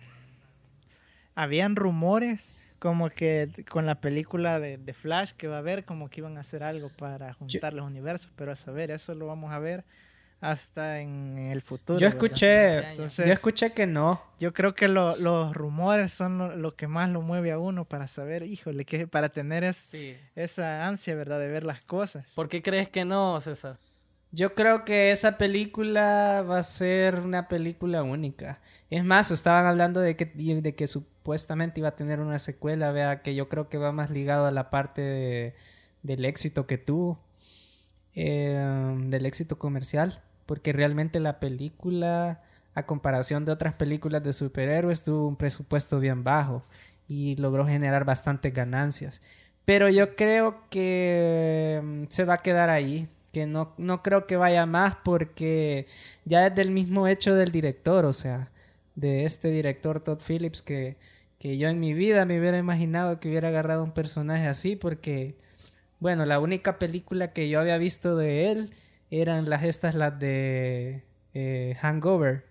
Habían 1.36 1.76
rumores 1.76 2.54
como 2.80 3.10
que 3.10 3.50
con 3.70 3.86
la 3.86 4.00
película 4.00 4.60
de, 4.60 4.78
de 4.78 4.94
Flash 4.94 5.32
que 5.34 5.48
va 5.48 5.56
a 5.58 5.60
haber, 5.60 5.86
como 5.86 6.10
que 6.10 6.22
iban 6.22 6.38
a 6.38 6.42
hacer 6.42 6.64
algo 6.64 6.90
para 6.90 7.34
juntar 7.34 7.74
los 7.74 7.86
universos, 7.86 8.32
pero 8.36 8.52
a 8.52 8.56
saber, 8.56 8.92
eso 8.92 9.14
lo 9.16 9.26
vamos 9.28 9.52
a 9.52 9.60
ver 9.60 9.84
hasta 10.52 11.00
en, 11.02 11.38
el 11.38 11.62
futuro. 11.62 12.00
yo 12.00 12.08
escuché, 12.08 12.90
Entonces, 12.92 13.26
yo 13.28 13.34
escuché 13.34 13.74
que 13.74 13.88
no. 13.88 14.22
Yo 14.40 14.54
creo 14.54 14.76
que 14.76 14.88
lo- 14.88 15.16
los 15.18 15.54
rumores 15.56 16.14
son 16.14 16.38
lo, 16.38 16.56
lo 16.56 16.76
que 16.76 16.88
más 16.88 17.10
lo 17.10 17.22
mueve 17.22 17.52
a 17.52 17.60
uno 17.60 17.86
para 17.86 18.08
saber, 18.08 18.44
híjole, 18.44 18.86
que 18.86 19.08
para 19.08 19.30
tener 19.30 19.64
es- 19.64 19.78
Sí. 19.78 20.16
esa 20.36 20.88
ansia, 20.88 21.16
¿verdad? 21.16 21.40
De 21.40 21.48
ver 21.48 21.64
las 21.64 21.82
cosas. 21.84 22.26
¿Por 22.36 22.48
qué 22.50 22.62
crees 22.62 22.90
que 22.90 23.06
no, 23.06 23.40
César? 23.42 23.78
Yo 24.32 24.54
creo 24.54 24.84
que 24.84 25.12
esa 25.12 25.38
película 25.38 26.44
va 26.50 26.60
a 26.60 26.64
ser 26.64 27.22
una 27.22 27.48
película 27.48 28.04
única. 28.04 28.60
Es 28.90 29.06
más, 29.06 29.32
estaban 29.32 29.66
hablando 29.66 30.02
de 30.02 30.18
que, 30.18 30.26
de 30.26 30.76
que 30.76 30.88
supuestamente 30.88 31.80
iba 31.80 31.90
a 31.90 31.96
tener 31.96 32.20
una 32.20 32.38
secuela, 32.40 32.92
vea, 32.92 33.22
que 33.22 33.34
yo 33.34 33.48
creo 33.48 33.70
que 33.70 33.78
va 33.78 33.94
más 33.94 34.10
ligado 34.10 34.46
a 34.46 34.52
la 34.52 34.70
parte 34.70 35.02
de- 35.02 35.56
del 36.04 36.26
éxito 36.26 36.68
que 36.68 36.78
tuvo, 36.78 37.20
eh, 38.14 38.96
del 39.08 39.26
éxito 39.26 39.58
comercial, 39.58 40.22
porque 40.46 40.74
realmente 40.74 41.20
la 41.20 41.40
película, 41.40 42.42
a 42.74 42.86
comparación 42.86 43.46
de 43.46 43.52
otras 43.52 43.74
películas 43.74 44.24
de 44.24 44.34
superhéroes, 44.34 45.04
tuvo 45.04 45.28
un 45.28 45.36
presupuesto 45.36 46.00
bien 46.00 46.24
bajo 46.24 46.64
y 47.08 47.36
logró 47.38 47.66
generar 47.66 48.06
bastantes 48.06 48.54
ganancias. 48.54 49.22
Pero 49.66 49.90
yo 49.90 50.16
creo 50.16 50.70
que 50.70 51.82
mm, 51.84 52.04
se 52.10 52.26
va 52.26 52.36
a 52.36 52.38
quedar 52.40 52.70
ahí, 52.70 53.08
que 53.32 53.48
no, 53.48 53.74
no 53.78 54.04
creo 54.04 54.28
que 54.28 54.38
vaya 54.38 54.66
más 54.66 54.96
porque 55.04 55.88
ya 56.26 56.48
es 56.48 56.56
del 56.56 56.72
mismo 56.72 57.08
hecho 57.08 57.36
del 57.36 57.52
director, 57.52 58.06
o 58.06 58.14
sea, 58.14 58.52
de 58.96 59.26
este 59.26 59.50
director 59.50 60.02
Todd 60.02 60.22
Phillips 60.26 60.62
que, 60.62 60.98
que 61.40 61.58
yo 61.58 61.68
en 61.70 61.80
mi 61.80 61.94
vida 61.94 62.26
me 62.26 62.40
hubiera 62.40 62.58
imaginado 62.58 63.20
que 63.20 63.30
hubiera 63.30 63.50
agarrado 63.50 63.84
un 63.84 63.92
personaje 63.92 64.48
así 64.48 64.76
porque, 64.76 65.36
bueno, 66.00 66.26
la 66.26 66.40
única 66.40 66.80
película 66.80 67.34
que 67.34 67.50
yo 67.50 67.60
había 67.60 67.78
visto 67.78 68.16
de 68.16 68.52
él 68.52 68.74
eran 69.12 69.50
las 69.50 69.64
estas, 69.64 69.96
las 69.96 70.18
de 70.20 71.04
eh, 71.34 71.76
Hangover, 71.82 72.46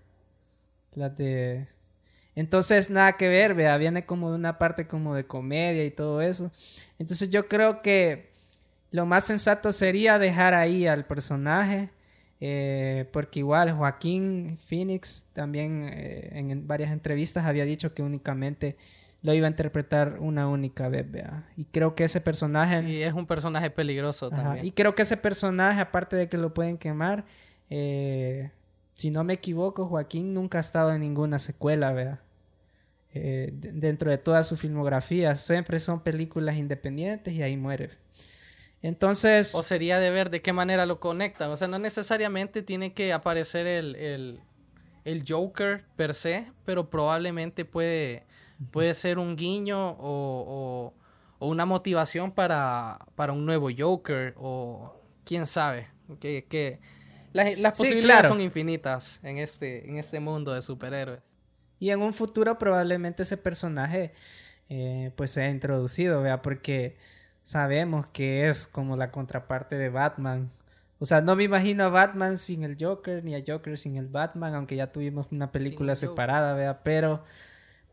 las 0.95 1.17
de... 1.17 1.69
Entonces, 2.37 2.91
nada 2.91 3.17
que 3.17 3.29
ver, 3.29 3.55
vea, 3.55 3.77
viene 3.77 4.07
como 4.07 4.31
de 4.31 4.37
una 4.37 4.59
parte 4.59 4.87
como 4.87 5.15
de 5.15 5.27
comedia 5.27 5.85
y 5.85 5.91
todo 5.91 6.21
eso. 6.21 6.51
Entonces 6.99 7.31
yo 7.31 7.49
creo 7.49 7.81
que 7.81 8.33
lo 8.91 9.07
más 9.07 9.25
sensato 9.25 9.73
sería 9.73 10.19
dejar 10.19 10.55
ahí 10.55 10.87
al 10.87 11.07
personaje, 11.07 11.91
eh, 12.41 13.09
porque 13.13 13.41
igual 13.41 13.73
Joaquín 13.73 14.59
Phoenix 14.67 15.27
también 15.33 15.89
eh, 15.89 16.31
en, 16.33 16.51
en 16.51 16.67
varias 16.67 16.91
entrevistas 16.91 17.47
había 17.47 17.65
dicho 17.65 17.95
que 17.95 18.03
únicamente 18.03 18.77
lo 19.25 19.33
iba 19.35 19.47
a 19.47 19.51
interpretar 19.51 20.19
una 20.21 20.47
única 20.49 20.89
vez, 20.89 21.11
vea. 21.11 21.49
Y 21.57 21.65
creo 21.65 21.95
que 21.95 22.05
ese 22.05 22.21
personaje... 22.21 22.79
Sí, 22.83 23.03
es 23.03 23.15
un 23.15 23.27
personaje 23.27 23.71
peligroso 23.71 24.27
Ajá, 24.31 24.43
también. 24.43 24.67
Y 24.67 24.71
creo 24.71 24.95
que 24.95 25.01
ese 25.03 25.17
personaje, 25.17 25.81
aparte 25.81 26.15
de 26.15 26.29
que 26.29 26.37
lo 26.37 26.53
pueden 26.55 26.77
quemar, 26.77 27.25
eh, 27.71 28.51
si 28.93 29.11
no 29.11 29.25
me 29.25 29.33
equivoco, 29.33 29.87
Joaquín 29.87 30.35
nunca 30.35 30.59
ha 30.59 30.61
estado 30.61 30.93
en 30.93 31.01
ninguna 31.01 31.39
secuela, 31.39 31.93
vea. 31.93 32.21
Eh, 33.15 33.51
de- 33.55 33.73
dentro 33.73 34.11
de 34.11 34.19
toda 34.19 34.45
su 34.45 34.57
filmografía, 34.59 35.35
siempre 35.37 35.79
son 35.79 36.03
películas 36.03 36.57
independientes 36.57 37.33
y 37.33 37.43
ahí 37.43 37.57
muere. 37.57 37.91
Entonces, 38.83 39.55
O 39.55 39.63
sería 39.63 39.99
de 40.01 40.11
ver 40.11 40.29
de 40.29 40.43
qué 40.43 40.53
manera 40.53 40.85
lo 40.85 41.01
conectan. 41.01 41.51
O 41.51 41.57
sea, 41.57 41.67
no 41.69 41.79
necesariamente 41.79 42.61
tiene 42.63 42.93
que 42.93 43.15
aparecer 43.15 43.67
el, 43.67 43.97
el, 43.97 44.41
el 45.07 45.25
Joker 45.27 45.85
per 45.97 46.15
se, 46.15 46.47
pero 46.67 46.91
probablemente 46.91 47.65
puede, 47.65 48.25
puede 48.71 48.95
ser 48.95 49.19
un 49.19 49.37
guiño 49.37 49.91
o, 49.91 49.97
o- 50.01 50.95
o 51.41 51.49
una 51.49 51.67
motivación 51.67 52.33
para, 52.33 52.99
para 53.17 53.33
un 53.33 53.45
nuevo 53.47 53.69
Joker 53.77 54.35
o 54.39 55.01
quién 55.25 55.47
sabe. 55.47 55.89
Que, 56.21 56.47
que 56.49 56.81
las, 57.33 57.59
las 57.59 57.73
Sí, 57.73 57.79
posibilidades 57.79 58.23
claro. 58.23 58.29
son 58.29 58.41
infinitas 58.41 59.21
en 59.23 59.39
este, 59.39 59.89
en 59.89 59.97
este 59.97 60.21
mundo 60.21 60.53
de 60.55 60.63
superhéroes. 60.63 61.23
y 61.79 61.91
en 61.91 62.01
un 62.03 62.13
futuro 62.15 62.59
probablemente 62.59 63.23
ese 63.25 63.37
personaje 63.37 64.13
eh, 64.69 65.13
pues 65.17 65.33
sea 65.33 65.51
introducido, 65.51 66.23
vea, 66.23 66.43
porque 66.43 66.97
sabemos 67.43 68.07
que 68.09 68.49
es 68.49 68.67
como 68.67 68.97
la 68.97 69.11
contraparte 69.11 69.77
de 69.77 69.91
Batman. 69.91 70.51
O 71.01 71.07
sea, 71.07 71.21
no 71.21 71.37
me 71.37 71.45
imagino 71.45 71.85
a 71.85 71.89
Batman 71.89 72.39
sin 72.39 72.65
el 72.65 72.77
Joker, 72.81 73.25
ni 73.25 73.35
a 73.35 73.43
Joker 73.47 73.79
sin 73.79 73.97
el 73.99 74.09
Batman, 74.09 74.55
aunque 74.55 74.77
ya 74.77 74.93
tuvimos 74.93 75.27
una 75.33 75.53
película 75.53 75.95
separada, 75.97 76.55
vea, 76.55 76.83
pero, 76.83 77.25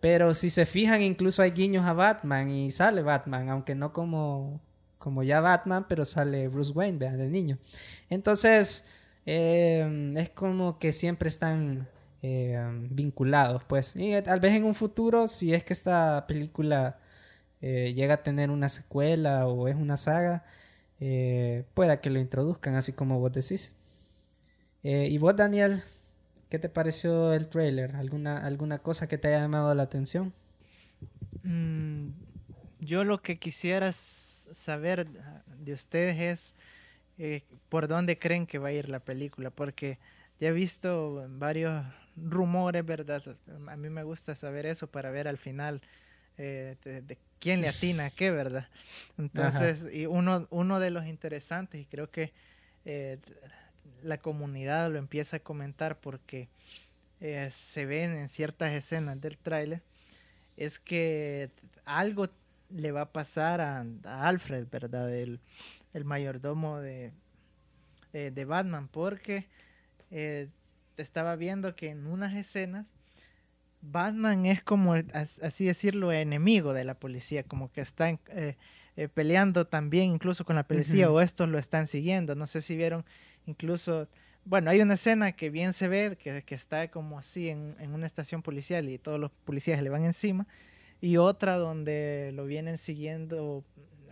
pero 0.02 0.34
si 0.34 0.50
se 0.50 0.66
fijan, 0.66 1.02
incluso 1.04 1.42
hay 1.44 1.52
guiños 1.52 1.86
a 1.86 1.94
Batman 1.94 2.50
y 2.50 2.72
sale 2.72 3.04
Batman, 3.04 3.50
aunque 3.50 3.76
no 3.76 3.94
como, 3.94 4.60
como 4.98 5.24
ya 5.24 5.40
Batman, 5.42 5.86
pero 5.88 6.06
sale 6.06 6.48
Bruce 6.48 6.72
Wayne, 6.74 6.98
vea, 6.98 7.14
del 7.16 7.32
niño. 7.32 7.60
Entonces, 8.10 8.86
eh, 9.26 10.14
es 10.18 10.30
como 10.32 10.80
que 10.80 10.92
siempre 10.92 11.30
están 11.30 11.88
eh, 12.24 12.60
vinculados, 12.90 13.64
pues. 13.66 13.96
Y 13.96 14.14
eh, 14.14 14.22
tal 14.22 14.40
vez 14.40 14.54
en 14.54 14.64
un 14.66 14.76
futuro, 14.76 15.28
si 15.28 15.54
es 15.54 15.64
que 15.64 15.74
esta 15.74 16.26
película 16.28 17.00
eh, 17.62 17.94
llega 17.96 18.16
a 18.16 18.24
tener 18.24 18.50
una 18.52 18.70
secuela 18.70 19.48
o 19.48 19.68
es 19.68 19.76
una 19.76 19.98
saga, 19.98 20.44
eh, 21.00 21.66
pueda 21.74 22.02
que 22.02 22.10
lo 22.10 22.20
introduzcan, 22.20 22.76
así 22.76 22.94
como 22.94 23.20
vos 23.20 23.32
decís. 23.34 23.76
Y 24.84 25.18
vos, 25.20 25.36
Daniel, 25.36 25.84
¿qué 26.52 26.60
te 26.60 26.68
pareció 26.68 27.34
el 27.34 27.48
trailer? 27.48 27.96
¿Alguna, 27.96 28.46
¿Alguna 28.46 28.78
cosa 28.78 29.08
que 29.08 29.18
te 29.18 29.30
haya 29.30 29.40
llamado 29.40 29.74
la 29.74 29.84
atención? 29.84 30.34
Mm, 31.44 32.10
yo 32.82 33.06
lo 33.06 33.22
que 33.22 33.40
quisiera 33.40 33.94
saber 33.94 35.08
de 35.08 35.74
ustedes 35.74 36.20
es 36.20 36.56
eh, 37.18 37.44
por 37.70 37.88
dónde 37.88 38.20
creen 38.20 38.46
que 38.46 38.60
va 38.60 38.68
a 38.68 38.74
ir 38.74 38.90
la 38.90 39.00
película, 39.00 39.50
porque 39.50 39.98
ya 40.42 40.50
he 40.50 40.52
visto 40.52 41.26
varios 41.30 41.86
rumores, 42.18 42.86
¿verdad? 42.86 43.24
A 43.70 43.78
mí 43.78 43.90
me 43.90 44.04
gusta 44.04 44.36
saber 44.36 44.66
eso 44.66 44.88
para 44.88 45.10
ver 45.10 45.30
al 45.30 45.38
final 45.38 45.82
eh, 46.38 46.76
de, 46.84 47.02
de 47.02 47.18
quién 47.40 47.62
le 47.62 47.70
atina 47.70 48.08
a 48.08 48.10
qué, 48.10 48.30
¿verdad? 48.30 48.68
Entonces, 49.18 49.88
y 49.94 50.06
uno, 50.06 50.48
uno 50.50 50.82
de 50.82 50.92
los 50.92 51.06
interesantes, 51.06 51.80
y 51.80 51.86
creo 51.86 52.12
que 52.12 52.34
eh, 52.84 53.20
la 54.04 54.18
comunidad 54.18 54.92
lo 54.92 54.98
empieza 55.00 55.38
a 55.38 55.40
comentar 55.40 56.00
porque 56.00 56.50
eh, 57.20 57.50
se 57.52 57.86
ven 57.86 58.16
en 58.18 58.28
ciertas 58.30 58.72
escenas 58.74 59.20
del 59.22 59.38
tráiler, 59.38 59.82
es 60.58 60.80
que 60.80 61.50
algo 61.86 62.28
le 62.70 62.92
va 62.92 63.02
a 63.02 63.12
pasar 63.12 63.62
a, 63.62 63.86
Alfred, 64.06 64.68
¿verdad? 64.72 65.14
El, 65.14 65.40
el 65.94 66.06
mayordomo 66.06 66.80
de, 66.80 67.12
eh, 68.14 68.32
de 68.34 68.46
Batman, 68.46 68.88
porque 68.88 69.48
eh, 70.10 70.48
estaba 70.98 71.36
viendo 71.36 71.76
que 71.76 71.90
en 71.90 72.08
unas 72.08 72.34
escenas 72.36 72.88
Batman 73.82 74.46
es 74.46 74.62
como, 74.62 74.94
as- 74.94 75.40
así 75.42 75.66
decirlo, 75.66 76.12
enemigo 76.12 76.74
de 76.74 76.84
la 76.86 76.94
policía, 76.96 77.44
como 77.44 77.72
que 77.72 77.82
está 77.82 78.10
en- 78.10 78.20
eh, 78.98 79.08
peleando 79.08 79.66
también 79.66 80.12
incluso 80.12 80.44
con 80.44 80.56
la 80.56 80.64
policía 80.64 81.10
o 81.10 81.22
estos 81.22 81.48
lo 81.48 81.58
están 81.58 81.88
siguiendo. 81.88 82.36
No 82.36 82.48
sé 82.48 82.62
si 82.62 82.76
vieron 82.76 83.06
incluso, 83.46 84.08
bueno, 84.46 84.70
hay 84.70 84.82
una 84.82 84.96
escena 84.96 85.32
que 85.32 85.50
bien 85.50 85.74
se 85.74 85.88
ve, 85.88 86.18
que, 86.22 86.44
que 86.44 86.56
está 86.56 86.90
como 86.90 87.18
así 87.18 87.50
en, 87.50 87.76
en, 87.80 87.94
una 87.94 88.06
estación 88.06 88.42
policial 88.42 88.90
y 88.90 88.98
todos 88.98 89.20
los 89.20 89.32
policías 89.32 89.82
le 89.82 89.90
van 89.90 90.04
encima, 90.04 90.48
y 91.00 91.18
otra 91.18 91.56
donde 91.56 92.32
lo 92.36 92.46
vienen 92.46 92.78
siguiendo, 92.78 93.64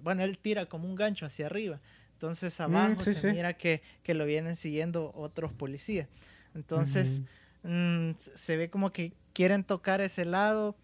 bueno, 0.02 0.24
él 0.24 0.40
tira 0.40 0.68
como 0.68 0.88
un 0.88 0.96
gancho 0.96 1.26
hacia 1.26 1.46
arriba. 1.46 1.80
Entonces 2.14 2.60
mm, 2.60 2.64
abajo 2.64 3.00
se 3.00 3.32
mira 3.32 3.54
que, 3.54 3.82
que, 4.04 4.14
lo 4.14 4.26
vienen 4.26 4.56
siguiendo 4.58 5.12
otros 5.16 5.54
policías. 5.54 6.08
Entonces 6.54 7.22
mm, 7.64 8.12
se 8.18 8.58
ve 8.58 8.70
como 8.70 8.92
que 8.92 9.14
quieren 9.34 9.64
tocar 9.64 10.02
ese 10.02 10.26
lado 10.26 10.76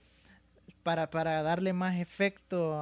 para, 0.83 1.09
para 1.09 1.41
darle 1.43 1.73
más 1.73 1.99
efecto 1.99 2.79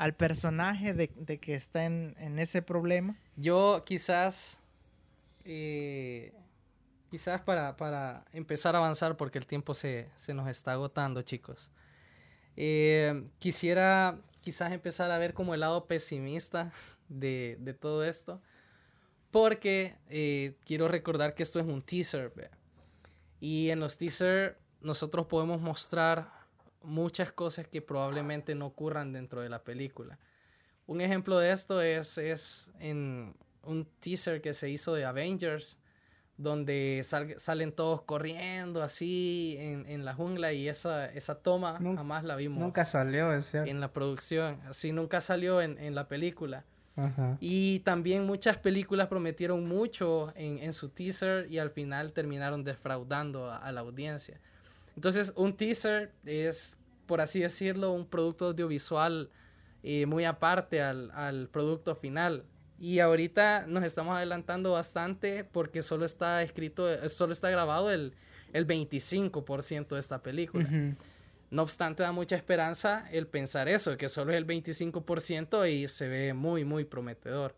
al 0.00 0.14
personaje 0.14 0.94
de, 0.94 1.12
de 1.14 1.38
que 1.38 1.54
está 1.54 1.84
en, 1.84 2.16
en, 2.18 2.38
ese 2.38 2.62
problema. 2.62 3.18
Yo 3.36 3.82
quizás, 3.84 4.58
eh, 5.44 6.32
quizás 7.10 7.42
para, 7.42 7.76
para, 7.76 8.24
empezar 8.32 8.74
a 8.74 8.78
avanzar, 8.78 9.18
porque 9.18 9.36
el 9.36 9.46
tiempo 9.46 9.74
se, 9.74 10.08
se 10.16 10.32
nos 10.32 10.48
está 10.48 10.72
agotando, 10.72 11.20
chicos. 11.20 11.70
Eh, 12.56 13.28
quisiera 13.38 14.18
quizás 14.40 14.72
empezar 14.72 15.10
a 15.10 15.18
ver 15.18 15.34
como 15.34 15.52
el 15.52 15.60
lado 15.60 15.86
pesimista 15.86 16.72
de, 17.10 17.58
de 17.60 17.74
todo 17.74 18.02
esto. 18.02 18.40
Porque 19.30 19.96
eh, 20.08 20.56
quiero 20.64 20.88
recordar 20.88 21.34
que 21.34 21.42
esto 21.42 21.60
es 21.60 21.66
un 21.66 21.82
teaser. 21.82 22.32
Y 23.38 23.68
en 23.68 23.80
los 23.80 23.98
teaser 23.98 24.58
nosotros 24.80 25.26
podemos 25.26 25.60
mostrar 25.60 26.39
muchas 26.82 27.32
cosas 27.32 27.66
que 27.66 27.82
probablemente 27.82 28.54
no 28.54 28.66
ocurran 28.66 29.12
dentro 29.12 29.40
de 29.40 29.48
la 29.48 29.62
película. 29.62 30.18
Un 30.86 31.00
ejemplo 31.00 31.38
de 31.38 31.52
esto 31.52 31.80
es, 31.80 32.18
es 32.18 32.70
en 32.80 33.34
un 33.62 33.86
teaser 34.00 34.40
que 34.40 34.54
se 34.54 34.70
hizo 34.70 34.94
de 34.94 35.04
Avengers, 35.04 35.78
donde 36.36 37.02
salen 37.36 37.72
todos 37.72 38.02
corriendo 38.02 38.82
así 38.82 39.56
en, 39.58 39.84
en, 39.86 40.06
la 40.06 40.14
jungla 40.14 40.54
y 40.54 40.68
esa, 40.68 41.06
esa 41.12 41.34
toma 41.34 41.74
jamás 41.74 42.24
la 42.24 42.34
vimos. 42.34 42.58
Nunca 42.58 42.86
salió, 42.86 43.30
En 43.32 43.80
la 43.80 43.92
producción, 43.92 44.58
así 44.66 44.90
nunca 44.90 45.20
salió 45.20 45.60
en, 45.60 45.78
en 45.78 45.94
la 45.94 46.08
película. 46.08 46.64
Y 47.40 47.80
también 47.80 48.26
muchas 48.26 48.58
películas 48.58 49.08
prometieron 49.08 49.66
mucho 49.66 50.32
en, 50.36 50.58
en, 50.58 50.72
su 50.72 50.90
teaser 50.90 51.50
y 51.50 51.58
al 51.58 51.70
final 51.70 52.12
terminaron 52.12 52.64
defraudando 52.64 53.50
a, 53.50 53.70
la 53.72 53.80
audiencia. 53.80 54.40
Entonces, 54.96 55.32
un 55.36 55.56
teaser 55.56 56.12
es, 56.24 56.78
por 57.06 57.20
así 57.20 57.40
decirlo, 57.40 57.92
un 57.92 58.06
producto 58.06 58.46
audiovisual 58.46 59.30
eh, 59.82 60.06
muy 60.06 60.24
aparte 60.24 60.82
al, 60.82 61.10
al, 61.12 61.48
producto 61.48 61.94
final. 61.94 62.44
Y 62.78 62.98
ahorita 62.98 63.66
nos 63.66 63.84
estamos 63.84 64.16
adelantando 64.16 64.72
bastante 64.72 65.44
porque 65.44 65.82
solo 65.82 66.04
está 66.04 66.42
escrito, 66.42 67.08
solo 67.08 67.32
está 67.32 67.50
grabado 67.50 67.90
el, 67.90 68.14
el 68.52 68.66
25% 68.66 69.88
de 69.88 70.00
esta 70.00 70.22
película. 70.22 70.68
No 71.50 71.62
obstante, 71.62 72.02
da 72.02 72.12
mucha 72.12 72.36
esperanza 72.36 73.08
el 73.10 73.26
pensar 73.26 73.68
eso, 73.68 73.96
que 73.96 74.08
solo 74.08 74.32
es 74.32 74.38
el 74.38 74.46
25% 74.46 75.70
y 75.70 75.88
se 75.88 76.08
ve 76.08 76.32
muy, 76.32 76.64
muy 76.64 76.84
prometedor. 76.84 77.56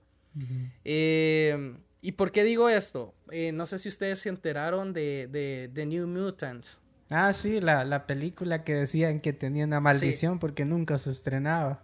Eh, 0.84 1.76
¿Y 2.00 2.12
por 2.12 2.32
qué 2.32 2.42
digo 2.42 2.68
esto? 2.68 3.14
Eh, 3.30 3.52
no 3.52 3.66
sé 3.66 3.78
si 3.78 3.88
ustedes 3.88 4.18
se 4.18 4.28
enteraron 4.28 4.92
de, 4.92 5.28
de, 5.30 5.70
de 5.72 5.86
New 5.86 6.06
Mutants. 6.06 6.80
Ah, 7.14 7.32
sí, 7.32 7.60
la, 7.60 7.84
la, 7.84 8.06
película 8.06 8.64
que 8.64 8.74
decían 8.74 9.20
que 9.20 9.34
tenía 9.34 9.66
una 9.66 9.80
maldición 9.80 10.38
porque 10.38 10.64
nunca 10.64 10.96
se 10.96 11.10
estrenaba. 11.10 11.82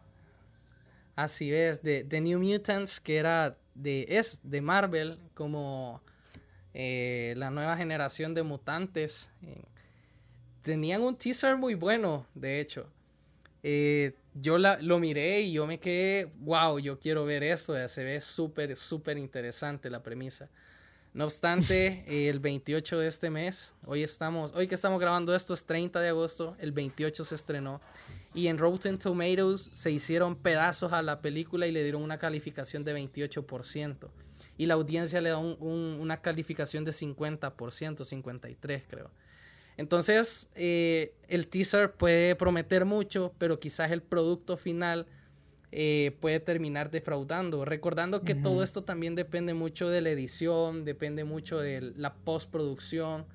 Así 1.16 1.52
es, 1.52 1.82
de, 1.82 2.02
The 2.04 2.20
New 2.20 2.40
Mutants, 2.40 2.98
que 2.98 3.18
era 3.18 3.58
de, 3.74 4.06
es 4.08 4.40
de 4.42 4.62
Marvel, 4.62 5.18
como 5.34 6.00
eh, 6.72 7.34
la 7.36 7.50
nueva 7.50 7.76
generación 7.76 8.32
de 8.32 8.42
mutantes 8.42 9.30
tenían 10.62 11.02
un 11.02 11.16
teaser 11.16 11.56
muy 11.56 11.74
bueno, 11.74 12.26
de 12.34 12.60
hecho. 12.60 12.90
Eh, 13.62 14.14
yo 14.34 14.58
la, 14.58 14.78
lo 14.80 14.98
miré 14.98 15.40
y 15.40 15.52
yo 15.52 15.66
me 15.66 15.78
quedé, 15.78 16.30
wow, 16.40 16.78
yo 16.78 16.98
quiero 16.98 17.24
ver 17.24 17.42
eso, 17.42 17.74
se 17.88 18.04
ve 18.04 18.20
súper, 18.20 18.76
súper 18.76 19.18
interesante 19.18 19.90
la 19.90 20.02
premisa. 20.02 20.48
No 21.18 21.24
obstante, 21.24 22.28
el 22.28 22.38
28 22.38 23.00
de 23.00 23.08
este 23.08 23.28
mes, 23.28 23.74
hoy 23.84 24.04
estamos, 24.04 24.52
hoy 24.54 24.68
que 24.68 24.76
estamos 24.76 25.00
grabando 25.00 25.34
esto 25.34 25.52
es 25.52 25.64
30 25.64 26.00
de 26.00 26.10
agosto, 26.10 26.56
el 26.60 26.70
28 26.70 27.24
se 27.24 27.34
estrenó 27.34 27.80
y 28.34 28.46
en 28.46 28.56
Rotten 28.56 29.00
Tomatoes 29.00 29.68
se 29.72 29.90
hicieron 29.90 30.36
pedazos 30.36 30.92
a 30.92 31.02
la 31.02 31.20
película 31.20 31.66
y 31.66 31.72
le 31.72 31.82
dieron 31.82 32.04
una 32.04 32.18
calificación 32.18 32.84
de 32.84 32.94
28% 32.96 33.96
y 34.58 34.66
la 34.66 34.74
audiencia 34.74 35.20
le 35.20 35.30
da 35.30 35.38
una 35.38 36.20
calificación 36.22 36.84
de 36.84 36.92
50%, 36.92 38.04
53 38.04 38.84
creo. 38.88 39.10
Entonces, 39.76 40.50
eh, 40.54 41.14
el 41.26 41.48
teaser 41.48 41.94
puede 41.94 42.36
prometer 42.36 42.84
mucho, 42.84 43.34
pero 43.38 43.58
quizás 43.58 43.90
el 43.90 44.02
producto 44.02 44.56
final 44.56 45.08
eh, 45.70 46.16
puede 46.20 46.40
terminar 46.40 46.90
defraudando. 46.90 47.64
Recordando 47.64 48.22
que 48.22 48.34
todo 48.34 48.62
esto 48.62 48.84
también 48.84 49.14
depende 49.14 49.54
mucho 49.54 49.88
de 49.88 50.00
la 50.00 50.10
edición, 50.10 50.84
depende 50.84 51.24
mucho 51.24 51.58
de 51.58 51.92
la 51.96 52.14
postproducción 52.14 53.26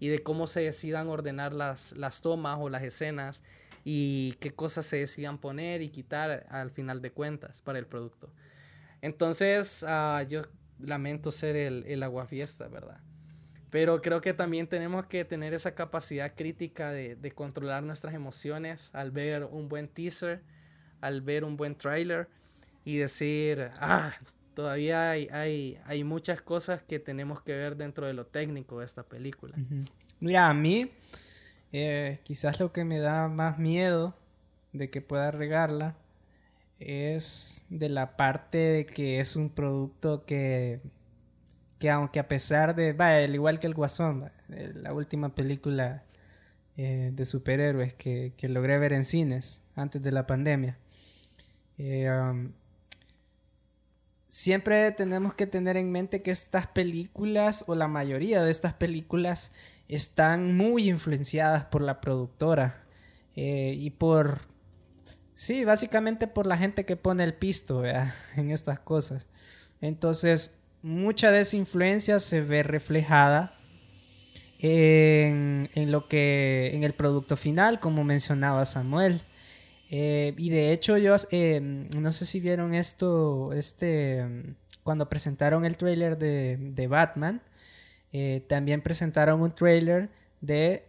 y 0.00 0.08
de 0.08 0.18
cómo 0.18 0.46
se 0.46 0.60
decidan 0.60 1.08
ordenar 1.08 1.52
las, 1.52 1.92
las 1.92 2.20
tomas 2.22 2.58
o 2.60 2.68
las 2.68 2.82
escenas 2.82 3.42
y 3.84 4.32
qué 4.40 4.52
cosas 4.52 4.84
se 4.86 4.96
decidan 4.96 5.38
poner 5.38 5.80
y 5.80 5.88
quitar 5.88 6.46
al 6.50 6.72
final 6.72 7.00
de 7.00 7.12
cuentas 7.12 7.62
para 7.62 7.78
el 7.78 7.86
producto. 7.86 8.32
Entonces, 9.00 9.84
uh, 9.84 10.26
yo 10.26 10.42
lamento 10.80 11.30
ser 11.30 11.54
el, 11.54 11.84
el 11.86 12.02
aguafiesta, 12.02 12.66
¿verdad? 12.66 12.98
Pero 13.70 14.02
creo 14.02 14.20
que 14.20 14.34
también 14.34 14.66
tenemos 14.66 15.06
que 15.06 15.24
tener 15.24 15.54
esa 15.54 15.74
capacidad 15.74 16.34
crítica 16.34 16.90
de, 16.90 17.14
de, 17.14 17.30
controlar 17.30 17.82
nuestras 17.84 18.14
emociones 18.14 18.90
al 18.92 19.12
ver 19.12 19.44
un 19.44 19.68
buen 19.68 19.86
teaser, 19.86 20.42
al 21.06 21.20
ver 21.22 21.44
un 21.44 21.56
buen 21.56 21.76
trailer 21.76 22.28
y 22.84 22.98
decir, 22.98 23.70
ah, 23.78 24.14
todavía 24.54 25.10
hay, 25.10 25.28
hay, 25.32 25.78
hay 25.84 26.04
muchas 26.04 26.40
cosas 26.40 26.82
que 26.82 26.98
tenemos 26.98 27.42
que 27.42 27.52
ver 27.52 27.76
dentro 27.76 28.06
de 28.06 28.14
lo 28.14 28.26
técnico 28.26 28.80
de 28.80 28.86
esta 28.86 29.02
película. 29.02 29.56
Mira, 30.20 30.48
a 30.48 30.54
mí 30.54 30.90
eh, 31.72 32.20
quizás 32.22 32.60
lo 32.60 32.72
que 32.72 32.84
me 32.84 33.00
da 33.00 33.28
más 33.28 33.58
miedo 33.58 34.14
de 34.72 34.90
que 34.90 35.00
pueda 35.00 35.30
regarla 35.30 35.96
es 36.78 37.64
de 37.70 37.88
la 37.88 38.16
parte 38.16 38.58
de 38.58 38.86
que 38.86 39.20
es 39.20 39.34
un 39.34 39.48
producto 39.50 40.24
que 40.26 40.80
que 41.78 41.90
aunque 41.90 42.18
a 42.20 42.28
pesar 42.28 42.74
de, 42.74 42.92
vaya, 42.92 43.24
al 43.24 43.34
igual 43.34 43.58
que 43.58 43.66
el 43.66 43.74
Guasón, 43.74 44.30
la 44.48 44.92
última 44.92 45.34
película 45.34 46.04
eh, 46.76 47.10
de 47.14 47.26
superhéroes 47.26 47.94
que, 47.94 48.32
que, 48.36 48.48
logré 48.48 48.78
ver 48.78 48.92
en 48.92 49.04
cines 49.04 49.62
antes 49.74 50.02
de 50.02 50.12
la 50.12 50.26
pandemia, 50.26 50.78
eh, 51.78 52.10
siempre 54.28 54.90
tenemos 54.92 55.34
que 55.34 55.46
tener 55.46 55.76
en 55.76 55.90
mente 55.90 56.22
que 56.22 56.30
estas 56.30 56.66
películas, 56.66 57.64
o 57.66 57.74
la 57.74 57.88
mayoría 57.88 58.42
de 58.42 58.50
estas 58.50 58.74
películas, 58.74 59.52
están 59.88 60.56
muy 60.56 60.88
influenciadas 60.88 61.64
por 61.64 61.82
la 61.82 62.00
productora 62.00 62.84
eh, 63.36 63.74
y 63.78 63.90
por, 63.90 64.40
sí, 65.34 65.64
básicamente 65.64 66.26
por 66.26 66.46
la 66.46 66.56
gente 66.56 66.84
que 66.84 66.96
pone 66.96 67.24
el 67.24 67.34
pisto 67.34 67.84
en 68.36 68.50
estas 68.50 68.80
cosas. 68.80 69.28
Entonces, 69.80 70.58
mucha 70.82 71.30
de 71.30 71.40
esa 71.40 71.56
influencia 71.56 72.20
se 72.20 72.40
ve 72.40 72.62
reflejada 72.62 73.56
en, 74.58 75.68
lo 75.90 76.08
que 76.08 76.70
en 76.74 76.82
el 76.84 76.94
producto 76.94 77.36
final 77.36 77.80
como 77.80 78.04
mencionaba 78.04 78.64
Samuel 78.64 79.22
eh, 79.90 80.34
y 80.36 80.50
de 80.50 80.72
hecho 80.72 80.96
yo 80.98 81.14
eh, 81.30 81.60
no 81.60 82.12
sé 82.12 82.26
si 82.26 82.40
vieron 82.40 82.74
esto 82.74 83.52
este 83.52 84.24
cuando 84.82 85.08
presentaron 85.08 85.64
el 85.64 85.76
trailer 85.76 86.18
de, 86.18 86.86
Batman 86.88 87.42
eh, 88.12 88.44
también 88.48 88.82
presentaron 88.82 89.42
un 89.42 89.54
trailer 89.54 90.08
de 90.40 90.84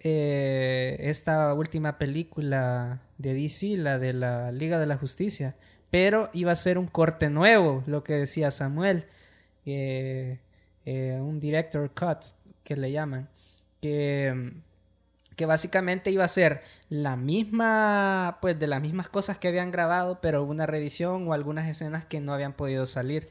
esta 1.00 1.54
última 1.54 1.98
película 1.98 3.02
de 3.18 3.34
DC 3.34 3.78
la 3.78 3.98
de 3.98 4.14
la 4.14 4.52
Liga 4.52 4.80
de 4.80 4.86
la 4.86 4.98
Justicia 4.98 5.56
pero 5.90 6.30
iba 6.34 6.52
a 6.52 6.56
ser 6.56 6.78
un 6.78 6.88
corte 6.88 7.30
nuevo 7.30 7.84
lo 7.88 8.04
que 8.04 8.14
decía 8.14 8.52
Samuel 8.52 9.06
eh, 10.90 11.20
un 11.20 11.38
director 11.42 11.92
cut 11.94 12.20
que 12.64 12.78
le 12.78 12.94
llaman, 12.94 13.28
que, 13.82 14.54
que 15.38 15.46
básicamente 15.46 16.12
iba 16.12 16.26
a 16.26 16.28
ser 16.28 16.62
la 16.90 17.16
misma, 17.16 18.40
pues 18.42 18.60
de 18.60 18.68
las 18.68 18.82
mismas 18.82 19.08
cosas 19.08 19.38
que 19.38 19.48
habían 19.48 19.72
grabado, 19.72 20.20
pero 20.22 20.44
una 20.44 20.66
reedición 20.66 21.28
o 21.28 21.34
algunas 21.34 21.70
escenas 21.70 22.06
que 22.06 22.20
no 22.20 22.34
habían 22.34 22.54
podido 22.54 22.86
salir. 22.86 23.30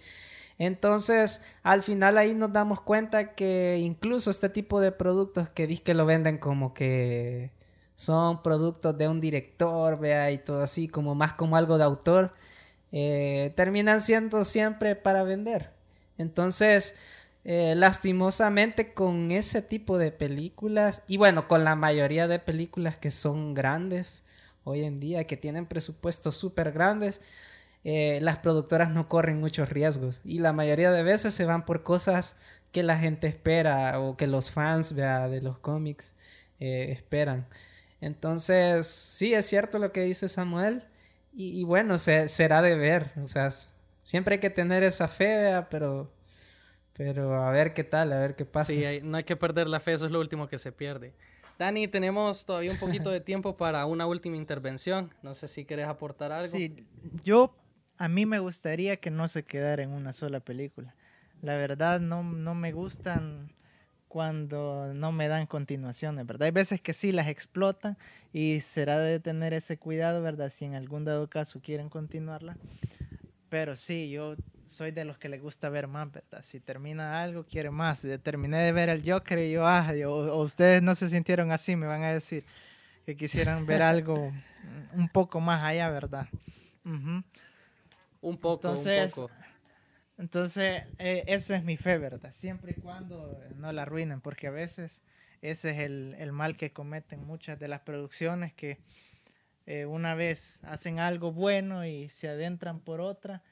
Entonces, 0.59 1.43
al 1.63 1.83
final 1.83 2.17
ahí 2.19 2.35
nos 2.35 2.53
damos 2.53 2.81
cuenta 2.81 3.35
que 3.35 3.79
incluso 3.81 4.31
este 4.31 4.49
tipo 4.49 4.81
de 4.81 4.93
productos 4.93 5.49
que 5.51 5.67
que 5.83 5.95
lo 5.95 6.07
venden 6.07 6.39
como 6.39 6.75
que 6.75 7.51
son 7.97 8.43
productos 8.43 8.97
de 8.99 9.09
un 9.09 9.21
director, 9.21 9.99
vea, 9.99 10.31
y 10.31 10.39
todo 10.39 10.63
así, 10.63 10.89
como 10.89 11.15
más 11.15 11.33
como 11.35 11.57
algo 11.57 11.79
de 11.79 11.85
autor, 11.85 12.33
eh, 12.93 13.53
terminan 13.57 14.01
siendo 14.01 14.45
siempre 14.45 14.97
para 14.97 15.25
vender. 15.25 15.73
Entonces, 16.19 16.97
eh, 17.49 17.75
lastimosamente 17.77 18.93
con 18.93 19.31
ese 19.31 19.63
tipo 19.63 19.99
de 19.99 20.11
películas, 20.11 21.05
y 21.07 21.17
bueno, 21.17 21.47
con 21.47 21.63
la 21.63 21.77
mayoría 21.77 22.27
de 22.27 22.41
películas 22.41 22.99
que 22.99 23.13
son 23.13 23.55
grandes 23.55 24.25
hoy 24.65 24.83
en 24.83 24.99
día, 24.99 25.29
que 25.29 25.37
tienen 25.37 25.67
presupuestos 25.67 26.37
súper 26.37 26.73
grandes, 26.73 27.21
eh, 27.85 28.19
las 28.21 28.39
productoras 28.39 28.91
no 28.91 29.09
corren 29.09 29.39
muchos 29.39 29.69
riesgos 29.69 30.21
y 30.25 30.41
la 30.41 30.53
mayoría 30.53 30.91
de 30.91 31.05
veces 31.05 31.35
se 31.35 31.45
van 31.45 31.65
por 31.65 31.85
cosas 31.85 32.35
que 32.73 32.83
la 32.83 32.99
gente 32.99 33.29
espera 33.29 34.01
o 34.01 34.17
que 34.17 34.27
los 34.27 34.51
fans 34.51 34.93
vea, 34.93 35.29
de 35.29 35.41
los 35.41 35.59
cómics 35.61 36.17
eh, 36.59 36.89
esperan. 36.91 37.47
Entonces, 38.01 38.89
sí, 38.89 39.35
es 39.35 39.47
cierto 39.47 39.79
lo 39.79 39.93
que 39.93 40.03
dice 40.03 40.29
Samuel 40.29 40.83
y, 41.33 41.63
bueno, 41.63 41.99
se, 41.99 42.27
será 42.27 42.61
de 42.61 42.75
ver, 42.75 43.13
o 43.23 43.29
sea, 43.29 43.51
siempre 44.03 44.35
hay 44.35 44.41
que 44.41 44.51
tener 44.51 44.83
esa 44.83 45.07
fe, 45.07 45.65
pero, 45.71 46.11
pero 46.97 47.43
a 47.43 47.51
ver 47.51 47.75
qué 47.75 47.85
tal, 47.85 48.13
a 48.13 48.19
ver 48.19 48.37
qué 48.37 48.45
pasa. 48.45 48.73
Sí, 48.73 48.83
no 49.05 49.17
hay 49.17 49.25
que 49.25 49.37
perder 49.37 49.69
la 49.69 49.81
fe, 49.81 49.93
eso 49.93 50.07
es 50.07 50.13
lo 50.13 50.21
último 50.21 50.49
que 50.49 50.59
se 50.59 50.73
pierde. 50.73 51.13
Dani, 51.59 51.89
tenemos 51.89 52.45
todavía 52.45 52.71
un 52.71 52.79
poquito 52.79 53.11
de 53.11 53.21
tiempo 53.21 53.57
para 53.57 53.87
una 53.87 54.07
última 54.07 54.37
intervención. 54.37 55.11
No 55.23 55.35
sé 55.35 55.49
si 55.49 55.65
quieres 55.65 55.87
aportar 55.87 56.33
algo. 56.33 56.49
Sí, 56.49 56.87
yo 57.25 57.55
a 57.99 58.09
mí 58.09 58.27
me 58.27 58.39
gustaría 58.39 58.97
que 58.97 59.11
no 59.11 59.29
se 59.29 59.43
quedara 59.43 59.83
en 59.83 59.91
una 59.91 60.13
sola 60.13 60.41
película. 60.41 60.95
La 61.43 61.57
verdad 61.57 62.01
no, 62.01 62.23
no 62.23 62.55
me 62.55 62.73
gustan 62.73 63.53
cuando 64.09 64.93
no 64.95 65.13
me 65.13 65.29
dan 65.29 65.47
continuaciones, 65.47 66.27
¿verdad? 66.27 66.47
Hay 66.47 66.51
veces 66.51 66.81
que 66.81 66.95
sí 66.95 67.13
las 67.13 67.29
explotan 67.29 67.97
y 68.33 68.61
será 68.61 68.99
de 68.99 69.21
tener 69.21 69.53
ese 69.53 69.79
cuidado, 69.79 70.23
¿verdad? 70.23 70.51
Si 70.51 70.65
en 70.65 70.75
algún 70.75 71.05
dado 71.05 71.29
caso 71.29 71.61
quieren 71.61 71.89
continuarla. 71.89 72.57
Pero 73.49 73.77
sí, 73.77 74.11
yo 74.11 74.37
soy 74.69 74.91
de 74.91 75.05
los 75.05 75.19
que 75.19 75.29
les 75.29 75.41
gusta 75.41 75.69
ver 75.69 75.87
más, 75.87 76.11
¿verdad? 76.11 76.45
Si 76.45 76.61
termina 76.61 77.23
algo, 77.23 77.45
quiere 77.45 77.71
más. 77.71 78.07
Terminé 78.23 78.59
de 78.59 78.73
ver 78.73 78.89
el 78.89 79.03
Joker 79.09 79.39
y 79.39 79.53
yo, 79.53 79.67
ah, 79.67 79.93
o, 80.07 80.43
ustedes 80.43 80.83
no 80.83 80.95
se 80.95 81.09
sintieron 81.09 81.53
así, 81.53 81.77
me 81.77 81.87
van 81.87 82.03
a 82.03 82.13
decir 82.13 82.45
que 83.05 83.17
quisieran 83.17 83.67
ver 83.67 83.83
algo 83.83 84.33
un 84.93 85.09
poco 85.09 85.41
más 85.41 85.63
allá, 85.63 85.91
¿verdad? 85.91 86.29
Un 86.85 87.25
poco, 88.39 88.69
entonces, 88.69 89.17
un 89.17 89.27
poco. 89.27 89.35
Entonces, 90.19 90.85
eh, 90.99 91.25
esa 91.27 91.57
es 91.57 91.65
mi 91.65 91.77
fe, 91.77 91.99
¿verdad? 91.99 92.33
Siempre 92.35 92.75
y 92.77 92.81
cuando 92.81 93.39
no 93.57 93.73
la 93.73 93.83
arruinen, 93.83 94.21
porque 94.21 94.47
a 94.47 94.51
veces 94.51 95.03
ese 95.43 95.71
es 95.71 95.79
el, 95.79 96.33
mal 96.33 96.57
que 96.57 96.73
cometen 96.73 97.25
muchas 97.25 97.59
de 97.59 97.69
las 97.69 97.81
producciones 97.81 98.55
que 98.55 98.79
eh, 99.67 99.85
una 99.85 100.15
vez 100.15 100.61
hacen 100.65 100.99
algo 100.99 101.33
bueno 101.33 101.85
y 101.85 102.09
se 102.09 102.29
adentran 102.29 102.81
por 102.81 103.01
otra, 103.01 103.43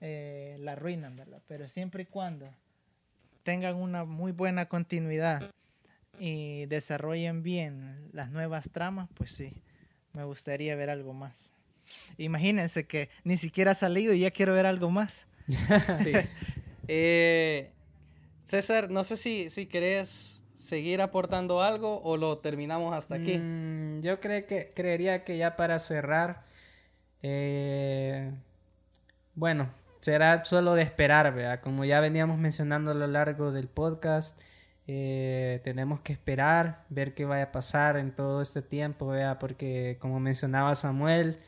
eh, 0.00 0.56
la 0.60 0.72
arruinan, 0.72 1.16
¿verdad? 1.16 1.42
Pero 1.48 1.68
siempre 1.68 2.04
y 2.04 2.06
cuando 2.06 2.48
tengan 3.42 3.76
una 3.76 4.04
muy 4.04 4.32
buena 4.32 4.68
continuidad 4.68 5.42
y 6.18 6.66
desarrollen 6.66 7.42
bien 7.42 8.08
las 8.12 8.30
nuevas 8.30 8.70
tramas, 8.70 9.08
pues 9.14 9.30
sí, 9.30 9.62
me 10.12 10.24
gustaría 10.24 10.76
ver 10.76 10.90
algo 10.90 11.12
más. 11.12 11.52
Imagínense 12.18 12.86
que 12.86 13.08
ni 13.24 13.36
siquiera 13.36 13.72
ha 13.72 13.74
salido 13.74 14.12
y 14.12 14.20
ya 14.20 14.30
quiero 14.30 14.54
ver 14.54 14.66
algo 14.66 14.90
más. 14.90 15.26
sí. 15.94 16.12
Eh, 16.90 17.70
César, 18.44 18.90
no 18.90 19.04
sé 19.04 19.18
si, 19.18 19.50
si 19.50 19.66
querés 19.66 20.40
seguir 20.54 21.02
aportando 21.02 21.62
algo 21.62 22.00
o 22.02 22.16
lo 22.16 22.38
terminamos 22.38 22.94
hasta 22.94 23.16
aquí. 23.16 23.36
Mm, 23.36 24.00
yo 24.00 24.20
creo 24.20 24.46
que, 24.46 24.72
creería 24.74 25.22
que 25.22 25.36
ya 25.36 25.54
para 25.54 25.78
cerrar, 25.78 26.46
eh, 27.22 28.32
bueno, 29.34 29.68
será 30.00 30.44
solo 30.44 30.74
de 30.74 30.82
esperar, 30.82 31.34
¿verdad? 31.34 31.60
Como 31.60 31.84
ya 31.84 32.00
veníamos 32.00 32.38
mencionando 32.38 32.92
a 32.92 32.94
lo 32.94 33.06
largo 33.06 33.52
del 33.52 33.68
podcast, 33.68 34.40
eh, 34.86 35.60
tenemos 35.64 36.00
que 36.00 36.12
esperar, 36.12 36.84
ver 36.88 37.14
qué 37.14 37.24
vaya 37.24 37.44
a 37.44 37.52
pasar 37.52 37.96
en 37.96 38.12
todo 38.14 38.40
este 38.42 38.62
tiempo, 38.62 39.08
¿verdad? 39.08 39.38
Porque 39.38 39.98
como 40.00 40.20
mencionaba 40.20 40.74
Samuel, 40.74 41.38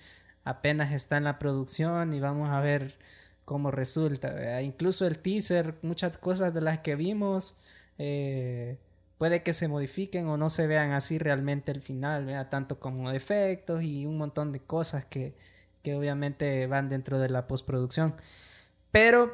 apenas 0.45 0.93
está 0.93 1.17
en 1.17 1.25
la 1.25 1.39
producción 1.39 2.13
y 2.13 2.21
vamos 2.21 2.51
a 2.51 2.61
ver 2.61 2.99
cómo 3.45 3.71
resulta. 3.71 4.63
Incluso 4.63 5.07
el 5.07 5.19
teaser, 5.19 5.77
muchas 5.83 6.19
cosas 6.19 6.53
de 6.55 6.61
las 6.61 6.81
que 6.81 6.97
vimos, 6.97 7.57
eh, 7.99 8.79
puede 9.19 9.43
que 9.43 9.53
se 9.53 9.69
modifiquen 9.69 10.27
o 10.29 10.37
no 10.37 10.51
se 10.51 10.67
vean 10.67 10.93
así 10.93 11.19
realmente 11.19 11.73
el 11.73 11.83
final, 11.83 12.49
tanto 12.51 12.81
como 12.81 13.11
defectos 13.11 13.83
y 13.83 14.07
un 14.07 14.19
montón 14.19 14.53
de 14.53 14.61
cosas 14.61 15.05
que, 15.05 15.35
que 15.83 15.95
obviamente 15.95 16.67
van 16.67 16.89
dentro 16.89 17.19
de 17.19 17.31
la 17.31 17.47
postproducción. 17.47 18.15
Pero, 18.91 19.33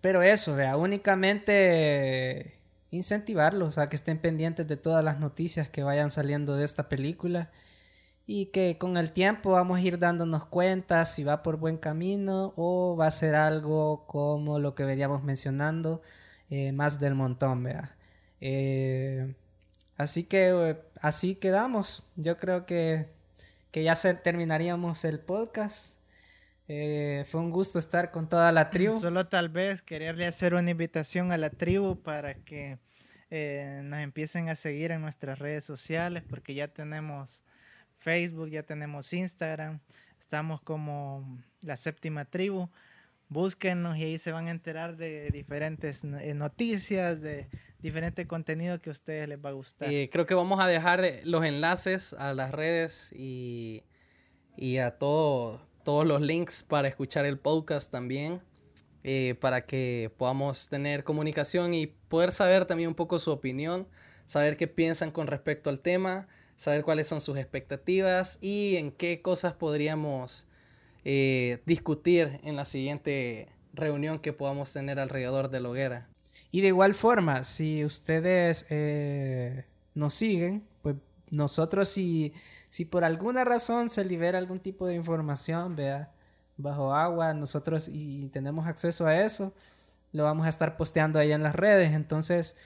pero 0.00 0.22
eso, 0.22 0.54
vea, 0.56 0.76
únicamente 0.76 2.54
incentivarlos 2.90 3.78
a 3.78 3.88
que 3.88 3.96
estén 3.96 4.18
pendientes 4.18 4.66
de 4.66 4.76
todas 4.76 5.04
las 5.04 5.18
noticias 5.18 5.68
que 5.68 5.82
vayan 5.82 6.10
saliendo 6.10 6.56
de 6.56 6.64
esta 6.64 6.88
película 6.88 7.50
y 8.26 8.46
que 8.46 8.76
con 8.78 8.96
el 8.96 9.12
tiempo 9.12 9.52
vamos 9.52 9.78
a 9.78 9.82
ir 9.82 9.98
dándonos 9.98 10.44
cuenta 10.46 11.04
si 11.04 11.22
va 11.24 11.42
por 11.42 11.58
buen 11.58 11.76
camino 11.78 12.52
o 12.56 12.96
va 12.96 13.06
a 13.06 13.10
ser 13.10 13.36
algo 13.36 14.04
como 14.06 14.58
lo 14.58 14.74
que 14.74 14.84
veníamos 14.84 15.22
mencionando, 15.22 16.02
eh, 16.50 16.72
más 16.72 16.98
del 17.00 17.14
montón, 17.14 17.62
vea. 17.62 17.96
Eh, 18.40 19.34
así 19.96 20.24
que 20.24 20.48
eh, 20.50 20.76
así 21.00 21.36
quedamos. 21.36 22.02
Yo 22.16 22.38
creo 22.38 22.66
que, 22.66 23.06
que 23.76 23.82
ya 23.82 23.94
se, 23.94 24.14
terminaríamos 24.14 25.04
el 25.04 25.20
podcast. 25.20 26.00
fue 26.66 27.40
un 27.40 27.50
gusto 27.50 27.78
estar 27.78 28.10
con 28.10 28.26
toda 28.26 28.50
la 28.50 28.70
tribu. 28.70 28.98
Solo 29.02 29.28
tal 29.28 29.50
vez 29.50 29.82
quererle 29.82 30.24
hacer 30.24 30.54
una 30.54 30.70
invitación 30.70 31.30
a 31.30 31.36
la 31.36 31.50
tribu 31.50 32.00
para 32.00 32.36
que 32.36 32.78
nos 33.82 33.98
empiecen 33.98 34.48
a 34.48 34.56
seguir 34.56 34.92
en 34.92 35.02
nuestras 35.02 35.40
redes 35.40 35.64
sociales 35.64 36.22
porque 36.26 36.54
ya 36.54 36.68
tenemos 36.68 37.44
Facebook, 37.98 38.48
ya 38.48 38.62
tenemos 38.62 39.12
Instagram, 39.12 39.80
estamos 40.18 40.62
como 40.62 41.38
la 41.60 41.76
séptima 41.76 42.24
tribu. 42.24 42.70
Búsquenos 43.28 43.96
y 43.96 44.04
ahí 44.04 44.18
se 44.18 44.32
van 44.32 44.48
a 44.48 44.50
enterar 44.50 44.96
de 44.96 45.30
diferentes 45.30 46.04
eh, 46.04 46.34
noticias, 46.34 47.20
de 47.20 47.48
diferente 47.80 48.26
contenido 48.26 48.80
que 48.80 48.90
a 48.90 48.92
ustedes 48.92 49.28
les 49.28 49.44
va 49.44 49.50
a 49.50 49.52
gustar. 49.52 49.92
Eh, 49.92 50.08
creo 50.10 50.26
que 50.26 50.34
vamos 50.34 50.60
a 50.60 50.66
dejar 50.66 51.04
eh, 51.04 51.22
los 51.24 51.44
enlaces 51.44 52.12
a 52.12 52.34
las 52.34 52.52
redes 52.52 53.12
y, 53.12 53.82
a 54.78 54.92
todo, 54.92 55.60
todos 55.84 56.06
los 56.06 56.20
links 56.20 56.62
para 56.62 56.88
escuchar 56.88 57.26
el 57.26 57.38
podcast 57.38 57.90
también, 57.90 58.40
para 59.40 59.66
que 59.66 60.12
podamos 60.16 60.68
tener 60.68 61.04
comunicación 61.04 61.74
y 61.74 61.86
poder 61.86 62.32
saber 62.32 62.64
también 62.64 62.88
un 62.88 62.94
poco 62.94 63.18
su 63.18 63.30
opinión, 63.30 63.86
saber 64.24 64.56
qué 64.56 64.66
piensan 64.66 65.12
con 65.12 65.28
respecto 65.28 65.70
al 65.70 65.80
tema 65.80 66.26
saber 66.56 66.82
cuáles 66.82 67.06
son 67.06 67.20
sus 67.20 67.36
expectativas 67.36 68.38
y 68.40 68.76
en 68.76 68.90
qué 68.90 69.22
cosas 69.22 69.52
podríamos 69.52 70.45
eh, 71.08 71.62
discutir 71.66 72.40
en 72.42 72.56
la 72.56 72.64
siguiente 72.64 73.48
reunión 73.72 74.18
que 74.18 74.32
podamos 74.32 74.72
tener 74.72 74.98
alrededor 74.98 75.50
de 75.50 75.60
la 75.60 75.68
hoguera. 75.68 76.08
Y 76.50 76.62
de 76.62 76.66
igual 76.66 76.96
forma, 76.96 77.44
si 77.44 77.84
ustedes 77.84 78.66
eh, 78.70 79.66
nos 79.94 80.14
siguen, 80.14 80.64
pues 80.82 80.96
nosotros 81.30 81.88
si, 81.88 82.32
si 82.70 82.84
por 82.84 83.04
alguna 83.04 83.44
razón 83.44 83.88
se 83.88 84.04
libera 84.04 84.38
algún 84.38 84.58
tipo 84.58 84.84
de 84.84 84.96
información, 84.96 85.76
vea, 85.76 86.10
bajo 86.56 86.92
agua, 86.92 87.32
nosotros 87.34 87.86
y 87.86 88.26
tenemos 88.30 88.66
acceso 88.66 89.06
a 89.06 89.22
eso, 89.22 89.54
lo 90.10 90.24
vamos 90.24 90.44
a 90.46 90.48
estar 90.48 90.76
posteando 90.76 91.20
ahí 91.20 91.30
en 91.30 91.44
las 91.44 91.54
redes. 91.54 91.92
Entonces, 91.92 92.56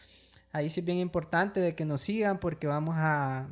ahí 0.53 0.69
sí 0.69 0.81
es 0.81 0.87
bien 0.87 0.99
importante 0.99 1.61
de 1.61 1.75
que 1.75 1.85
nos 1.85 2.01
sigan 2.01 2.39
porque 2.39 2.67
vamos 2.67 2.95
a, 2.99 3.47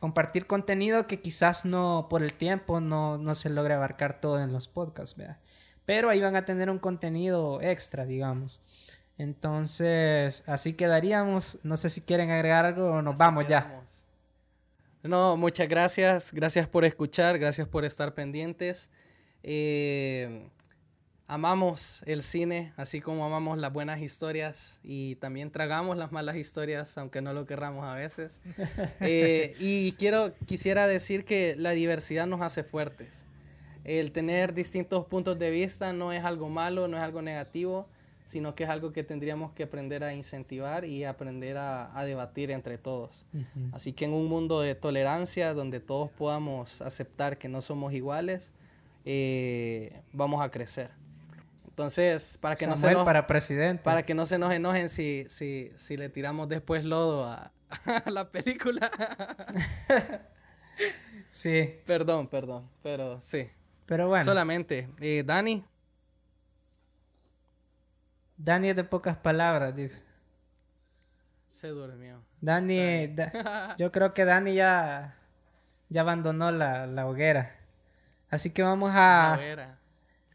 compartir 0.00 0.46
contenido 0.46 1.06
que 1.06 1.20
quizás 1.20 1.64
no 1.64 2.06
por 2.10 2.22
el 2.22 2.32
tiempo 2.34 2.80
no, 2.80 3.34
se 3.34 3.50
logre 3.50 3.74
abarcar 3.74 4.20
todo 4.20 4.40
en 4.40 4.52
los 4.52 4.68
podcasts, 4.68 5.16
¿verdad? 5.16 5.38
Pero 5.84 6.10
ahí 6.10 6.20
van 6.20 6.36
a 6.36 6.44
tener 6.44 6.68
un 6.68 6.78
contenido 6.78 7.62
extra, 7.62 8.04
digamos. 8.04 8.60
Entonces, 9.16 10.44
así 10.46 10.74
quedaríamos. 10.74 11.58
No 11.62 11.78
sé 11.78 11.88
si 11.88 12.02
quieren 12.02 12.30
agregar 12.30 12.66
algo 12.66 12.90
o 12.90 13.02
nos 13.02 13.16
vamos 13.16 13.48
ya. 13.48 13.82
No, 15.02 15.38
muchas 15.38 15.66
gracias. 15.66 16.30
Gracias 16.34 16.68
por 16.68 16.84
escuchar, 16.84 17.38
gracias 17.38 17.66
por 17.66 17.86
estar 17.86 18.12
pendientes. 18.12 18.90
Eh, 19.42 20.50
amamos 21.28 22.02
el 22.06 22.22
cine, 22.22 22.72
así 22.76 23.02
como 23.02 23.24
amamos 23.24 23.58
las 23.58 23.70
buenas 23.70 24.00
historias 24.00 24.80
y 24.82 25.16
también 25.16 25.50
tragamos 25.50 25.98
las 25.98 26.10
malas 26.10 26.36
historias, 26.36 26.96
aunque 26.96 27.20
no 27.20 27.34
lo 27.34 27.46
querramos 27.46 27.84
a 27.84 27.94
veces. 27.94 28.40
Eh, 29.00 29.54
y 29.60 29.92
quiero, 29.92 30.34
quisiera 30.46 30.86
decir 30.86 31.24
que 31.24 31.54
la 31.56 31.70
diversidad 31.70 32.26
nos 32.26 32.40
hace 32.40 32.64
fuertes. 32.64 33.24
El 33.84 34.12
tener 34.12 34.54
distintos 34.54 35.06
puntos 35.06 35.38
de 35.38 35.50
vista 35.50 35.92
no 35.92 36.12
es 36.12 36.24
algo 36.24 36.48
malo, 36.48 36.88
no 36.88 36.96
es 36.96 37.02
algo 37.02 37.22
negativo, 37.22 37.86
sino 38.24 38.54
que 38.54 38.64
es 38.64 38.70
algo 38.70 38.92
que 38.92 39.04
tendríamos 39.04 39.52
que 39.52 39.64
aprender 39.64 40.04
a 40.04 40.14
incentivar 40.14 40.84
y 40.84 41.04
aprender 41.04 41.56
a, 41.58 42.04
debatir 42.04 42.50
entre 42.50 42.78
todos. 42.78 43.24
Así 43.72 43.92
que 43.92 44.04
en 44.04 44.12
un 44.12 44.26
mundo 44.26 44.60
de 44.60 44.74
tolerancia, 44.74 45.54
donde 45.54 45.80
todos 45.80 46.10
podamos 46.10 46.80
aceptar 46.82 47.38
que 47.38 47.48
no 47.48 47.62
somos 47.62 47.92
iguales, 47.92 48.52
eh, 49.04 50.02
vamos 50.12 50.42
a 50.42 50.50
crecer. 50.50 50.90
Entonces, 51.78 52.38
para 52.38 52.56
que 52.56 52.66
no 52.66 52.76
se 52.76 52.80
Samuel 52.80 52.96
nos, 52.98 53.04
para 53.04 53.28
presidente. 53.28 53.84
para 53.84 54.02
que 54.02 54.12
no 54.12 54.26
se 54.26 54.36
nos 54.36 54.52
enojen 54.52 54.88
si, 54.88 55.26
si, 55.28 55.70
si 55.76 55.96
le 55.96 56.08
tiramos 56.08 56.48
después 56.48 56.84
lodo 56.84 57.24
a, 57.24 57.52
a 58.04 58.10
la 58.10 58.30
película. 58.30 58.90
Sí, 61.30 61.74
perdón, 61.84 62.28
perdón, 62.28 62.70
pero 62.82 63.20
sí. 63.20 63.50
pero 63.86 64.08
bueno. 64.08 64.24
Solamente. 64.24 64.88
Eh, 65.00 65.22
Dani, 65.26 65.64
Dani 68.36 68.70
es 68.70 68.76
de 68.76 68.84
pocas 68.84 69.16
palabras, 69.16 69.74
dice. 69.74 70.04
se 71.50 71.68
durmió. 71.68 72.22
Dani, 72.40 73.08
da- 73.08 73.74
yo 73.78 73.90
creo 73.92 74.14
que 74.14 74.24
Dani 74.24 74.54
ya, 74.54 75.16
ya 75.88 76.00
abandonó 76.02 76.50
la, 76.52 76.86
la 76.86 77.06
hoguera. 77.08 77.50
Así 78.30 78.50
que 78.50 78.62
vamos 78.62 78.92
A 78.92 79.34
a, 79.34 79.36
ver, 79.36 79.68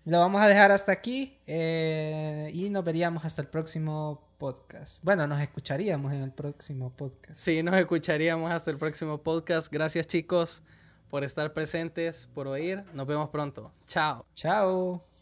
lo 0.06 0.20
vamos 0.20 0.42
a 0.42 0.48
dejar 0.48 0.72
hasta 0.72 0.92
aquí 0.92 1.38
eh, 1.48 2.52
y 2.54 2.70
nos 2.70 2.84
veríamos 2.84 3.24
hasta 3.26 3.42
el 3.42 3.48
próximo 3.48 4.22
podcast. 4.38 5.04
Bueno, 5.04 5.26
nos 5.28 5.42
escucharíamos 5.42 6.12
en 6.12 6.22
el 6.24 6.32
próximo 6.32 6.92
podcast. 6.92 7.40
Sí, 7.40 7.64
nos 7.64 7.76
escucharíamos 7.76 8.52
hasta 8.52 8.72
el 8.72 8.78
próximo 8.78 9.18
podcast. 9.20 9.72
Gracias 9.72 10.08
chicos 10.08 10.62
por 11.10 11.24
estar 11.24 11.54
presentes, 11.54 12.28
por 12.34 12.48
oír. 12.48 12.84
Nos 12.94 13.08
vemos 13.08 13.30
pronto. 13.30 13.72
Chao. 13.88 14.26
Chao. 14.34 15.13